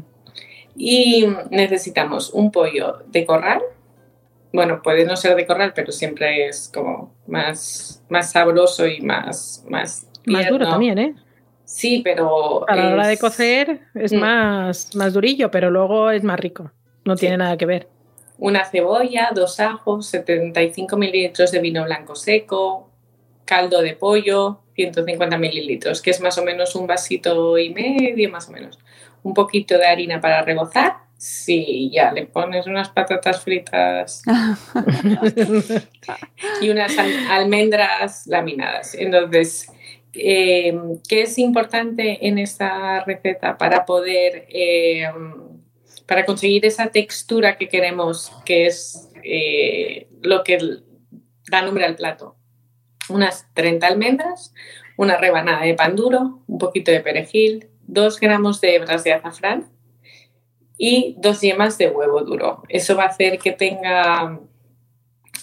Y 0.75 1.25
necesitamos 1.49 2.31
un 2.31 2.51
pollo 2.51 2.99
de 3.07 3.25
corral. 3.25 3.61
Bueno, 4.51 4.81
puede 4.81 5.05
no 5.05 5.15
ser 5.15 5.35
de 5.35 5.45
corral, 5.45 5.73
pero 5.73 5.91
siempre 5.91 6.47
es 6.47 6.69
como 6.73 7.13
más, 7.27 8.03
más 8.09 8.31
sabroso 8.31 8.87
y 8.87 9.01
más, 9.01 9.65
más, 9.69 10.07
más 10.25 10.47
duro 10.47 10.67
también, 10.67 10.97
¿eh? 10.97 11.15
Sí, 11.65 12.01
pero. 12.03 12.69
A 12.69 12.75
la 12.75 12.93
hora 12.93 13.07
de 13.07 13.17
cocer 13.17 13.81
es 13.95 14.13
mm. 14.13 14.17
más, 14.17 14.95
más 14.95 15.13
durillo, 15.13 15.49
pero 15.51 15.71
luego 15.71 16.11
es 16.11 16.23
más 16.23 16.39
rico. 16.39 16.71
No 17.03 17.15
tiene 17.15 17.37
nada 17.37 17.57
que 17.57 17.65
ver. 17.65 17.87
Una 18.37 18.65
cebolla, 18.65 19.31
dos 19.33 19.59
ajos, 19.59 20.07
75 20.07 20.97
mililitros 20.97 21.51
de 21.51 21.59
vino 21.59 21.83
blanco 21.83 22.15
seco, 22.15 22.89
caldo 23.45 23.81
de 23.81 23.93
pollo, 23.93 24.59
150 24.75 25.37
mililitros, 25.37 26.01
que 26.01 26.11
es 26.11 26.19
más 26.19 26.37
o 26.37 26.43
menos 26.43 26.75
un 26.75 26.85
vasito 26.85 27.57
y 27.57 27.73
medio, 27.73 28.29
más 28.29 28.49
o 28.49 28.51
menos 28.51 28.77
un 29.25 29.33
poquito 29.33 29.77
de 29.77 29.87
harina 29.87 30.21
para 30.21 30.43
rebozar. 30.43 30.97
Sí, 31.17 31.89
ya 31.91 32.11
le 32.11 32.27
pones 32.27 32.67
unas 32.67 32.89
patatas 32.89 33.41
fritas 33.41 34.21
y 36.61 36.69
unas 36.69 36.95
almendras 37.29 38.27
laminadas. 38.27 38.93
Entonces, 38.93 39.71
em, 40.13 40.99
¿qué 41.09 41.23
es 41.23 41.39
importante 41.39 42.27
en 42.27 42.37
esta 42.37 43.03
receta 43.03 43.57
para 43.57 43.85
poder, 43.85 44.45
em, 44.49 45.33
para 46.05 46.23
conseguir 46.23 46.63
esa 46.65 46.87
textura 46.87 47.57
que 47.57 47.67
queremos, 47.67 48.31
que 48.45 48.67
es 48.67 49.09
eh, 49.23 50.07
lo 50.21 50.43
que 50.43 50.59
da 51.49 51.63
nombre 51.63 51.85
al 51.85 51.95
plato? 51.95 52.35
Unas 53.09 53.47
30 53.55 53.87
almendras, 53.87 54.53
una 54.97 55.17
rebanada 55.17 55.65
de 55.65 55.73
pan 55.73 55.95
duro, 55.95 56.43
un 56.45 56.59
poquito 56.59 56.91
de 56.91 56.99
perejil, 56.99 57.69
2 57.87 58.19
gramos 58.19 58.61
de 58.61 58.75
hebras 58.75 59.03
de 59.03 59.13
azafrán 59.13 59.69
y 60.77 61.15
dos 61.19 61.41
yemas 61.41 61.77
de 61.77 61.89
huevo 61.89 62.21
duro. 62.21 62.63
Eso 62.69 62.95
va 62.95 63.03
a 63.03 63.07
hacer 63.07 63.39
que 63.39 63.51
tenga, 63.51 64.39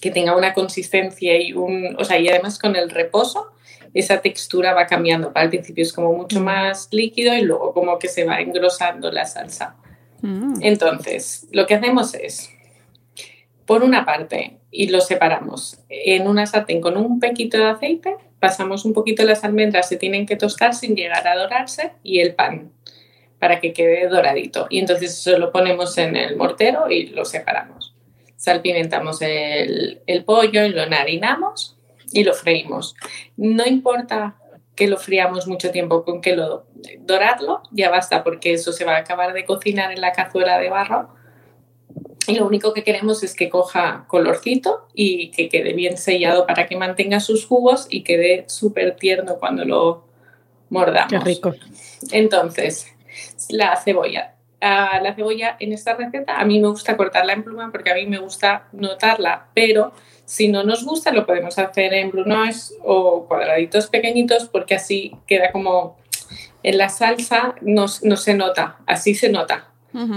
que 0.01 0.11
tenga 0.11 0.37
una 0.37 0.53
consistencia 0.53 1.41
y 1.41 1.53
un, 1.53 1.97
o 1.99 2.05
sea, 2.05 2.19
y 2.19 2.29
además 2.29 2.59
con 2.59 2.77
el 2.77 2.91
reposo 2.91 3.53
esa 3.95 4.21
textura 4.21 4.75
va 4.75 4.87
cambiando. 4.87 5.33
Al 5.35 5.51
principio 5.51 5.83
es 5.83 5.93
como 5.93 6.13
mucho 6.13 6.41
mm. 6.41 6.45
más 6.45 6.89
líquido 6.93 7.35
y 7.35 7.43
luego 7.43 7.73
como 7.73 7.99
que 7.99 8.09
se 8.09 8.25
va 8.25 8.41
engrosando 8.41 9.11
la 9.11 9.27
salsa. 9.27 9.77
Mm. 10.23 10.61
Entonces, 10.63 11.49
lo 11.53 11.67
que 11.67 11.75
hacemos 11.75 12.15
es 12.15 12.51
por 13.67 13.83
una 13.83 14.05
parte 14.05 14.59
y 14.71 14.89
lo 14.89 15.01
separamos 15.01 15.79
en 15.89 16.27
una 16.27 16.47
sartén 16.47 16.81
con 16.81 16.97
un 16.97 17.21
pequito 17.21 17.59
de 17.59 17.67
aceite, 17.67 18.17
pasamos 18.43 18.85
un 18.85 18.93
poquito 18.93 19.23
las 19.23 19.45
almendras, 19.45 19.89
se 19.89 19.97
tienen 19.97 20.27
que 20.27 20.35
tostar 20.35 20.75
sin 20.75 20.97
llegar 20.97 21.29
a 21.29 21.37
dorarse 21.37 21.93
y 22.03 22.19
el 22.19 22.35
pan 22.35 22.73
para 23.39 23.61
que 23.61 23.73
quede 23.73 24.09
doradito. 24.09 24.67
Y 24.69 24.81
entonces 24.81 25.13
eso 25.17 25.39
lo 25.39 25.53
ponemos 25.53 25.97
en 25.97 26.17
el 26.17 26.37
mortero 26.37 26.91
y 26.91 27.07
lo 27.07 27.25
separamos. 27.25 27.95
Salpimentamos 28.35 29.23
el, 29.23 30.25
pollo 30.27 30.65
y 30.65 30.71
lo 30.71 30.85
narinamos 30.87 31.79
y 32.13 32.25
lo 32.25 32.35
freímos. 32.35 32.97
No 33.37 33.65
importa 33.65 34.35
que 34.75 34.89
lo 34.89 34.97
friamos 34.97 35.47
mucho 35.47 35.71
tiempo, 35.71 36.05
con 36.05 36.21
que 36.21 36.35
lo 36.35 36.67
dorarlo 36.99 37.63
ya 37.71 37.91
basta 37.91 38.25
porque 38.25 38.55
eso 38.55 38.73
se 38.73 38.85
va 38.85 38.97
a 38.97 38.99
acabar 38.99 39.35
de 39.35 39.45
cocinar 39.45 39.93
en 39.93 40.01
la 40.01 40.11
cazuela 40.11 40.59
de 40.59 40.69
barro 40.69 41.15
y 42.27 42.37
lo 42.37 42.47
único 42.47 42.73
que 42.73 42.85
queremos 42.85 43.23
es 43.23 43.35
que 43.35 43.49
coja 43.49 44.05
colorcito 44.07 44.87
y 44.95 45.31
que 45.33 45.49
quede 45.49 45.73
bien 45.73 45.97
sellado 45.97 46.47
para 46.47 46.67
que 46.67 46.77
mantenga 46.77 47.21
sus 47.21 47.47
jugos 47.47 47.87
y 47.91 48.05
quede 48.05 48.45
súper 48.49 48.97
tierno 48.97 49.37
cuando 49.37 49.65
lo 49.65 50.05
mordamos. 50.69 51.11
Qué 51.11 51.19
rico. 51.19 51.55
Entonces, 52.13 52.87
la 53.49 53.77
cebolla. 53.77 54.35
Ah, 54.61 55.01
la 55.03 55.15
cebolla 55.15 55.57
en 55.59 55.73
esta 55.73 55.95
receta 55.95 56.41
a 56.41 56.45
mí 56.45 56.61
me 56.61 56.69
gusta 56.69 56.97
cortarla 56.97 57.33
en 57.33 57.43
pluma 57.43 57.73
porque 57.73 57.91
a 57.91 57.95
mí 57.95 58.07
me 58.07 58.19
gusta 58.19 58.69
notarla, 58.71 59.49
pero 59.55 59.93
si 60.25 60.47
no 60.47 60.63
nos 60.63 60.85
gusta 60.85 61.11
lo 61.11 61.27
podemos 61.27 61.59
hacer 61.59 61.93
en 61.95 62.13
brunoise 62.13 62.73
o 62.85 63.27
cuadraditos 63.27 63.89
pequeñitos 63.89 64.45
porque 64.45 64.77
así 64.77 65.17
queda 65.27 65.51
como 65.51 65.97
en 66.63 66.79
la 66.79 66.89
salsa 66.89 67.57
no, 67.61 67.87
no 68.03 68.17
se 68.17 68.35
nota, 68.35 68.79
así 68.87 69.17
se 69.17 69.31
nota. 69.31 69.69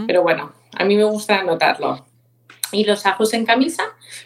Pero 0.07 0.21
bueno, 0.21 0.53
a 0.75 0.85
mí 0.85 0.95
me 0.95 1.03
gusta 1.03 1.39
anotarlo. 1.39 2.05
Y 2.71 2.83
los 2.83 3.05
ajos 3.05 3.33
en 3.33 3.45
camisa 3.45 3.83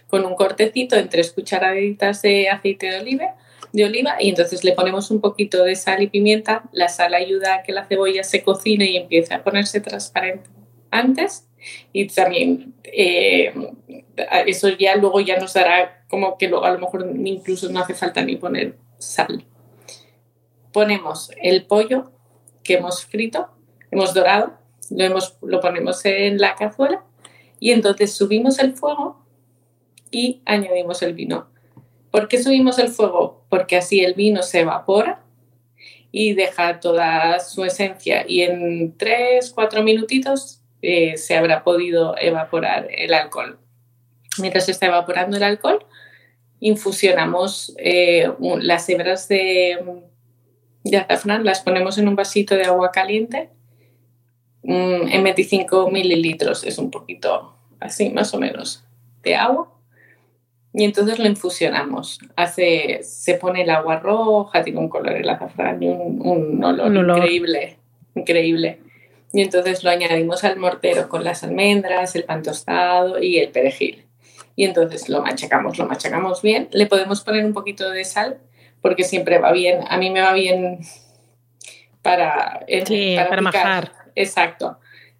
con 0.07 0.25
un 0.25 0.35
cortecito 0.35 0.95
en 0.95 1.09
tres 1.09 1.31
cucharaditas 1.31 2.21
de 2.21 2.49
aceite 2.49 2.89
de 2.89 2.99
oliva, 3.85 4.15
y 4.19 4.29
entonces 4.29 4.63
le 4.63 4.71
ponemos 4.71 5.11
un 5.11 5.21
poquito 5.21 5.63
de 5.63 5.75
sal 5.75 6.01
y 6.01 6.07
pimienta. 6.07 6.63
La 6.71 6.89
sal 6.89 7.13
ayuda 7.13 7.55
a 7.55 7.63
que 7.63 7.71
la 7.71 7.85
cebolla 7.85 8.23
se 8.23 8.41
cocine 8.41 8.85
y 8.85 8.97
empiece 8.97 9.33
a 9.33 9.43
ponerse 9.43 9.79
transparente 9.79 10.49
antes 10.91 11.47
y 11.91 12.07
también 12.07 12.73
eh, 12.83 13.53
eso 14.45 14.69
ya 14.69 14.95
luego 14.95 15.19
ya 15.21 15.37
nos 15.37 15.53
dará 15.53 16.03
como 16.07 16.37
que 16.37 16.47
luego 16.47 16.65
a 16.65 16.71
lo 16.71 16.79
mejor 16.79 17.07
incluso 17.23 17.69
no 17.69 17.79
hace 17.79 17.93
falta 17.93 18.21
ni 18.21 18.35
poner 18.35 18.77
sal. 18.97 19.45
Ponemos 20.71 21.31
el 21.41 21.65
pollo 21.65 22.11
que 22.63 22.75
hemos 22.75 23.05
frito, 23.05 23.49
hemos 23.91 24.13
dorado 24.13 24.58
lo, 24.89 25.61
ponemos 25.61 26.05
en 26.05 26.39
la 26.39 26.55
cazuela 26.55 27.03
y 27.59 27.71
entonces 27.71 28.13
subimos 28.13 28.59
el 28.59 28.73
fuego 28.73 29.23
y 30.11 30.41
añadimos 30.45 31.01
el 31.01 31.13
vino. 31.13 31.49
¿Por 32.11 32.27
qué 32.27 32.41
subimos 32.41 32.79
el 32.79 32.89
fuego? 32.89 33.45
Porque 33.49 33.77
así 33.77 34.01
el 34.03 34.13
vino 34.13 34.41
se 34.41 34.61
evapora 34.61 35.23
y 36.11 36.33
deja 36.33 36.79
toda 36.79 37.39
su 37.39 37.63
esencia 37.63 38.25
y 38.27 38.41
en 38.41 38.97
3, 38.97 39.51
4 39.53 39.83
minutitos 39.83 40.61
eh, 40.81 41.17
se 41.17 41.37
habrá 41.37 41.63
podido 41.63 42.15
evaporar 42.17 42.87
el 42.89 43.13
alcohol. 43.13 43.59
Mientras 44.39 44.65
se 44.65 44.71
está 44.71 44.87
evaporando 44.87 45.37
el 45.37 45.43
alcohol, 45.43 45.85
infusionamos 46.59 47.75
eh, 47.77 48.31
las 48.61 48.89
hebras 48.89 49.27
de, 49.27 49.77
de 50.83 50.97
azafrán, 50.97 51.43
las 51.43 51.61
ponemos 51.61 51.97
en 51.97 52.07
un 52.07 52.15
vasito 52.15 52.55
de 52.55 52.63
agua 52.63 52.91
caliente 52.91 53.49
en 54.63 55.23
25 55.23 55.89
mililitros, 55.89 56.63
es 56.63 56.77
un 56.77 56.91
poquito 56.91 57.53
así 57.79 58.09
más 58.09 58.33
o 58.33 58.39
menos 58.39 58.83
de 59.23 59.35
agua. 59.35 59.71
Y 60.73 60.83
entonces 60.83 61.17
lo 61.17 61.25
infusionamos. 61.25 62.19
Hace, 62.35 62.99
se 63.03 63.35
pone 63.35 63.63
el 63.63 63.69
agua 63.69 63.99
roja, 63.99 64.63
tiene 64.63 64.79
un 64.79 64.89
color 64.89 65.13
el 65.13 65.29
azafrán 65.29 65.81
y 65.81 65.87
un, 65.87 66.63
olor, 66.63 67.17
increíble, 67.17 67.77
increíble. 68.15 68.79
Y 69.33 69.41
entonces 69.41 69.83
lo 69.83 69.89
añadimos 69.89 70.43
al 70.43 70.57
mortero 70.57 71.09
con 71.09 71.23
las 71.23 71.43
almendras, 71.43 72.15
el 72.15 72.23
pan 72.23 72.43
tostado 72.43 73.21
y 73.21 73.39
el 73.39 73.49
perejil. 73.49 74.05
Y 74.55 74.65
entonces 74.65 75.09
lo 75.09 75.21
machacamos, 75.21 75.77
lo 75.77 75.85
machacamos 75.85 76.41
bien. 76.41 76.67
Le 76.71 76.85
podemos 76.85 77.21
poner 77.21 77.45
un 77.45 77.53
poquito 77.53 77.89
de 77.89 78.05
sal 78.05 78.39
porque 78.81 79.03
siempre 79.03 79.39
va 79.39 79.51
bien. 79.51 79.79
A 79.87 79.97
mí 79.97 80.09
me 80.09 80.21
va 80.21 80.33
bien 80.33 80.79
para, 82.01 82.65
para, 82.67 83.29
para 83.29 83.41
majar. 83.41 83.98
Exacto. 84.19 84.77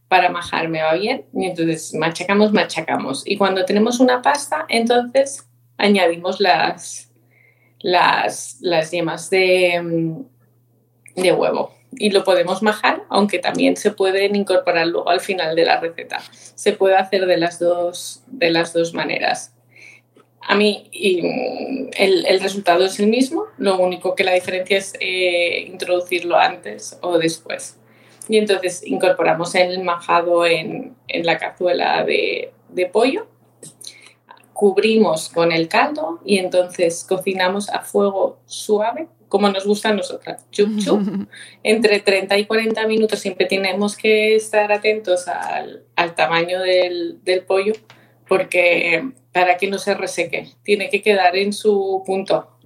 Para 0.10 0.30
majar 0.30 0.68
me 0.68 0.82
va 0.82 0.94
bien. 0.96 1.26
Y 1.34 1.46
entonces 1.46 1.94
machacamos, 1.94 2.52
machacamos. 2.52 3.24
Y 3.26 3.38
cuando 3.38 3.64
tenemos 3.64 4.00
una 4.00 4.22
pasta, 4.22 4.66
entonces 4.68 5.48
añadimos 5.78 6.42
las, 6.42 7.10
las, 7.80 8.58
las 8.60 8.92
yemas 8.92 9.30
de, 9.30 9.82
mm, 9.82 11.22
de 11.22 11.32
huevo. 11.32 11.74
Y 11.94 12.12
lo 12.12 12.24
podemos 12.24 12.62
majar, 12.62 13.04
aunque 13.10 13.40
también 13.40 13.78
se 13.78 13.92
pueden 13.92 14.36
incorporar 14.36 14.86
luego 14.88 15.10
al 15.10 15.22
final 15.22 15.56
de 15.56 15.66
la 15.66 15.80
receta. 15.80 16.20
Se 16.32 16.74
puede 16.74 16.98
hacer 16.98 17.26
de 17.26 17.38
las 17.38 17.58
dos, 17.58 18.24
de 18.28 18.52
las 18.52 18.74
dos 18.74 18.94
maneras. 18.94 19.56
A 20.42 20.56
mí 20.56 20.90
mm, 20.94 21.92
el, 21.98 22.26
el, 22.26 22.40
resultado 22.42 22.86
es 22.86 23.00
el 23.00 23.08
mismo, 23.08 23.46
lo 23.58 23.80
único 23.80 24.14
que 24.14 24.26
la 24.26 24.34
diferencia 24.34 24.78
es 24.78 24.94
eh, 25.00 25.66
introducirlo 25.68 26.38
antes 26.38 26.98
o 27.02 27.18
después. 27.18 27.79
Y 28.30 28.38
entonces 28.38 28.86
incorporamos 28.86 29.56
el 29.56 29.84
majado 29.84 30.46
en, 30.46 30.96
en 31.08 31.26
la 31.26 31.38
cazuela 31.40 32.04
de, 32.06 32.54
de, 32.70 32.86
pollo, 32.86 33.28
cubrimos 34.54 35.30
con 35.30 35.52
el 35.52 35.68
caldo 35.68 36.20
y 36.24 36.38
entonces 36.38 37.04
cocinamos 37.10 37.70
a 37.70 37.82
fuego 37.82 38.40
suave, 38.46 39.08
como 39.28 39.50
nos 39.50 39.66
gusta 39.66 39.90
a 39.90 39.94
nosotras, 39.94 40.46
chup 40.52 40.78
chup. 40.78 41.02
Entre 41.64 42.00
30 42.00 42.38
y 42.38 42.46
40 42.46 42.86
minutos 42.86 43.20
siempre 43.20 43.48
tenemos 43.48 43.98
que 43.98 44.36
estar 44.36 44.72
atentos 44.72 45.28
al, 45.28 45.84
al 45.96 46.14
tamaño 46.14 46.62
del, 46.62 47.24
del 47.24 47.42
pollo 47.42 47.74
porque 48.28 49.12
para 49.34 49.58
que 49.58 49.68
no 49.68 49.80
se 49.80 49.96
reseque, 49.96 50.50
tiene 50.64 50.90
que 50.90 51.02
quedar 51.02 51.36
en 51.36 51.52
su 51.52 52.04
punto 52.06 52.59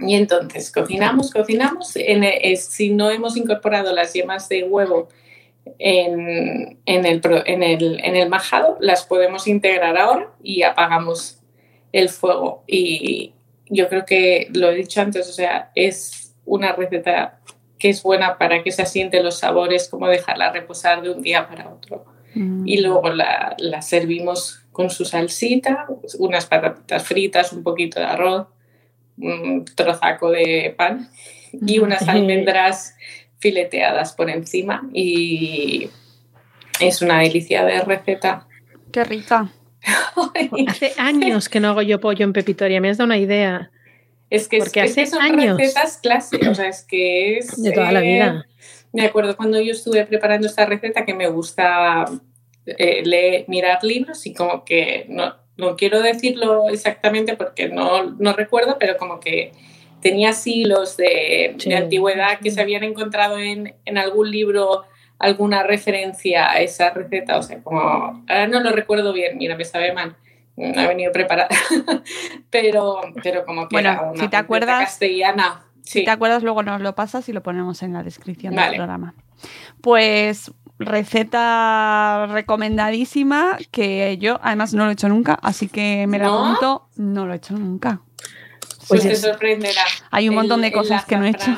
y 0.00 0.14
entonces 0.14 0.72
cocinamos, 0.72 1.30
cocinamos. 1.30 1.96
En 1.96 2.24
si 2.56 2.90
no 2.90 3.10
hemos 3.10 3.36
incorporado 3.36 3.94
las 3.94 4.12
yemas 4.12 4.48
de 4.48 4.64
huevo 4.64 5.08
en, 5.78 6.78
en, 6.86 7.06
el, 7.06 7.20
en, 7.46 7.62
el, 7.62 8.00
en, 8.02 8.16
el, 8.16 8.28
majado, 8.28 8.76
las 8.80 9.04
podemos 9.04 9.46
integrar 9.46 9.96
ahora 9.96 10.30
y 10.42 10.62
apagamos 10.62 11.40
el 11.92 12.08
fuego. 12.08 12.64
Y 12.66 13.34
yo 13.68 13.88
creo 13.88 14.04
que 14.04 14.48
lo 14.52 14.70
he 14.70 14.74
dicho 14.74 15.00
antes, 15.00 15.28
o 15.28 15.32
sea, 15.32 15.70
es 15.74 16.34
una 16.44 16.72
receta 16.72 17.40
que 17.78 17.90
es 17.90 18.02
buena 18.02 18.38
para 18.38 18.62
que 18.62 18.72
se 18.72 18.82
asienten 18.82 19.24
los 19.24 19.38
sabores, 19.38 19.88
como 19.88 20.06
dejarla 20.06 20.52
reposar 20.52 21.02
de 21.02 21.10
un 21.10 21.22
día 21.22 21.48
para 21.48 21.70
otro. 21.70 22.04
Mm. 22.34 22.66
Y 22.66 22.80
luego 22.80 23.08
la, 23.10 23.54
la 23.58 23.82
servimos 23.82 24.62
con 24.72 24.90
su 24.90 25.04
salsita, 25.04 25.86
unas 26.18 26.46
patatas 26.46 27.04
fritas, 27.04 27.52
un 27.52 27.62
poquito 27.62 27.98
de 28.00 28.06
arroz 28.06 28.46
un 29.20 29.64
trozaco 29.74 30.30
de 30.30 30.74
pan 30.76 31.08
y 31.52 31.78
unas 31.78 32.02
almendras 32.08 32.94
fileteadas 33.38 34.12
por 34.12 34.30
encima 34.30 34.88
y 34.92 35.90
es 36.80 37.02
una 37.02 37.20
delicia 37.20 37.64
de 37.64 37.80
receta. 37.80 38.46
Qué 38.92 39.04
rica. 39.04 39.52
hace 40.68 40.92
años 40.98 41.48
que 41.48 41.60
no 41.60 41.68
hago 41.68 41.82
yo 41.82 42.00
pollo 42.00 42.24
en 42.24 42.32
pepitoria, 42.32 42.80
me 42.80 42.90
has 42.90 42.98
dado 42.98 43.06
una 43.06 43.18
idea. 43.18 43.70
Es 44.28 44.46
que, 44.46 44.58
Porque 44.58 44.82
hace 44.82 45.06
son 45.06 45.22
años. 45.22 45.58
recetas 45.58 45.98
clásicas, 45.98 46.48
o 46.48 46.54
sea, 46.54 46.68
es 46.68 46.84
que 46.84 47.38
es... 47.38 47.60
De 47.60 47.72
toda 47.72 47.90
la 47.90 48.00
vida. 48.00 48.46
Me 48.92 49.04
acuerdo 49.04 49.36
cuando 49.36 49.60
yo 49.60 49.72
estuve 49.72 50.04
preparando 50.06 50.46
esta 50.46 50.66
receta 50.66 51.04
que 51.04 51.14
me 51.14 51.28
gusta 51.28 52.04
eh, 52.66 53.02
leer, 53.04 53.44
mirar 53.48 53.82
libros 53.82 54.26
y 54.26 54.34
como 54.34 54.64
que 54.64 55.06
no, 55.08 55.34
no 55.60 55.76
quiero 55.76 56.00
decirlo 56.02 56.68
exactamente 56.68 57.36
porque 57.36 57.68
no, 57.68 58.04
no 58.18 58.32
recuerdo, 58.32 58.76
pero 58.78 58.96
como 58.96 59.20
que 59.20 59.52
tenía 60.00 60.32
silos 60.32 60.96
de, 60.96 61.54
de 61.64 61.76
antigüedad 61.76 62.38
que 62.40 62.50
se 62.50 62.60
habían 62.60 62.82
encontrado 62.82 63.38
en, 63.38 63.74
en, 63.84 63.98
algún 63.98 64.30
libro 64.30 64.84
alguna 65.18 65.62
referencia 65.62 66.50
a 66.50 66.60
esa 66.60 66.90
receta, 66.90 67.36
o 67.36 67.42
sea, 67.42 67.62
como, 67.62 67.80
ahora 67.80 68.46
no 68.46 68.60
lo 68.60 68.70
recuerdo 68.70 69.12
bien, 69.12 69.36
mira, 69.36 69.54
me 69.54 69.66
sabe 69.66 69.92
mal, 69.92 70.16
no 70.56 70.80
ha 70.80 70.88
venido 70.88 71.12
preparada, 71.12 71.48
pero, 72.50 73.00
pero 73.22 73.44
como 73.44 73.68
que 73.68 73.76
bueno, 73.76 73.90
era 73.90 74.02
una 74.02 74.22
si 74.22 74.28
te 74.28 74.36
acuerdas, 74.36 74.80
castellana. 74.80 75.66
Si 75.82 76.04
te 76.04 76.10
acuerdas, 76.10 76.42
luego 76.42 76.62
nos 76.62 76.80
lo 76.80 76.94
pasas 76.94 77.28
y 77.28 77.32
lo 77.32 77.42
ponemos 77.42 77.82
en 77.82 77.92
la 77.92 78.02
descripción 78.02 78.54
vale. 78.54 78.70
del 78.70 78.76
programa. 78.76 79.14
Pues 79.80 80.52
receta 80.80 82.26
recomendadísima 82.30 83.58
que 83.70 84.16
yo 84.18 84.40
además 84.42 84.74
no 84.74 84.84
lo 84.84 84.90
he 84.90 84.94
hecho 84.94 85.08
nunca, 85.08 85.38
así 85.42 85.68
que 85.68 86.06
me 86.08 86.18
la 86.18 86.24
¿No? 86.26 86.44
apunto. 86.46 86.88
No 86.96 87.26
lo 87.26 87.32
he 87.32 87.36
hecho 87.36 87.54
nunca. 87.54 88.00
Pues 88.88 89.02
te 89.02 89.14
sorprenderá. 89.14 89.82
Hay 90.10 90.28
un 90.28 90.32
El- 90.34 90.38
montón 90.40 90.62
de 90.62 90.72
cosas 90.72 91.04
que 91.04 91.16
no 91.16 91.24
he 91.24 91.30
hecho. 91.30 91.56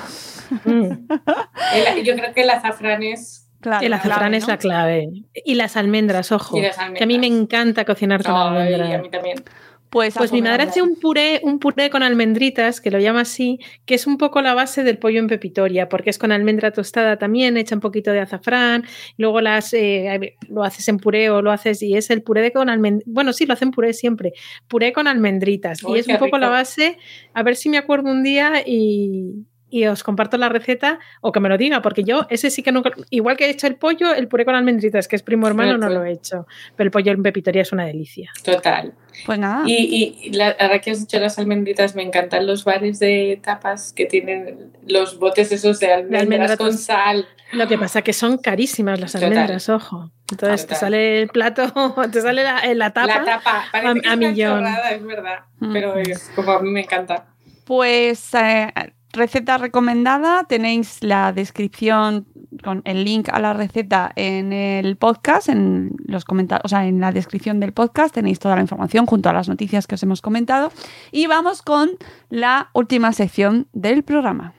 El- 0.67 2.05
yo 2.05 2.15
creo 2.15 2.35
que 2.35 2.43
el 2.43 2.51
azafrán 2.51 3.03
es 3.03 3.39
el 3.81 3.93
azafrán 3.93 4.35
es 4.35 4.49
la 4.49 4.57
clave. 4.59 5.09
Y 5.45 5.55
las 5.55 5.77
almendras, 5.77 6.33
ojo. 6.33 6.57
Que 6.57 6.71
a 7.03 7.07
mí 7.07 7.19
me 7.19 7.29
encanta 7.29 7.85
cocinar 7.85 8.23
con 8.25 8.35
almendras. 8.35 8.95
a 8.95 8.99
mí 8.99 9.09
también. 9.11 9.45
Pues, 9.93 10.15
pues 10.15 10.33
mi 10.33 10.41
madre 10.41 10.63
hace 10.63 10.81
un 10.81 10.97
puré, 10.97 11.43
un 11.45 11.59
puré 11.59 11.91
con 11.91 12.03
almendritas, 12.03 12.81
que 12.81 12.91
lo 12.91 12.99
llama 12.99 13.21
así, 13.21 13.59
que 13.85 13.95
es 13.95 14.07
un 14.07 14.17
poco 14.17 14.41
la 14.41 14.55
base 14.55 14.85
del 14.85 14.97
pollo 14.97 15.19
en 15.19 15.27
pepitoria, 15.27 15.91
porque 15.91 16.09
es 16.09 16.17
con 16.17 16.33
almendra 16.33 16.71
tostada 16.71 17.19
también, 17.19 17.59
echa 17.59 17.75
un 17.75 17.83
poquito 17.83 18.11
de 18.11 18.21
azafrán, 18.21 18.85
luego 19.19 19.43
las 19.43 19.75
eh, 19.75 20.39
lo 20.49 20.65
haces 20.65 20.89
en 20.89 20.97
puré 20.97 21.29
o 21.29 21.43
lo 21.43 21.51
haces 21.51 21.83
y 21.83 21.95
es 21.95 22.09
el 22.09 22.23
puré 22.23 22.55
con 22.55 22.71
almendritas. 22.71 23.13
Bueno, 23.13 23.35
sí, 23.35 23.45
lo 23.45 23.53
hacen 23.53 23.71
puré 23.71 23.93
siempre. 23.93 24.33
Puré 24.67 24.95
con 24.95 25.07
almendritas. 25.07 25.83
y 25.87 25.99
es 25.99 26.09
un 26.09 26.17
poco 26.17 26.39
la 26.39 26.49
base. 26.49 26.97
A 27.35 27.43
ver 27.43 27.55
si 27.55 27.69
me 27.69 27.77
acuerdo 27.77 28.11
un 28.11 28.23
día 28.23 28.63
y, 28.65 29.45
y 29.73 29.87
os 29.87 30.03
comparto 30.03 30.37
la 30.37 30.51
receta 30.51 30.99
o 31.23 31.33
que 31.33 31.41
me 31.41 31.49
lo 31.49 31.57
diga, 31.57 31.81
porque 31.81 32.05
yo 32.05 32.27
ese 32.29 32.51
sí 32.51 32.63
que 32.63 32.73
nunca, 32.73 32.91
igual 33.09 33.39
que 33.39 33.47
he 33.47 33.51
hecho 33.51 33.67
el 33.67 33.77
pollo, 33.77 34.13
el 34.13 34.29
puré 34.29 34.45
con 34.45 34.55
almendritas, 34.55 35.09
que 35.09 35.17
es 35.17 35.23
primo 35.23 35.47
hermano, 35.47 35.79
no 35.79 35.89
lo 35.89 36.05
he 36.05 36.13
hecho, 36.13 36.47
pero 36.77 36.89
el 36.89 36.91
pollo 36.91 37.11
en 37.11 37.23
pepitoria 37.23 37.63
es 37.63 37.73
una 37.73 37.87
delicia. 37.87 38.31
Total. 38.45 38.93
Pues 39.25 39.39
nada. 39.39 39.65
Y, 39.67 40.19
y 40.25 40.33
la, 40.33 40.55
ahora 40.61 40.79
que 40.81 40.91
has 40.91 41.01
dicho 41.01 41.19
las 41.19 41.39
almendritas, 41.39 41.95
me 41.95 42.03
encantan 42.03 42.47
los 42.47 42.65
bares 42.65 42.99
de 42.99 43.41
tapas 43.43 43.95
que 43.95 44.05
tienen 44.05 44.73
los 44.87 45.19
botes 45.19 45.51
esos 45.53 45.81
de 45.81 45.91
almendras, 45.91 46.59
con 46.59 46.77
sal. 46.77 47.27
Lo 47.53 47.67
que 47.67 47.79
pasa 47.79 48.03
que 48.03 48.13
son 48.13 48.37
carísimas 48.37 49.01
las 49.01 49.17
almendras, 49.17 49.71
ojo. 49.71 50.11
Entonces 50.31 50.67
te 50.67 50.75
sale 50.75 51.23
el 51.23 51.29
plato, 51.29 51.73
te 52.13 52.21
sale 52.21 52.43
la, 52.43 52.63
la 52.75 52.93
tapa, 52.93 53.23
la 53.23 53.25
tapa 53.25 53.65
a, 53.73 54.17
millón. 54.17 54.67
es 54.67 55.03
verdad, 55.03 55.41
mm. 55.61 55.73
pero 55.73 55.97
es 55.97 56.31
como 56.35 56.53
a 56.53 56.61
mí 56.61 56.71
me 56.71 56.83
encanta. 56.83 57.27
Pues 57.65 58.35
eh, 58.35 58.73
receta 59.13 59.59
recomendada, 59.59 60.45
tenéis 60.45 61.03
la 61.03 61.33
descripción 61.33 62.27
con 62.63 62.83
el 62.85 63.05
link 63.05 63.29
a 63.31 63.39
la 63.39 63.53
receta 63.53 64.13
en 64.17 64.53
el 64.53 64.97
podcast, 64.97 65.49
en 65.49 65.91
los 66.05 66.25
comentarios, 66.25 66.65
o 66.65 66.69
sea, 66.69 66.87
en 66.87 67.01
la 67.01 67.13
descripción 67.13 67.61
del 67.61 67.73
podcast 67.73 68.15
tenéis 68.15 68.39
toda 68.39 68.57
la 68.57 68.63
información 68.63 69.07
junto 69.07 69.29
a 69.29 69.33
las 69.33 69.49
noticias 69.49 69.87
que 69.87 69.95
os 69.97 70.03
hemos 70.03 70.21
comentado. 70.21 70.73
Y 71.11 71.27
vamos 71.27 71.63
con 71.63 71.91
la 72.31 72.71
última 72.73 73.13
sección 73.13 73.69
del 73.73 74.03
programa. 74.03 74.55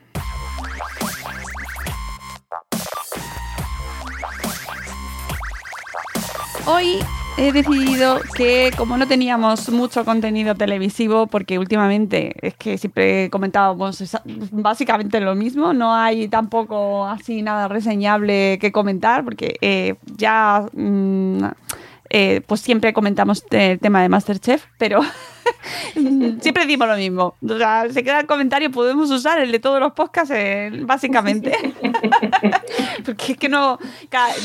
Hoy 6.66 6.98
he 7.36 7.52
decidido 7.52 8.20
que 8.36 8.70
como 8.76 8.96
no 8.96 9.06
teníamos 9.06 9.68
mucho 9.70 10.04
contenido 10.04 10.54
televisivo, 10.54 11.26
porque 11.26 11.58
últimamente 11.58 12.34
es 12.46 12.54
que 12.54 12.78
siempre 12.78 13.28
comentábamos 13.30 14.02
básicamente 14.52 15.20
lo 15.20 15.34
mismo, 15.34 15.72
no 15.72 15.94
hay 15.94 16.28
tampoco 16.28 17.06
así 17.06 17.42
nada 17.42 17.68
reseñable 17.68 18.58
que 18.60 18.72
comentar, 18.72 19.24
porque 19.24 19.56
eh, 19.60 19.96
ya... 20.16 20.66
Mm, 20.72 21.44
eh, 22.16 22.42
pues 22.46 22.60
siempre 22.60 22.92
comentamos 22.92 23.44
el 23.50 23.80
tema 23.80 24.00
de 24.00 24.08
Masterchef, 24.08 24.66
pero 24.78 25.00
siempre 25.94 26.64
decimos 26.64 26.86
lo 26.86 26.96
mismo. 26.96 27.34
O 27.44 27.58
sea, 27.58 27.88
se 27.90 28.04
queda 28.04 28.20
el 28.20 28.26
comentario, 28.26 28.70
podemos 28.70 29.10
usar 29.10 29.40
el 29.40 29.50
de 29.50 29.58
todos 29.58 29.80
los 29.80 29.94
podcasts, 29.94 30.32
eh, 30.32 30.70
básicamente. 30.82 31.52
Porque 33.04 33.32
es 33.32 33.36
que 33.36 33.48
no. 33.48 33.80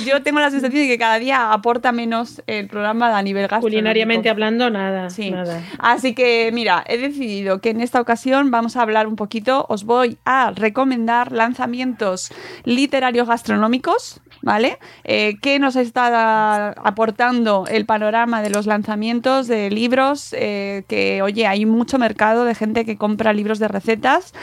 yo 0.04 0.24
tengo 0.24 0.40
la 0.40 0.50
sensación 0.50 0.82
de 0.82 0.88
que 0.88 0.98
cada 0.98 1.20
día 1.20 1.54
aporta 1.54 1.92
menos 1.92 2.42
el 2.48 2.68
programa 2.68 3.16
a 3.16 3.22
nivel 3.22 3.44
gastronómico. 3.44 3.70
Culinariamente 3.70 4.32
hablando, 4.32 4.72
nada, 4.72 5.12
sí. 5.12 5.30
nada. 5.30 5.62
Así 5.78 6.16
que, 6.16 6.50
mira, 6.52 6.84
he 6.88 6.98
decidido 6.98 7.62
que 7.62 7.70
en 7.70 7.82
esta 7.82 8.02
ocasión 8.02 8.50
vamos 8.50 8.78
a 8.78 8.82
hablar 8.82 9.06
un 9.06 9.16
poquito. 9.16 9.68
Os 9.70 9.84
voy 9.84 10.18
a 10.26 10.50
recomendar 10.56 11.32
lanzamientos 11.34 12.32
literarios 12.64 13.28
gastronómicos 13.28 14.22
¿vale? 14.42 14.80
Eh, 15.04 15.36
¿Qué 15.42 15.60
nos 15.60 15.76
está 15.76 16.70
aportando 16.72 17.66
el 17.70 17.86
panorama 17.86 18.42
de 18.42 18.50
los 18.50 18.66
lanzamientos 18.66 19.48
de 19.48 19.70
libros? 19.70 20.34
Eh, 20.38 20.84
que, 20.88 21.22
oye, 21.22 21.48
hay 21.48 21.66
mucho 21.66 21.98
mercado 21.98 22.46
de 22.46 22.56
gente 22.56 22.86
que 22.86 22.98
compra 22.98 23.34
libros 23.34 23.60
de 23.60 23.68
recetas. 23.68 24.34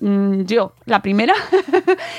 Mm, 0.00 0.42
yo, 0.42 0.74
la 0.84 1.00
primera. 1.02 1.34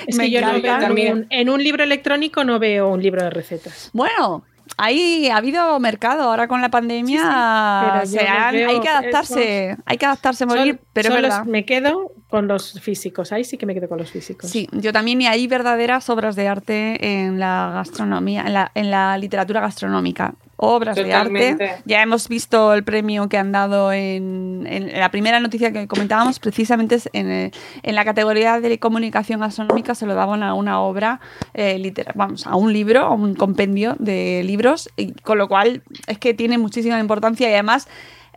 es 0.07 0.17
que 0.17 0.31
yo 0.31 0.41
no 0.41 0.53
veo 0.53 0.79
también. 0.79 1.27
En 1.29 1.49
un 1.49 1.63
libro 1.63 1.83
electrónico 1.83 2.43
no 2.43 2.59
veo 2.59 2.89
un 2.89 3.01
libro 3.01 3.23
de 3.23 3.29
recetas. 3.29 3.89
Bueno, 3.93 4.43
Ahí 4.75 5.29
ha 5.29 5.37
habido 5.37 5.79
mercado 5.79 6.23
ahora 6.23 6.47
con 6.47 6.61
la 6.61 6.69
pandemia. 6.69 8.01
hay 8.01 8.79
que 8.81 8.89
adaptarse, 8.89 9.77
hay 9.85 9.97
que 9.97 10.05
adaptarse 10.05 10.43
a 10.43 10.47
morir, 10.47 10.79
pero 10.93 11.09
me 11.45 11.65
quedo 11.65 12.11
con 12.29 12.47
los 12.47 12.79
físicos, 12.81 13.31
ahí 13.31 13.43
sí 13.43 13.57
que 13.57 13.65
me 13.65 13.73
quedo 13.73 13.87
con 13.87 13.97
los 13.97 14.11
físicos. 14.11 14.49
Sí, 14.49 14.67
yo 14.73 14.91
también 14.91 15.21
y 15.21 15.27
hay 15.27 15.47
verdaderas 15.47 16.09
obras 16.09 16.35
de 16.35 16.47
arte 16.47 17.23
en 17.23 17.39
la 17.39 17.71
gastronomía, 17.73 18.43
en 18.45 18.53
la, 18.53 18.71
en 18.75 18.91
la 18.91 19.17
literatura 19.17 19.61
gastronómica 19.61 20.33
obras 20.57 20.95
de 20.95 21.13
arte. 21.13 21.55
Ya 21.85 22.01
hemos 22.01 22.27
visto 22.27 22.73
el 22.73 22.83
premio 22.83 23.29
que 23.29 23.37
han 23.37 23.51
dado 23.51 23.93
en, 23.93 24.67
la 24.93 25.09
primera 25.11 25.39
noticia 25.39 25.71
que 25.71 25.87
comentábamos, 25.87 26.39
precisamente 26.39 26.97
en, 27.13 27.51
en, 27.83 27.95
la 27.95 28.03
categoría 28.03 28.59
de 28.59 28.79
comunicación 28.79 29.43
astronómica 29.43 29.95
se 29.95 30.05
lo 30.05 30.15
daban 30.15 30.43
a 30.43 30.55
una 30.55 30.81
obra 30.81 31.21
eh, 31.53 31.77
literal, 31.77 32.13
vamos, 32.17 32.47
a 32.47 32.55
un 32.55 32.73
libro, 32.73 33.01
a 33.01 33.13
un 33.13 33.35
compendio 33.35 33.95
de 33.99 34.41
libros, 34.43 34.89
y 34.97 35.13
con 35.13 35.37
lo 35.37 35.47
cual 35.47 35.83
es 36.07 36.17
que 36.17 36.33
tiene 36.33 36.57
muchísima 36.57 36.99
importancia 36.99 37.49
y 37.49 37.53
además 37.53 37.87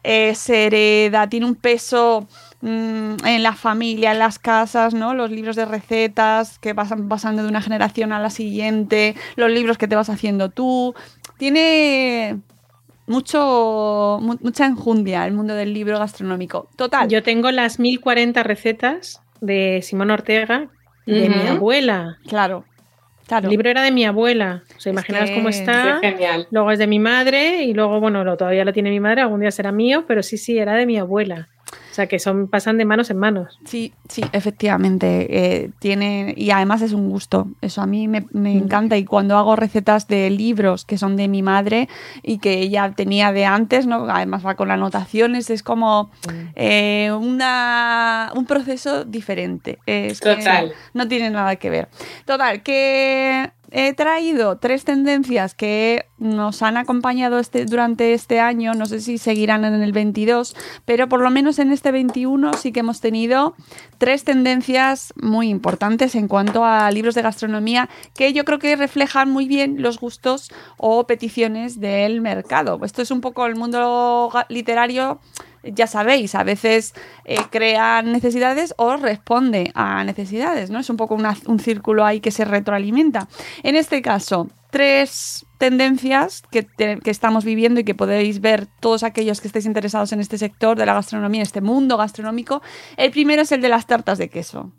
eh, 0.02 0.34
se 0.34 0.66
hereda, 0.66 1.28
tiene 1.28 1.46
un 1.46 1.54
peso 1.54 2.28
mm, 2.60 3.26
en 3.26 3.42
la 3.42 3.54
familia, 3.54 4.12
en 4.12 4.18
las 4.18 4.38
casas, 4.38 4.94
¿no? 4.94 5.14
Los 5.14 5.30
libros 5.30 5.56
de 5.56 5.64
recetas 5.64 6.58
que 6.58 6.74
pasan 6.74 7.08
pasando 7.08 7.42
de 7.42 7.48
una 7.48 7.62
generación 7.62 8.12
a 8.12 8.20
la 8.20 8.30
siguiente, 8.30 9.14
los 9.36 9.50
libros 9.50 9.78
que 9.78 9.88
te 9.88 9.96
vas 9.96 10.10
haciendo 10.10 10.50
tú, 10.50 10.94
tiene 11.38 12.38
mucho, 13.06 14.18
mucha 14.20 14.66
enjundia 14.66 15.26
el 15.26 15.32
mundo 15.32 15.54
del 15.54 15.74
libro 15.74 15.98
gastronómico. 15.98 16.68
Total. 16.76 17.08
Yo 17.08 17.22
tengo 17.22 17.50
las 17.50 17.80
1040 17.80 18.42
recetas 18.42 19.20
de 19.40 19.80
Simón 19.82 20.10
Ortega 20.10 20.68
de 21.06 21.28
mi 21.28 21.48
abuela. 21.48 22.18
Claro. 22.28 22.64
Claro. 23.26 23.44
El 23.46 23.50
libro 23.50 23.70
era 23.70 23.82
de 23.82 23.92
mi 23.92 24.04
abuela. 24.04 24.64
O 24.76 24.80
sea, 24.80 24.90
imaginaos 24.90 25.30
cómo 25.30 25.48
está. 25.48 26.00
Luego 26.50 26.70
es 26.72 26.80
de 26.80 26.88
mi 26.88 26.98
madre 26.98 27.62
y 27.62 27.74
luego, 27.74 28.00
bueno, 28.00 28.24
lo, 28.24 28.36
todavía 28.36 28.64
lo 28.64 28.72
tiene 28.72 28.90
mi 28.90 28.98
madre, 28.98 29.20
algún 29.20 29.40
día 29.40 29.52
será 29.52 29.70
mío, 29.70 30.04
pero 30.08 30.22
sí, 30.22 30.36
sí, 30.36 30.58
era 30.58 30.74
de 30.74 30.84
mi 30.84 30.98
abuela. 30.98 31.48
O 32.00 32.02
sea, 32.02 32.06
que 32.06 32.18
son 32.18 32.48
pasan 32.48 32.78
de 32.78 32.84
manos 32.86 33.10
en 33.10 33.18
manos. 33.18 33.58
Sí, 33.64 33.92
sí, 34.08 34.22
efectivamente. 34.32 35.26
Eh, 35.28 35.70
tiene, 35.80 36.32
y 36.36 36.50
además 36.50 36.80
es 36.80 36.92
un 36.92 37.10
gusto. 37.10 37.48
Eso 37.60 37.82
a 37.82 37.86
mí 37.86 38.08
me, 38.08 38.24
me 38.30 38.54
mm. 38.54 38.58
encanta. 38.58 38.96
Y 38.96 39.04
cuando 39.04 39.36
hago 39.36 39.54
recetas 39.54 40.08
de 40.08 40.30
libros 40.30 40.84
que 40.86 40.96
son 40.96 41.16
de 41.16 41.28
mi 41.28 41.42
madre 41.42 41.88
y 42.22 42.38
que 42.38 42.60
ella 42.60 42.92
tenía 42.96 43.32
de 43.32 43.44
antes, 43.44 43.86
¿no? 43.86 44.06
Además 44.08 44.46
va 44.46 44.54
con 44.54 44.70
anotaciones, 44.70 45.50
es 45.50 45.62
como 45.62 46.04
mm. 46.04 46.48
eh, 46.54 47.12
una, 47.12 48.32
un 48.34 48.46
proceso 48.46 49.04
diferente. 49.04 49.78
Es 49.84 50.20
Total. 50.20 50.72
no 50.94 51.06
tiene 51.08 51.28
nada 51.30 51.56
que 51.56 51.70
ver. 51.70 51.88
Total, 52.24 52.62
que 52.62 53.50
he 53.70 53.92
traído 53.94 54.58
tres 54.58 54.84
tendencias 54.84 55.54
que 55.54 56.06
nos 56.18 56.62
han 56.62 56.76
acompañado 56.76 57.38
este, 57.38 57.64
durante 57.64 58.14
este 58.14 58.40
año, 58.40 58.74
no 58.74 58.86
sé 58.86 59.00
si 59.00 59.18
seguirán 59.18 59.64
en 59.64 59.82
el 59.82 59.92
22, 59.92 60.54
pero 60.84 61.08
por 61.08 61.20
lo 61.20 61.30
menos 61.30 61.58
en 61.58 61.72
este 61.72 61.92
21 61.92 62.52
sí 62.54 62.72
que 62.72 62.80
hemos 62.80 63.00
tenido 63.00 63.54
tres 63.98 64.24
tendencias 64.24 65.14
muy 65.16 65.48
importantes 65.48 66.14
en 66.14 66.28
cuanto 66.28 66.64
a 66.64 66.90
libros 66.90 67.14
de 67.14 67.22
gastronomía 67.22 67.88
que 68.14 68.32
yo 68.32 68.44
creo 68.44 68.58
que 68.58 68.76
reflejan 68.76 69.30
muy 69.30 69.46
bien 69.46 69.80
los 69.82 69.98
gustos 69.98 70.50
o 70.76 71.06
peticiones 71.06 71.80
del 71.80 72.20
mercado. 72.20 72.78
Esto 72.84 73.02
es 73.02 73.10
un 73.10 73.20
poco 73.20 73.46
el 73.46 73.56
mundo 73.56 74.30
literario 74.48 75.20
ya 75.62 75.86
sabéis, 75.86 76.34
a 76.34 76.42
veces 76.42 76.94
eh, 77.24 77.36
crea 77.50 78.02
necesidades 78.02 78.74
o 78.76 78.96
responde 78.96 79.70
a 79.74 80.04
necesidades, 80.04 80.70
¿no? 80.70 80.78
Es 80.78 80.90
un 80.90 80.96
poco 80.96 81.14
un 81.14 81.58
círculo 81.60 82.04
ahí 82.04 82.20
que 82.20 82.30
se 82.30 82.44
retroalimenta. 82.44 83.28
En 83.62 83.76
este 83.76 84.02
caso, 84.02 84.48
tres 84.70 85.44
tendencias 85.58 86.42
que, 86.50 86.66
que, 86.66 87.10
estamos 87.10 87.44
viviendo 87.44 87.80
y 87.80 87.84
que 87.84 87.94
podéis 87.94 88.40
ver 88.40 88.66
todos 88.80 89.02
aquellos 89.02 89.40
que 89.40 89.48
estéis 89.48 89.66
interesados 89.66 90.12
en 90.12 90.20
este 90.20 90.38
sector 90.38 90.78
de 90.78 90.86
la 90.86 90.94
gastronomía, 90.94 91.40
en 91.40 91.46
este 91.46 91.60
mundo 91.60 91.96
gastronómico. 91.96 92.62
El 92.96 93.10
primero 93.10 93.42
es 93.42 93.52
el 93.52 93.60
de 93.60 93.68
las 93.68 93.86
tartas 93.86 94.18
de 94.18 94.28
queso. 94.28 94.72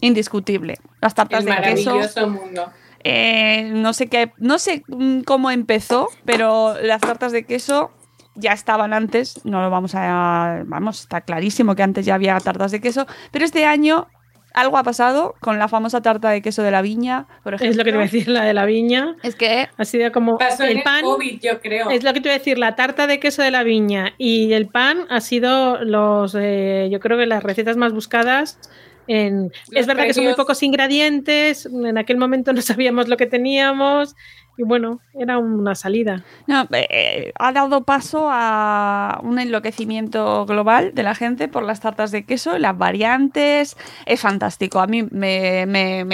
Indiscutible. 0.00 0.78
Las 1.00 1.14
tartas 1.14 1.44
de 1.44 1.56
queso. 1.56 2.28
Mundo. 2.28 2.70
Eh, 3.06 3.70
no 3.74 3.92
sé 3.92 4.06
qué, 4.06 4.32
no 4.38 4.58
sé 4.58 4.82
cómo 5.26 5.50
empezó, 5.50 6.08
pero 6.24 6.74
las 6.80 7.02
tartas 7.02 7.32
de 7.32 7.44
queso 7.44 7.90
ya 8.34 8.52
estaban 8.52 8.92
antes, 8.92 9.44
no 9.44 9.62
lo 9.62 9.70
vamos 9.70 9.94
a. 9.94 10.62
Vamos, 10.66 11.00
está 11.00 11.20
clarísimo 11.20 11.74
que 11.74 11.82
antes 11.82 12.06
ya 12.06 12.14
había 12.14 12.38
tartas 12.40 12.72
de 12.72 12.80
queso, 12.80 13.06
pero 13.30 13.44
este 13.44 13.64
año 13.64 14.06
algo 14.54 14.78
ha 14.78 14.84
pasado 14.84 15.34
con 15.40 15.58
la 15.58 15.66
famosa 15.66 16.00
tarta 16.00 16.30
de 16.30 16.40
queso 16.40 16.62
de 16.62 16.70
la 16.70 16.80
viña, 16.80 17.26
por 17.42 17.54
ejemplo. 17.54 17.70
Es 17.70 17.76
lo 17.76 17.84
que 17.84 17.90
te 17.90 17.96
voy 17.96 18.04
a 18.04 18.10
decir, 18.10 18.28
la 18.28 18.44
de 18.44 18.54
la 18.54 18.64
viña. 18.64 19.16
Es 19.22 19.34
que 19.34 19.68
ha 19.76 19.84
sido 19.84 20.12
como 20.12 20.38
el 20.60 20.82
pan. 20.82 21.02
COVID, 21.02 21.40
yo 21.40 21.60
creo. 21.60 21.90
Es 21.90 22.04
lo 22.04 22.12
que 22.12 22.20
te 22.20 22.28
voy 22.28 22.36
a 22.36 22.38
decir, 22.38 22.58
la 22.58 22.76
tarta 22.76 23.06
de 23.06 23.18
queso 23.18 23.42
de 23.42 23.50
la 23.50 23.64
viña 23.64 24.14
y 24.16 24.52
el 24.52 24.68
pan 24.68 25.06
ha 25.10 25.20
sido 25.20 25.82
los, 25.84 26.36
eh, 26.38 26.88
yo 26.90 27.00
creo 27.00 27.18
que 27.18 27.26
las 27.26 27.42
recetas 27.42 27.76
más 27.76 27.92
buscadas 27.92 28.58
es 29.06 29.86
verdad 29.86 30.04
que 30.04 30.14
son 30.14 30.24
muy 30.24 30.34
pocos 30.34 30.62
ingredientes, 30.62 31.66
en 31.66 31.98
aquel 31.98 32.16
momento 32.16 32.52
no 32.52 32.62
sabíamos 32.62 33.08
lo 33.08 33.16
que 33.16 33.26
teníamos 33.26 34.14
y 34.56 34.62
bueno, 34.62 35.00
era 35.14 35.38
una 35.38 35.74
salida. 35.74 36.24
No, 36.46 36.66
eh, 36.72 37.32
ha 37.38 37.52
dado 37.52 37.84
paso 37.84 38.28
a 38.30 39.20
un 39.22 39.38
enloquecimiento 39.38 40.46
global 40.46 40.94
de 40.94 41.02
la 41.02 41.14
gente 41.14 41.48
por 41.48 41.62
las 41.62 41.80
tartas 41.80 42.10
de 42.10 42.24
queso, 42.24 42.58
las 42.58 42.76
variantes, 42.76 43.76
es 44.06 44.20
fantástico, 44.20 44.80
a 44.80 44.86
mí 44.86 45.02
me, 45.10 45.62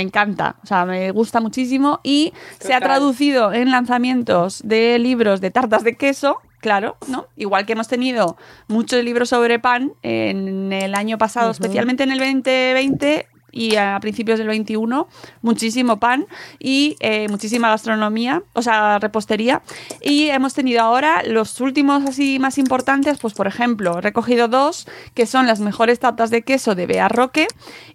encanta, 0.01 0.57
o 0.63 0.67
sea, 0.67 0.85
me 0.87 1.11
gusta 1.11 1.41
muchísimo 1.41 2.01
y 2.03 2.33
se 2.59 2.75
ha 2.75 2.81
traducido 2.81 3.53
en 3.53 3.71
lanzamientos 3.71 4.63
de 4.65 4.99
libros 4.99 5.41
de 5.41 5.51
tartas 5.51 5.85
de 5.85 5.97
queso 5.97 6.41
Claro, 6.61 6.99
¿no? 7.09 7.27
Igual 7.37 7.65
que 7.65 7.73
hemos 7.73 7.89
tenido 7.89 8.37
muchos 8.69 9.03
libros 9.03 9.31
sobre 9.31 9.59
pan 9.59 9.95
en 10.03 10.73
el 10.75 10.95
año 10.95 11.17
pasado, 11.17 11.51
especialmente 11.51 12.03
en 12.03 12.13
el 12.13 12.19
2020, 12.19 13.27
y 13.53 13.77
a 13.77 13.99
principios 14.01 14.39
del 14.39 14.49
21 14.49 15.09
muchísimo 15.43 15.99
pan 15.99 16.27
y 16.59 16.97
eh, 17.01 17.29
muchísima 17.29 17.69
gastronomía, 17.69 18.43
o 18.53 18.63
sea, 18.63 18.99
repostería. 18.99 19.63
Y 20.03 20.29
hemos 20.29 20.55
tenido 20.55 20.83
ahora 20.83 21.23
los 21.25 21.61
últimos 21.61 22.05
así 22.05 22.39
más 22.39 22.59
importantes, 22.59 23.19
pues 23.19 23.35
por 23.35 23.47
ejemplo, 23.47 23.99
he 23.99 24.01
recogido 24.01 24.49
dos 24.49 24.87
que 25.15 25.27
son 25.27 25.47
las 25.47 25.61
mejores 25.61 25.99
tartas 26.01 26.31
de 26.31 26.43
queso 26.43 26.75
de 26.75 26.87
Bea 26.87 27.09
Roque 27.09 27.47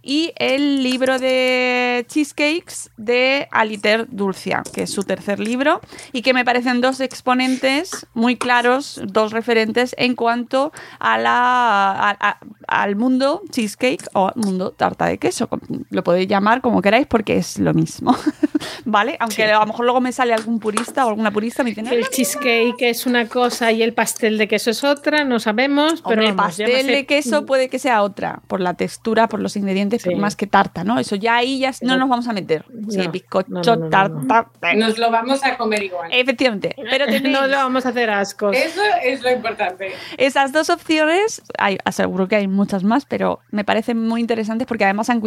y 0.02 0.34
el 0.38 0.84
libro 0.84 1.20
de 1.20 2.06
cheesecakes 2.08 2.92
de 2.98 3.48
Aliter 3.52 4.08
Dulcia, 4.10 4.64
que 4.74 4.84
es 4.84 4.92
su 4.92 5.04
tercer 5.04 5.40
libro 5.40 5.82
y 6.12 6.22
que 6.22 6.34
me 6.34 6.46
parecen 6.46 6.82
dos 6.82 7.00
exponentes 7.00 8.08
muy 8.14 8.38
claros, 8.38 9.02
dos 9.06 9.32
referentes 9.32 9.96
en 9.98 10.16
cuanto 10.16 10.72
a 11.00 11.18
la, 11.18 12.40
al 12.68 12.96
mundo 12.96 13.42
cheesecake 13.52 14.08
o 14.14 14.32
mundo 14.36 14.72
tarta 14.72 15.06
de 15.06 15.18
queso 15.18 15.45
lo 15.90 16.04
podéis 16.04 16.28
llamar 16.28 16.62
como 16.62 16.82
queráis 16.82 17.08
porque 17.08 17.38
es 17.38 17.60
lo 17.60 17.74
mismo, 17.74 18.16
¿vale? 18.86 19.18
Aunque 19.20 19.44
a 19.46 19.60
lo 19.60 19.66
mejor 19.66 19.86
luego 19.86 20.02
me 20.02 20.12
sale 20.12 20.34
algún 20.34 20.60
purista 20.60 21.06
o 21.06 21.10
alguna 21.10 21.32
purista 21.32 21.64
me 21.64 21.72
dice... 21.72 21.82
El 21.94 22.10
cheesecake 22.10 22.82
es 22.82 23.06
una 23.06 23.28
cosa 23.28 23.72
y 23.72 23.84
el 23.84 23.94
pastel 23.94 24.38
de 24.38 24.48
queso 24.48 24.72
es 24.72 24.84
otra, 24.84 25.24
no 25.24 25.40
sabemos, 25.40 26.02
pero... 26.08 26.22
el 26.24 26.36
pastel 26.36 26.88
de 26.88 27.06
queso 27.06 27.46
puede 27.46 27.70
que 27.70 27.80
sea 27.80 28.04
otra, 28.04 28.42
por 28.48 28.62
la 28.62 28.74
textura, 28.76 29.28
por 29.28 29.40
los 29.40 29.56
ingredientes, 29.56 30.06
más 30.18 30.36
que 30.36 30.48
tarta, 30.48 30.84
¿no? 30.84 31.00
Eso 31.00 31.16
ya 31.16 31.36
ahí 31.36 31.60
ya 31.60 31.72
no 31.82 31.98
nos 31.98 32.10
vamos 32.10 32.28
a 32.28 32.34
meter. 32.34 32.66
sí, 32.90 33.08
bizcocho, 33.08 33.90
tarta... 33.90 34.50
Nos 34.76 34.98
lo 34.98 35.12
vamos 35.12 35.44
a 35.44 35.58
comer 35.58 35.84
igual. 35.84 36.10
Efectivamente, 36.12 36.76
pero 36.90 37.06
no 37.30 37.48
lo 37.48 37.58
vamos 37.58 37.86
a 37.86 37.90
hacer 37.90 38.10
ascos. 38.10 38.56
Eso 38.56 38.82
es 39.04 39.22
lo 39.22 39.32
importante. 39.32 39.92
Esas 40.18 40.52
dos 40.52 40.70
opciones, 40.70 41.42
hay, 41.58 41.78
aseguro 41.86 42.28
que 42.28 42.36
hay 42.36 42.48
muchas 42.48 42.84
más, 42.84 43.06
pero 43.06 43.40
me 43.52 43.64
parecen 43.64 44.02
muy 44.02 44.22
interesantes 44.22 44.68
porque 44.68 44.86
además 44.86 45.10
han 45.10 45.22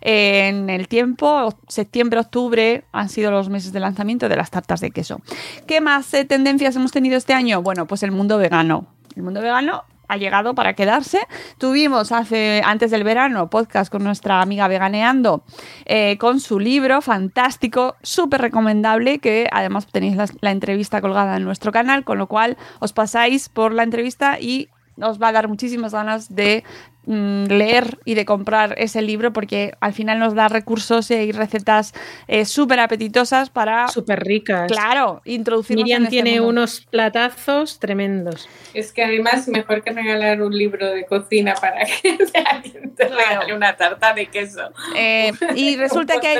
en 0.00 0.70
el 0.70 0.88
tiempo, 0.88 1.54
septiembre, 1.68 2.20
octubre 2.20 2.84
han 2.92 3.08
sido 3.08 3.30
los 3.30 3.48
meses 3.48 3.72
de 3.72 3.80
lanzamiento 3.80 4.28
de 4.28 4.36
las 4.36 4.50
tartas 4.50 4.80
de 4.80 4.90
queso. 4.90 5.20
¿Qué 5.66 5.80
más 5.80 6.12
eh, 6.14 6.24
tendencias 6.24 6.76
hemos 6.76 6.92
tenido 6.92 7.16
este 7.16 7.34
año? 7.34 7.62
Bueno, 7.62 7.86
pues 7.86 8.02
el 8.02 8.10
mundo 8.10 8.38
vegano. 8.38 8.86
El 9.16 9.22
mundo 9.22 9.40
vegano 9.40 9.84
ha 10.08 10.16
llegado 10.16 10.54
para 10.54 10.74
quedarse. 10.74 11.20
Tuvimos 11.58 12.12
hace 12.12 12.62
antes 12.64 12.90
del 12.90 13.04
verano 13.04 13.50
podcast 13.50 13.92
con 13.92 14.02
nuestra 14.02 14.40
amiga 14.40 14.66
Veganeando 14.66 15.44
eh, 15.84 16.16
con 16.18 16.40
su 16.40 16.58
libro 16.58 17.00
fantástico, 17.02 17.96
súper 18.02 18.40
recomendable, 18.40 19.18
que 19.18 19.48
además 19.52 19.86
tenéis 19.86 20.16
la, 20.40 20.50
entrevista 20.50 21.00
colgada 21.00 21.36
en 21.36 21.44
nuestro 21.44 21.72
canal, 21.72 22.04
con 22.04 22.18
lo 22.18 22.26
cual 22.26 22.56
os 22.80 22.92
pasáis 22.92 23.48
por 23.48 23.72
la 23.72 23.82
entrevista 23.82 24.40
y 24.40 24.68
os 25.00 25.22
va 25.22 25.28
a 25.28 25.32
dar 25.32 25.48
muchísimas 25.48 25.92
ganas 25.92 26.34
de 26.34 26.64
leer 27.08 27.98
y 28.04 28.14
de 28.14 28.24
comprar 28.24 28.74
ese 28.76 29.00
libro 29.00 29.32
porque 29.32 29.72
al 29.80 29.92
final 29.92 30.18
nos 30.18 30.34
da 30.34 30.48
recursos 30.48 31.10
y 31.10 31.32
recetas 31.32 31.94
eh, 32.26 32.44
súper 32.44 32.80
apetitosas 32.80 33.50
para... 33.50 33.88
Súper 33.88 34.20
ricas. 34.20 34.70
Claro, 34.70 35.22
introducir 35.24 35.76
Miriam 35.76 36.04
este 36.04 36.10
tiene 36.10 36.40
unos 36.40 36.82
platazos 36.82 37.78
tremendos. 37.78 38.48
Es 38.74 38.92
que 38.92 39.04
además 39.04 39.48
mejor 39.48 39.82
que 39.82 39.92
regalar 39.92 40.42
un 40.42 40.56
libro 40.56 40.86
de 40.92 41.06
cocina 41.06 41.54
para 41.54 41.84
que 41.84 42.18
alguien 42.44 42.94
te 42.94 43.08
regale 43.08 43.54
una 43.54 43.76
tarta 43.76 44.12
de 44.12 44.26
queso. 44.26 44.70
Eh, 44.94 45.32
y 45.54 45.76
resulta 45.78 46.20
que 46.20 46.28
hay, 46.28 46.38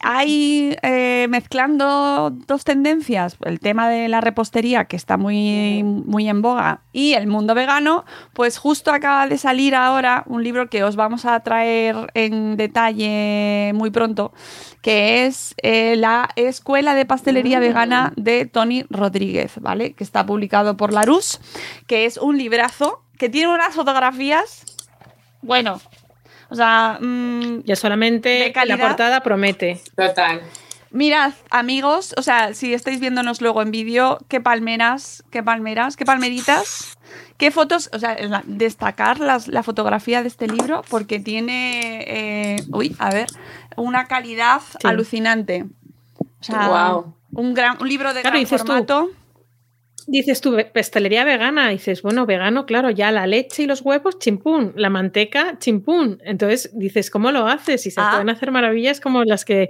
hay 0.00 0.76
eh, 0.82 1.26
mezclando 1.28 2.30
dos 2.30 2.64
tendencias, 2.64 3.36
el 3.44 3.60
tema 3.60 3.88
de 3.88 4.08
la 4.08 4.20
repostería 4.20 4.84
que 4.84 4.96
está 4.96 5.16
muy, 5.16 5.82
muy 5.82 6.28
en 6.28 6.42
boga 6.42 6.80
y 6.92 7.14
el 7.14 7.26
mundo 7.26 7.54
vegano, 7.54 8.04
pues 8.32 8.58
justo 8.58 8.92
acaba 8.92 9.26
de 9.26 9.38
salir 9.38 9.74
ahora 9.74 10.24
un 10.26 10.42
libro 10.44 10.68
que 10.68 10.84
os 10.84 10.96
vamos 10.96 11.24
a 11.24 11.40
traer 11.40 12.10
en 12.14 12.56
detalle 12.56 13.72
muy 13.74 13.90
pronto, 13.90 14.32
que 14.82 15.26
es 15.26 15.54
eh, 15.62 15.96
la 15.96 16.28
Escuela 16.36 16.94
de 16.94 17.06
Pastelería 17.06 17.58
Vegana 17.58 18.12
de 18.16 18.46
Tony 18.46 18.84
Rodríguez, 18.90 19.54
¿vale? 19.60 19.94
Que 19.94 20.04
está 20.04 20.26
publicado 20.26 20.76
por 20.76 20.92
Larus, 20.92 21.40
que 21.86 22.04
es 22.04 22.18
un 22.18 22.38
librazo 22.38 23.02
que 23.18 23.28
tiene 23.28 23.52
unas 23.52 23.74
fotografías, 23.74 24.64
bueno, 25.42 25.80
o 26.48 26.54
sea, 26.54 26.98
mm, 27.00 27.62
ya 27.64 27.76
solamente 27.76 28.52
la 28.64 28.78
portada 28.78 29.22
promete. 29.22 29.80
Total. 29.96 30.42
Mirad, 30.90 31.32
amigos, 31.50 32.14
o 32.16 32.22
sea, 32.22 32.54
si 32.54 32.72
estáis 32.72 33.00
viéndonos 33.00 33.40
luego 33.40 33.60
en 33.60 33.70
vídeo, 33.70 34.18
qué 34.28 34.40
palmeras, 34.40 35.24
qué 35.30 35.42
palmeras, 35.42 35.96
qué 35.96 36.04
palmeritas, 36.04 36.96
qué 37.36 37.50
fotos, 37.50 37.90
o 37.92 37.98
sea, 37.98 38.16
destacar 38.46 39.18
la 39.20 39.62
fotografía 39.62 40.22
de 40.22 40.28
este 40.28 40.46
libro 40.46 40.82
porque 40.88 41.18
tiene, 41.18 42.04
eh, 42.06 42.64
uy, 42.72 42.96
a 42.98 43.10
ver, 43.10 43.26
una 43.76 44.06
calidad 44.06 44.62
alucinante. 44.84 45.66
O 46.40 46.44
sea, 46.44 47.00
un, 47.32 47.54
gran, 47.54 47.76
un 47.80 47.88
libro 47.88 48.14
de 48.14 48.22
gran 48.22 48.46
formato 48.46 49.10
dices 50.06 50.40
tú, 50.40 50.56
pastelería 50.72 51.24
vegana, 51.24 51.68
dices, 51.68 52.02
bueno, 52.02 52.26
vegano, 52.26 52.66
claro, 52.66 52.90
ya 52.90 53.10
la 53.10 53.26
leche 53.26 53.64
y 53.64 53.66
los 53.66 53.82
huevos, 53.82 54.18
chimpún, 54.18 54.72
la 54.76 54.90
manteca, 54.90 55.58
chimpún. 55.58 56.18
Entonces 56.24 56.70
dices, 56.74 57.10
¿cómo 57.10 57.32
lo 57.32 57.46
haces? 57.46 57.86
Y 57.86 57.90
se 57.90 58.00
ah. 58.00 58.10
pueden 58.12 58.30
hacer 58.30 58.50
maravillas 58.50 59.00
como 59.00 59.24
las 59.24 59.44
que, 59.44 59.68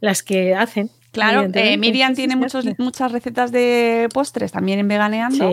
las 0.00 0.22
que 0.22 0.54
hacen. 0.54 0.90
Claro, 1.10 1.48
eh, 1.54 1.78
Miriam 1.78 2.14
tiene 2.14 2.36
muchos, 2.36 2.66
muchas 2.78 3.10
recetas 3.12 3.50
de 3.50 4.08
postres 4.12 4.52
también 4.52 4.78
en 4.78 4.88
Veganeando. 4.88 5.50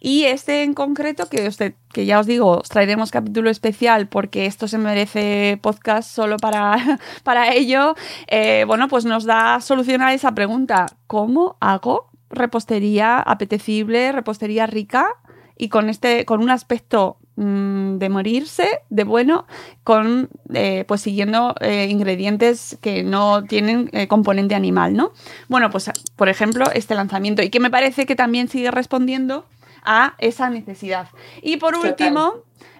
Y 0.00 0.24
este 0.24 0.62
en 0.64 0.74
concreto, 0.74 1.28
que, 1.30 1.48
usted, 1.48 1.74
que 1.92 2.04
ya 2.04 2.20
os 2.20 2.26
digo, 2.26 2.58
os 2.58 2.68
traeremos 2.68 3.10
capítulo 3.10 3.48
especial 3.48 4.06
porque 4.08 4.44
esto 4.44 4.68
se 4.68 4.76
merece 4.76 5.58
podcast 5.62 6.10
solo 6.10 6.36
para, 6.36 6.76
para 7.24 7.54
ello, 7.54 7.94
eh, 8.26 8.64
bueno, 8.66 8.88
pues 8.88 9.06
nos 9.06 9.24
da 9.24 9.60
solución 9.62 10.02
a 10.02 10.12
esa 10.12 10.32
pregunta. 10.34 10.86
¿Cómo 11.06 11.56
hago 11.60 12.07
repostería 12.30 13.18
apetecible, 13.18 14.12
repostería 14.12 14.66
rica 14.66 15.08
y 15.56 15.68
con 15.68 15.88
este, 15.88 16.24
con 16.24 16.40
un 16.40 16.50
aspecto 16.50 17.18
mm, 17.36 17.98
de 17.98 18.08
morirse, 18.08 18.80
de 18.90 19.04
bueno, 19.04 19.46
con 19.82 20.30
eh, 20.54 20.84
pues 20.86 21.00
siguiendo 21.00 21.54
eh, 21.60 21.88
ingredientes 21.90 22.78
que 22.80 23.02
no 23.02 23.42
tienen 23.44 23.90
eh, 23.92 24.06
componente 24.06 24.54
animal, 24.54 24.94
¿no? 24.94 25.12
Bueno, 25.48 25.70
pues 25.70 25.90
por 26.16 26.28
ejemplo, 26.28 26.66
este 26.72 26.94
lanzamiento, 26.94 27.42
y 27.42 27.50
que 27.50 27.60
me 27.60 27.70
parece 27.70 28.06
que 28.06 28.14
también 28.14 28.48
sigue 28.48 28.70
respondiendo 28.70 29.46
a 29.84 30.14
esa 30.18 30.48
necesidad. 30.48 31.08
Y 31.42 31.56
por 31.56 31.74
último, 31.76 32.34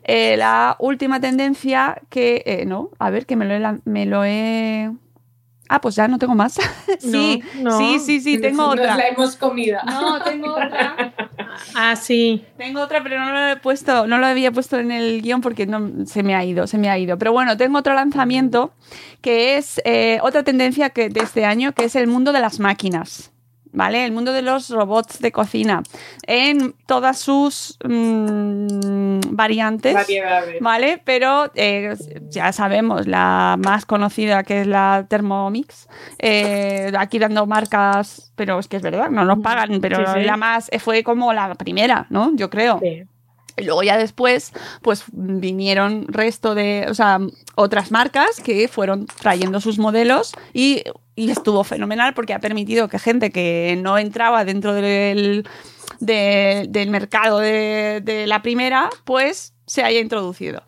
la 0.07 0.77
última 0.79 1.21
tendencia 1.21 2.01
que, 2.11 2.65
no, 2.67 2.91
a 2.99 3.11
ver, 3.11 3.27
que 3.27 3.37
me 3.37 3.59
lo 3.59 3.79
me 3.85 4.07
lo 4.07 4.25
he 4.25 4.91
Ah, 5.69 5.81
pues 5.81 5.95
ya 5.95 6.09
no 6.09 6.19
tengo 6.19 6.35
más. 6.35 6.55
sí, 6.99 7.43
sí, 7.79 7.99
sí, 7.99 8.21
sí, 8.21 8.41
tengo 8.41 8.67
otra. 8.69 8.89
Nos 8.89 8.97
la 8.97 9.09
hemos 9.09 9.37
comido. 9.37 9.79
No, 9.85 10.23
tengo 10.23 10.53
otra. 10.53 11.13
ah, 11.75 11.95
sí. 11.95 12.45
Tengo 12.57 12.81
otra, 12.81 13.03
pero 13.03 13.21
no 13.21 13.33
lo 13.33 13.49
he 13.49 13.57
puesto, 13.57 14.07
no 14.07 14.19
lo 14.19 14.27
había 14.27 14.51
puesto 14.51 14.79
en 14.79 14.91
el 14.91 15.21
guion 15.21 15.43
porque 15.43 15.67
no 15.67 16.07
se 16.07 16.23
me 16.23 16.35
ha 16.35 16.45
ido, 16.45 16.67
se 16.67 16.79
me 16.79 16.89
ha 16.89 16.99
ido. 16.99 17.19
Pero 17.19 17.33
bueno, 17.33 17.57
tengo 17.57 17.79
otro 17.79 17.95
lanzamiento 17.95 18.73
que 19.21 19.59
es 19.59 19.81
eh, 19.85 20.19
otra 20.23 20.43
tendencia 20.43 20.91
que, 20.91 21.11
de 21.11 21.21
este 21.21 21.45
año, 21.45 21.73
que 21.73 21.85
es 21.85 21.97
el 21.97 22.07
mundo 22.07 22.33
de 22.33 22.41
las 22.41 22.61
máquinas. 22.61 23.33
¿Vale? 23.73 24.05
El 24.05 24.13
mundo 24.13 24.33
de 24.33 24.43
los 24.43 24.71
robots 24.71 25.21
de 25.21 25.33
cocina 25.33 25.83
en 26.27 26.75
todas 26.87 27.19
sus 27.19 27.79
mm, 27.85 29.21
variantes, 29.31 29.97
¿vale? 30.61 31.01
Pero 31.05 31.51
eh, 31.55 31.95
ya 32.29 32.53
sabemos, 32.53 33.07
la 33.07 33.57
más 33.59 33.87
conocida 33.87 34.43
que 34.43 34.63
es 34.63 34.67
la 34.67 35.07
Thermomix, 35.09 35.89
eh, 36.19 36.93
aquí 36.99 37.19
dando 37.19 37.47
marcas, 37.47 38.33
pero 38.37 38.59
es 38.59 38.69
que 38.69 38.77
es 38.77 38.83
verdad, 38.83 39.11
no 39.11 39.25
nos 39.25 39.39
pagan, 39.41 39.81
pero 39.81 40.17
la 40.17 40.37
más, 40.37 40.69
eh, 40.73 40.79
fue 40.79 41.03
como 41.03 41.33
la 41.33 41.55
primera, 41.55 42.07
¿no? 42.11 42.35
Yo 42.35 42.51
creo. 42.51 42.81
Y 43.59 43.65
luego 43.65 43.83
ya 43.83 43.97
después, 43.97 44.53
pues 44.83 45.05
vinieron 45.13 46.07
resto 46.09 46.55
de, 46.55 46.87
o 46.89 46.95
sea, 46.95 47.19
otras 47.55 47.91
marcas 47.91 48.41
que 48.41 48.69
fueron 48.69 49.07
trayendo 49.07 49.61
sus 49.61 49.79
modelos 49.79 50.33
y, 50.53 50.85
estuvo 51.17 51.65
fenomenal 51.65 52.15
porque 52.15 52.33
ha 52.33 52.39
permitido 52.39 52.87
que 52.87 53.01
gente 53.01 53.31
que 53.33 53.77
no 53.83 53.99
entraba 53.99 54.45
dentro 54.45 54.73
del, 54.73 55.49
del 55.99 56.91
mercado 56.91 57.41
de, 57.41 58.01
de 58.05 58.29
la 58.29 58.41
primera, 58.41 58.89
pues 59.05 59.53
se 59.67 59.83
haya 59.83 59.99
introducido. 59.99 60.63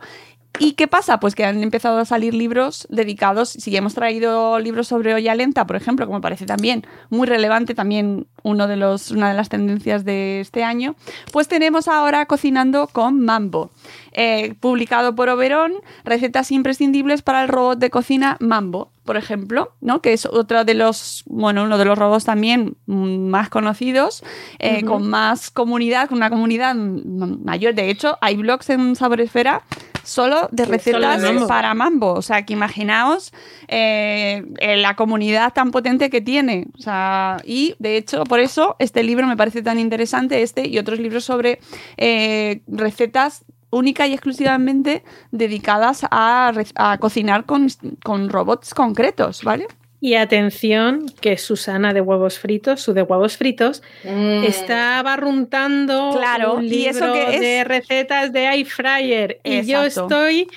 ¿Y 0.58 0.72
qué 0.72 0.88
pasa? 0.88 1.20
Pues 1.20 1.34
que 1.34 1.44
han 1.44 1.62
empezado 1.62 1.98
a 1.98 2.04
salir 2.04 2.34
libros 2.34 2.86
dedicados, 2.90 3.48
si 3.48 3.74
hemos 3.76 3.94
traído 3.94 4.58
libros 4.58 4.88
sobre 4.88 5.14
olla 5.14 5.34
lenta, 5.34 5.66
por 5.66 5.76
ejemplo, 5.76 6.06
como 6.06 6.20
parece 6.20 6.44
también 6.44 6.86
muy 7.08 7.26
relevante, 7.26 7.74
también 7.74 8.26
uno 8.42 8.66
de 8.66 8.76
los, 8.76 9.10
una 9.10 9.30
de 9.30 9.34
las 9.34 9.48
tendencias 9.48 10.04
de 10.04 10.40
este 10.40 10.64
año, 10.64 10.96
pues 11.32 11.48
tenemos 11.48 11.88
ahora 11.88 12.26
Cocinando 12.26 12.88
con 12.88 13.20
Mambo, 13.20 13.70
eh, 14.12 14.54
publicado 14.60 15.14
por 15.14 15.28
Oberón, 15.28 15.72
recetas 16.04 16.50
imprescindibles 16.50 17.22
para 17.22 17.42
el 17.42 17.48
robot 17.48 17.78
de 17.78 17.90
cocina 17.90 18.36
Mambo, 18.40 18.90
por 19.04 19.16
ejemplo, 19.16 19.72
¿no? 19.80 20.02
que 20.02 20.12
es 20.12 20.26
otro 20.26 20.64
de 20.64 20.74
los, 20.74 21.24
bueno, 21.26 21.64
uno 21.64 21.78
de 21.78 21.84
los 21.84 21.98
robots 21.98 22.24
también 22.24 22.76
más 22.86 23.48
conocidos, 23.48 24.22
eh, 24.58 24.84
con 24.84 25.08
más 25.08 25.50
comunidad, 25.50 26.08
con 26.08 26.18
una 26.18 26.30
comunidad 26.30 26.74
mayor. 26.74 27.74
De 27.74 27.88
hecho, 27.88 28.18
hay 28.20 28.36
blogs 28.36 28.70
en 28.70 28.94
Saboresfera 28.94 29.62
solo 30.02 30.48
de 30.50 30.64
recetas 30.64 31.22
para 31.46 31.74
Mambo. 31.74 32.12
O 32.12 32.22
sea, 32.22 32.44
que 32.44 32.52
imaginaos 32.52 33.32
eh, 33.68 34.44
la 34.58 34.96
comunidad 34.96 35.52
tan 35.52 35.70
potente 35.70 36.10
que 36.10 36.20
tiene. 36.20 36.66
O 36.78 36.82
sea, 36.82 37.38
y 37.44 37.74
de 37.78 37.96
hecho, 37.96 38.24
por 38.24 38.40
eso 38.40 38.76
este 38.78 39.02
libro 39.02 39.26
me 39.26 39.36
parece 39.36 39.62
tan 39.62 39.78
interesante, 39.78 40.42
este 40.42 40.68
y 40.68 40.78
otros 40.78 40.98
libros 40.98 41.24
sobre 41.24 41.60
eh, 41.96 42.60
recetas 42.66 43.44
única 43.70 44.06
y 44.06 44.12
exclusivamente 44.12 45.04
dedicadas 45.30 46.04
a, 46.10 46.52
cocinar 46.98 47.44
con, 47.44 47.68
con 48.02 48.28
robots 48.28 48.74
concretos, 48.74 49.44
¿vale? 49.44 49.66
Y 50.02 50.14
atención, 50.14 51.06
que 51.20 51.36
Susana 51.36 51.92
de 51.92 52.00
huevos 52.00 52.38
fritos, 52.38 52.80
su 52.80 52.94
de 52.94 53.02
huevos 53.02 53.36
fritos, 53.36 53.82
mm. 54.04 54.44
está 54.44 55.02
barruntando 55.02 56.16
claro, 56.16 56.54
un 56.54 56.66
libro 56.66 56.78
¿y 56.78 56.86
eso 56.86 57.12
que 57.12 57.34
es? 57.34 57.40
de 57.40 57.64
recetas 57.64 58.32
de 58.32 58.46
air 58.46 58.66
fryer. 58.66 59.40
Y 59.44 59.62
yo 59.66 59.84
estoy 59.84 60.48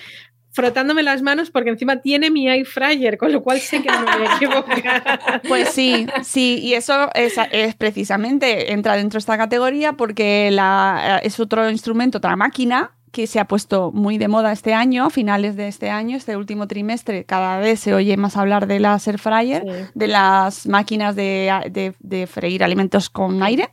frotándome 0.54 1.04
las 1.04 1.22
manos 1.22 1.50
porque 1.50 1.72
encima 1.72 1.98
tiene 1.98 2.30
mi 2.30 2.48
air 2.48 2.66
fryer, 2.66 3.18
con 3.18 3.32
lo 3.32 3.44
cual 3.44 3.60
sé 3.60 3.82
que 3.82 3.90
no 3.90 4.02
me 4.02 4.18
voy 4.18 4.28
a 4.28 4.36
equivocar. 4.36 5.42
Pues 5.48 5.70
sí, 5.70 6.08
sí, 6.24 6.60
y 6.62 6.76
eso 6.76 7.10
es, 7.14 7.36
es, 7.52 7.76
precisamente, 7.76 8.72
entra 8.72 8.96
dentro 8.96 9.18
de 9.18 9.20
esta 9.20 9.38
categoría 9.38 9.94
porque 9.94 10.52
la, 10.52 11.20
es 11.24 11.40
otro 11.40 11.70
instrumento, 11.70 12.20
otra 12.20 12.36
máquina 12.36 12.92
que 13.14 13.28
se 13.28 13.40
ha 13.40 13.46
puesto 13.46 13.92
muy 13.92 14.18
de 14.18 14.28
moda 14.28 14.52
este 14.52 14.74
año, 14.74 15.06
a 15.06 15.10
finales 15.12 15.56
de 15.56 15.68
este 15.68 15.92
año, 15.92 16.18
este 16.18 16.36
último 16.36 16.68
trimestre, 16.68 17.26
cada 17.26 17.60
vez 17.60 17.80
se 17.80 17.94
oye 17.94 18.18
más 18.18 18.36
hablar 18.38 18.66
de 18.66 18.80
las 18.80 19.08
air 19.08 19.20
fryer, 19.20 19.92
de 19.94 20.08
las 20.08 20.66
máquinas 20.66 21.16
de, 21.16 22.28
freír 22.28 22.64
alimentos 22.64 23.12
con 23.12 23.44
aire. 23.44 23.70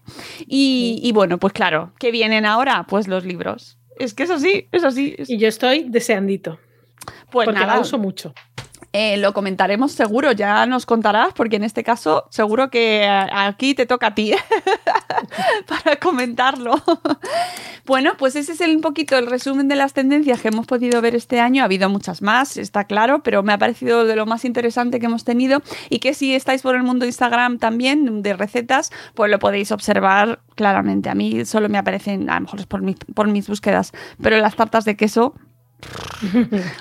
Y, 0.47 1.11
bueno, 1.15 1.39
pues 1.39 1.55
claro, 1.55 1.95
¿qué 1.99 2.11
vienen 2.11 2.45
ahora? 2.45 2.85
Pues 2.87 3.09
los 3.09 3.25
libros. 3.25 3.79
Es 3.99 4.13
que 4.13 4.25
es 4.25 4.31
así, 4.31 4.69
es 4.73 4.85
así. 4.85 5.17
Y 5.27 5.39
yo 5.39 5.49
estoy 5.49 5.89
deseandito. 5.89 6.59
Pues 7.31 7.47
porque 7.47 7.61
nada, 7.61 7.77
la 7.77 7.81
uso 7.81 7.97
mucho. 7.97 8.35
Eh, 8.93 9.19
lo 9.19 9.33
comentaremos 9.33 9.93
seguro, 9.93 10.33
ya 10.33 10.67
nos 10.67 10.85
contarás, 10.85 11.33
porque 11.33 11.57
en 11.57 11.63
este 11.63 11.85
caso 11.85 12.25
seguro 12.31 12.71
que 12.71 13.07
aquí 13.07 13.73
te 13.75 13.87
toca 13.87 14.09
a 14.09 14.15
ti 14.17 14.33
para 15.69 15.97
comentarlo. 16.01 16.75
bueno, 17.87 18.15
pues 18.19 18.35
ese 18.35 18.53
es 18.53 18.61
el, 18.61 18.75
un 18.75 18.83
poquito 18.83 19.17
el 19.17 19.29
resumen 19.29 19.69
de 19.69 19.77
las 19.77 19.93
tendencias 19.93 20.41
que 20.41 20.49
hemos 20.49 20.67
podido 20.67 21.01
ver 21.03 21.15
este 21.15 21.39
año. 21.39 21.63
Ha 21.63 21.67
habido 21.67 21.89
muchas 21.89 22.21
más, 22.21 22.57
está 22.57 22.83
claro, 22.83 23.23
pero 23.23 23.45
me 23.45 23.53
ha 23.53 23.59
parecido 23.59 24.05
de 24.05 24.17
lo 24.17 24.27
más 24.27 24.45
interesante 24.45 24.99
que 24.99 25.07
hemos 25.07 25.23
tenido 25.23 25.63
y 25.89 26.01
que 26.01 26.13
si 26.13 26.35
estáis 26.35 26.63
por 26.63 26.75
el 26.75 26.83
mundo 26.83 27.07
Instagram 27.07 27.59
también 27.59 28.23
de 28.23 28.35
recetas, 28.35 28.91
pues 29.15 29.31
lo 29.31 29.39
podéis 29.39 29.71
observar 29.71 30.41
claramente. 30.57 31.11
A 31.11 31.15
mí 31.15 31.45
solo 31.45 31.69
me 31.69 31.79
aparecen, 31.79 32.29
a 32.29 32.35
lo 32.35 32.41
mejor 32.41 32.59
es 32.59 32.67
por, 32.67 32.83
por 33.15 33.29
mis 33.29 33.47
búsquedas, 33.47 33.93
pero 34.21 34.37
las 34.39 34.57
tartas 34.57 34.85
de 34.85 34.97
queso 34.97 35.35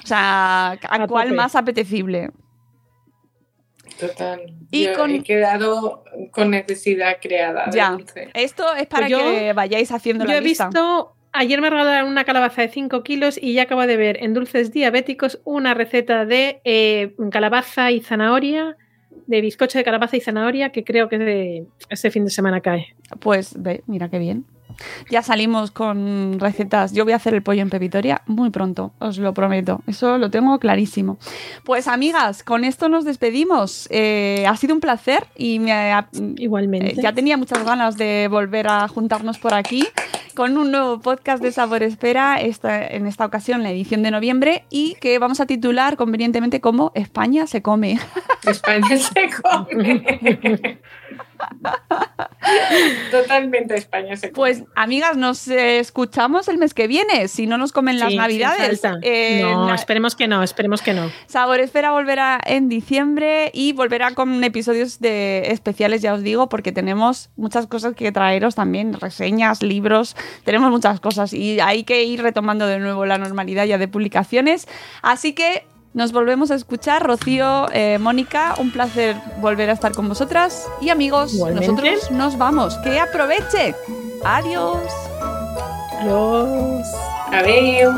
o 0.03 0.07
sea, 0.07 0.71
¿a, 0.71 1.07
cuál 1.07 1.33
más 1.33 1.55
apetecible? 1.55 2.31
Total. 3.99 4.41
Y 4.71 4.85
he 4.85 5.23
quedado 5.23 6.03
con 6.31 6.51
necesidad 6.51 7.17
creada. 7.21 7.69
Ya. 7.71 7.97
Esto 8.33 8.73
es 8.75 8.87
para 8.87 9.07
pues 9.07 9.21
que 9.21 9.53
vayáis 9.53 9.91
haciendo 9.91 10.25
yo 10.25 10.31
la 10.31 10.37
he 10.37 10.41
visto. 10.41 11.15
Ayer 11.31 11.61
me 11.61 11.69
regalaron 11.69 12.09
una 12.09 12.23
calabaza 12.23 12.63
de 12.63 12.69
5 12.69 13.03
kilos 13.03 13.37
y 13.39 13.53
ya 13.53 13.63
acabo 13.63 13.85
de 13.85 13.97
ver 13.97 14.23
en 14.23 14.33
Dulces 14.33 14.71
Diabéticos 14.71 15.39
una 15.43 15.75
receta 15.75 16.25
de 16.25 16.59
eh, 16.63 17.13
calabaza 17.29 17.91
y 17.91 18.01
zanahoria, 18.01 18.77
de 19.27 19.41
bizcocho 19.41 19.77
de 19.77 19.83
calabaza 19.83 20.17
y 20.17 20.21
zanahoria, 20.21 20.71
que 20.71 20.83
creo 20.83 21.07
que 21.07 21.19
de 21.19 21.67
este 21.89 22.09
fin 22.09 22.25
de 22.25 22.31
semana 22.31 22.61
cae. 22.61 22.95
Pues 23.19 23.53
ve, 23.61 23.83
mira 23.85 24.09
qué 24.09 24.17
bien. 24.17 24.45
Ya 25.09 25.21
salimos 25.21 25.71
con 25.71 26.39
recetas. 26.39 26.93
Yo 26.93 27.03
voy 27.03 27.13
a 27.13 27.17
hacer 27.17 27.33
el 27.33 27.41
pollo 27.41 27.61
en 27.61 27.69
pepitoria 27.69 28.21
muy 28.25 28.49
pronto, 28.49 28.91
os 28.99 29.17
lo 29.17 29.33
prometo. 29.33 29.81
Eso 29.87 30.17
lo 30.17 30.29
tengo 30.29 30.57
clarísimo. 30.59 31.17
Pues 31.63 31.87
amigas, 31.87 32.43
con 32.43 32.63
esto 32.63 32.89
nos 32.89 33.05
despedimos. 33.05 33.87
Eh, 33.91 34.45
ha 34.47 34.55
sido 34.55 34.73
un 34.73 34.81
placer 34.81 35.25
y 35.35 35.59
me 35.59 35.93
igualmente. 36.37 36.95
ya 37.01 37.13
tenía 37.13 37.37
muchas 37.37 37.63
ganas 37.63 37.97
de 37.97 38.27
volver 38.29 38.67
a 38.67 38.87
juntarnos 38.87 39.39
por 39.39 39.53
aquí 39.53 39.85
con 40.35 40.57
un 40.57 40.71
nuevo 40.71 41.01
podcast 41.01 41.43
de 41.43 41.51
Sabor 41.51 41.83
Espera, 41.83 42.39
esta, 42.39 42.87
en 42.87 43.07
esta 43.07 43.25
ocasión 43.25 43.61
la 43.61 43.71
edición 43.71 44.03
de 44.03 44.11
noviembre, 44.11 44.63
y 44.69 44.95
que 45.01 45.19
vamos 45.19 45.41
a 45.41 45.45
titular 45.45 45.97
convenientemente 45.97 46.61
como 46.61 46.93
España 46.95 47.45
se 47.45 47.61
come. 47.61 47.99
España 48.47 48.97
se 48.97 49.29
come. 49.41 50.79
Totalmente 53.11 53.75
España 53.75 54.15
se 54.15 54.31
come. 54.31 54.35
Pues 54.35 54.63
amigas, 54.75 55.17
nos 55.17 55.47
escuchamos 55.47 56.47
el 56.47 56.57
mes 56.57 56.73
que 56.73 56.87
viene, 56.87 57.27
si 57.27 57.47
no 57.47 57.57
nos 57.57 57.71
comen 57.71 57.99
las 57.99 58.13
navidades. 58.13 58.81
Eh, 59.01 59.41
no, 59.41 59.73
esperemos 59.73 60.15
que 60.15 60.27
no, 60.27 60.43
esperemos 60.43 60.81
que 60.81 60.93
no. 60.93 61.11
Sabor 61.27 61.59
Espera 61.59 61.91
volverá 61.91 62.39
en 62.45 62.69
diciembre 62.69 63.51
y 63.53 63.73
volverá 63.73 64.13
con 64.13 64.43
episodios 64.43 64.99
de 64.99 65.51
especiales, 65.51 66.01
ya 66.01 66.13
os 66.13 66.23
digo, 66.23 66.49
porque 66.49 66.71
tenemos 66.71 67.29
muchas 67.35 67.67
cosas 67.67 67.95
que 67.95 68.11
traeros 68.11 68.55
también, 68.55 68.93
reseñas, 68.93 69.61
libros, 69.61 70.15
tenemos 70.43 70.71
muchas 70.71 70.99
cosas 70.99 71.33
y 71.33 71.59
hay 71.59 71.83
que 71.83 72.03
ir 72.03 72.21
retomando 72.21 72.67
de 72.67 72.79
nuevo 72.79 73.05
la 73.05 73.17
normalidad 73.17 73.65
ya 73.65 73.77
de 73.77 73.87
publicaciones. 73.87 74.67
Así 75.01 75.33
que 75.33 75.65
nos 75.93 76.11
volvemos 76.11 76.51
a 76.51 76.55
escuchar. 76.55 77.05
Rocío, 77.05 77.67
eh, 77.71 77.97
Mónica, 77.99 78.55
un 78.59 78.71
placer 78.71 79.15
volver 79.41 79.69
a 79.69 79.73
estar 79.73 79.93
con 79.93 80.07
vosotras. 80.07 80.67
Y 80.81 80.89
amigos, 80.89 81.33
nosotros 81.33 82.11
nos 82.11 82.37
vamos. 82.37 82.77
Que 82.79 82.99
aproveche. 82.99 83.75
Adiós. 84.23 84.77
Adiós. 85.99 86.87
Adiós. 87.31 87.95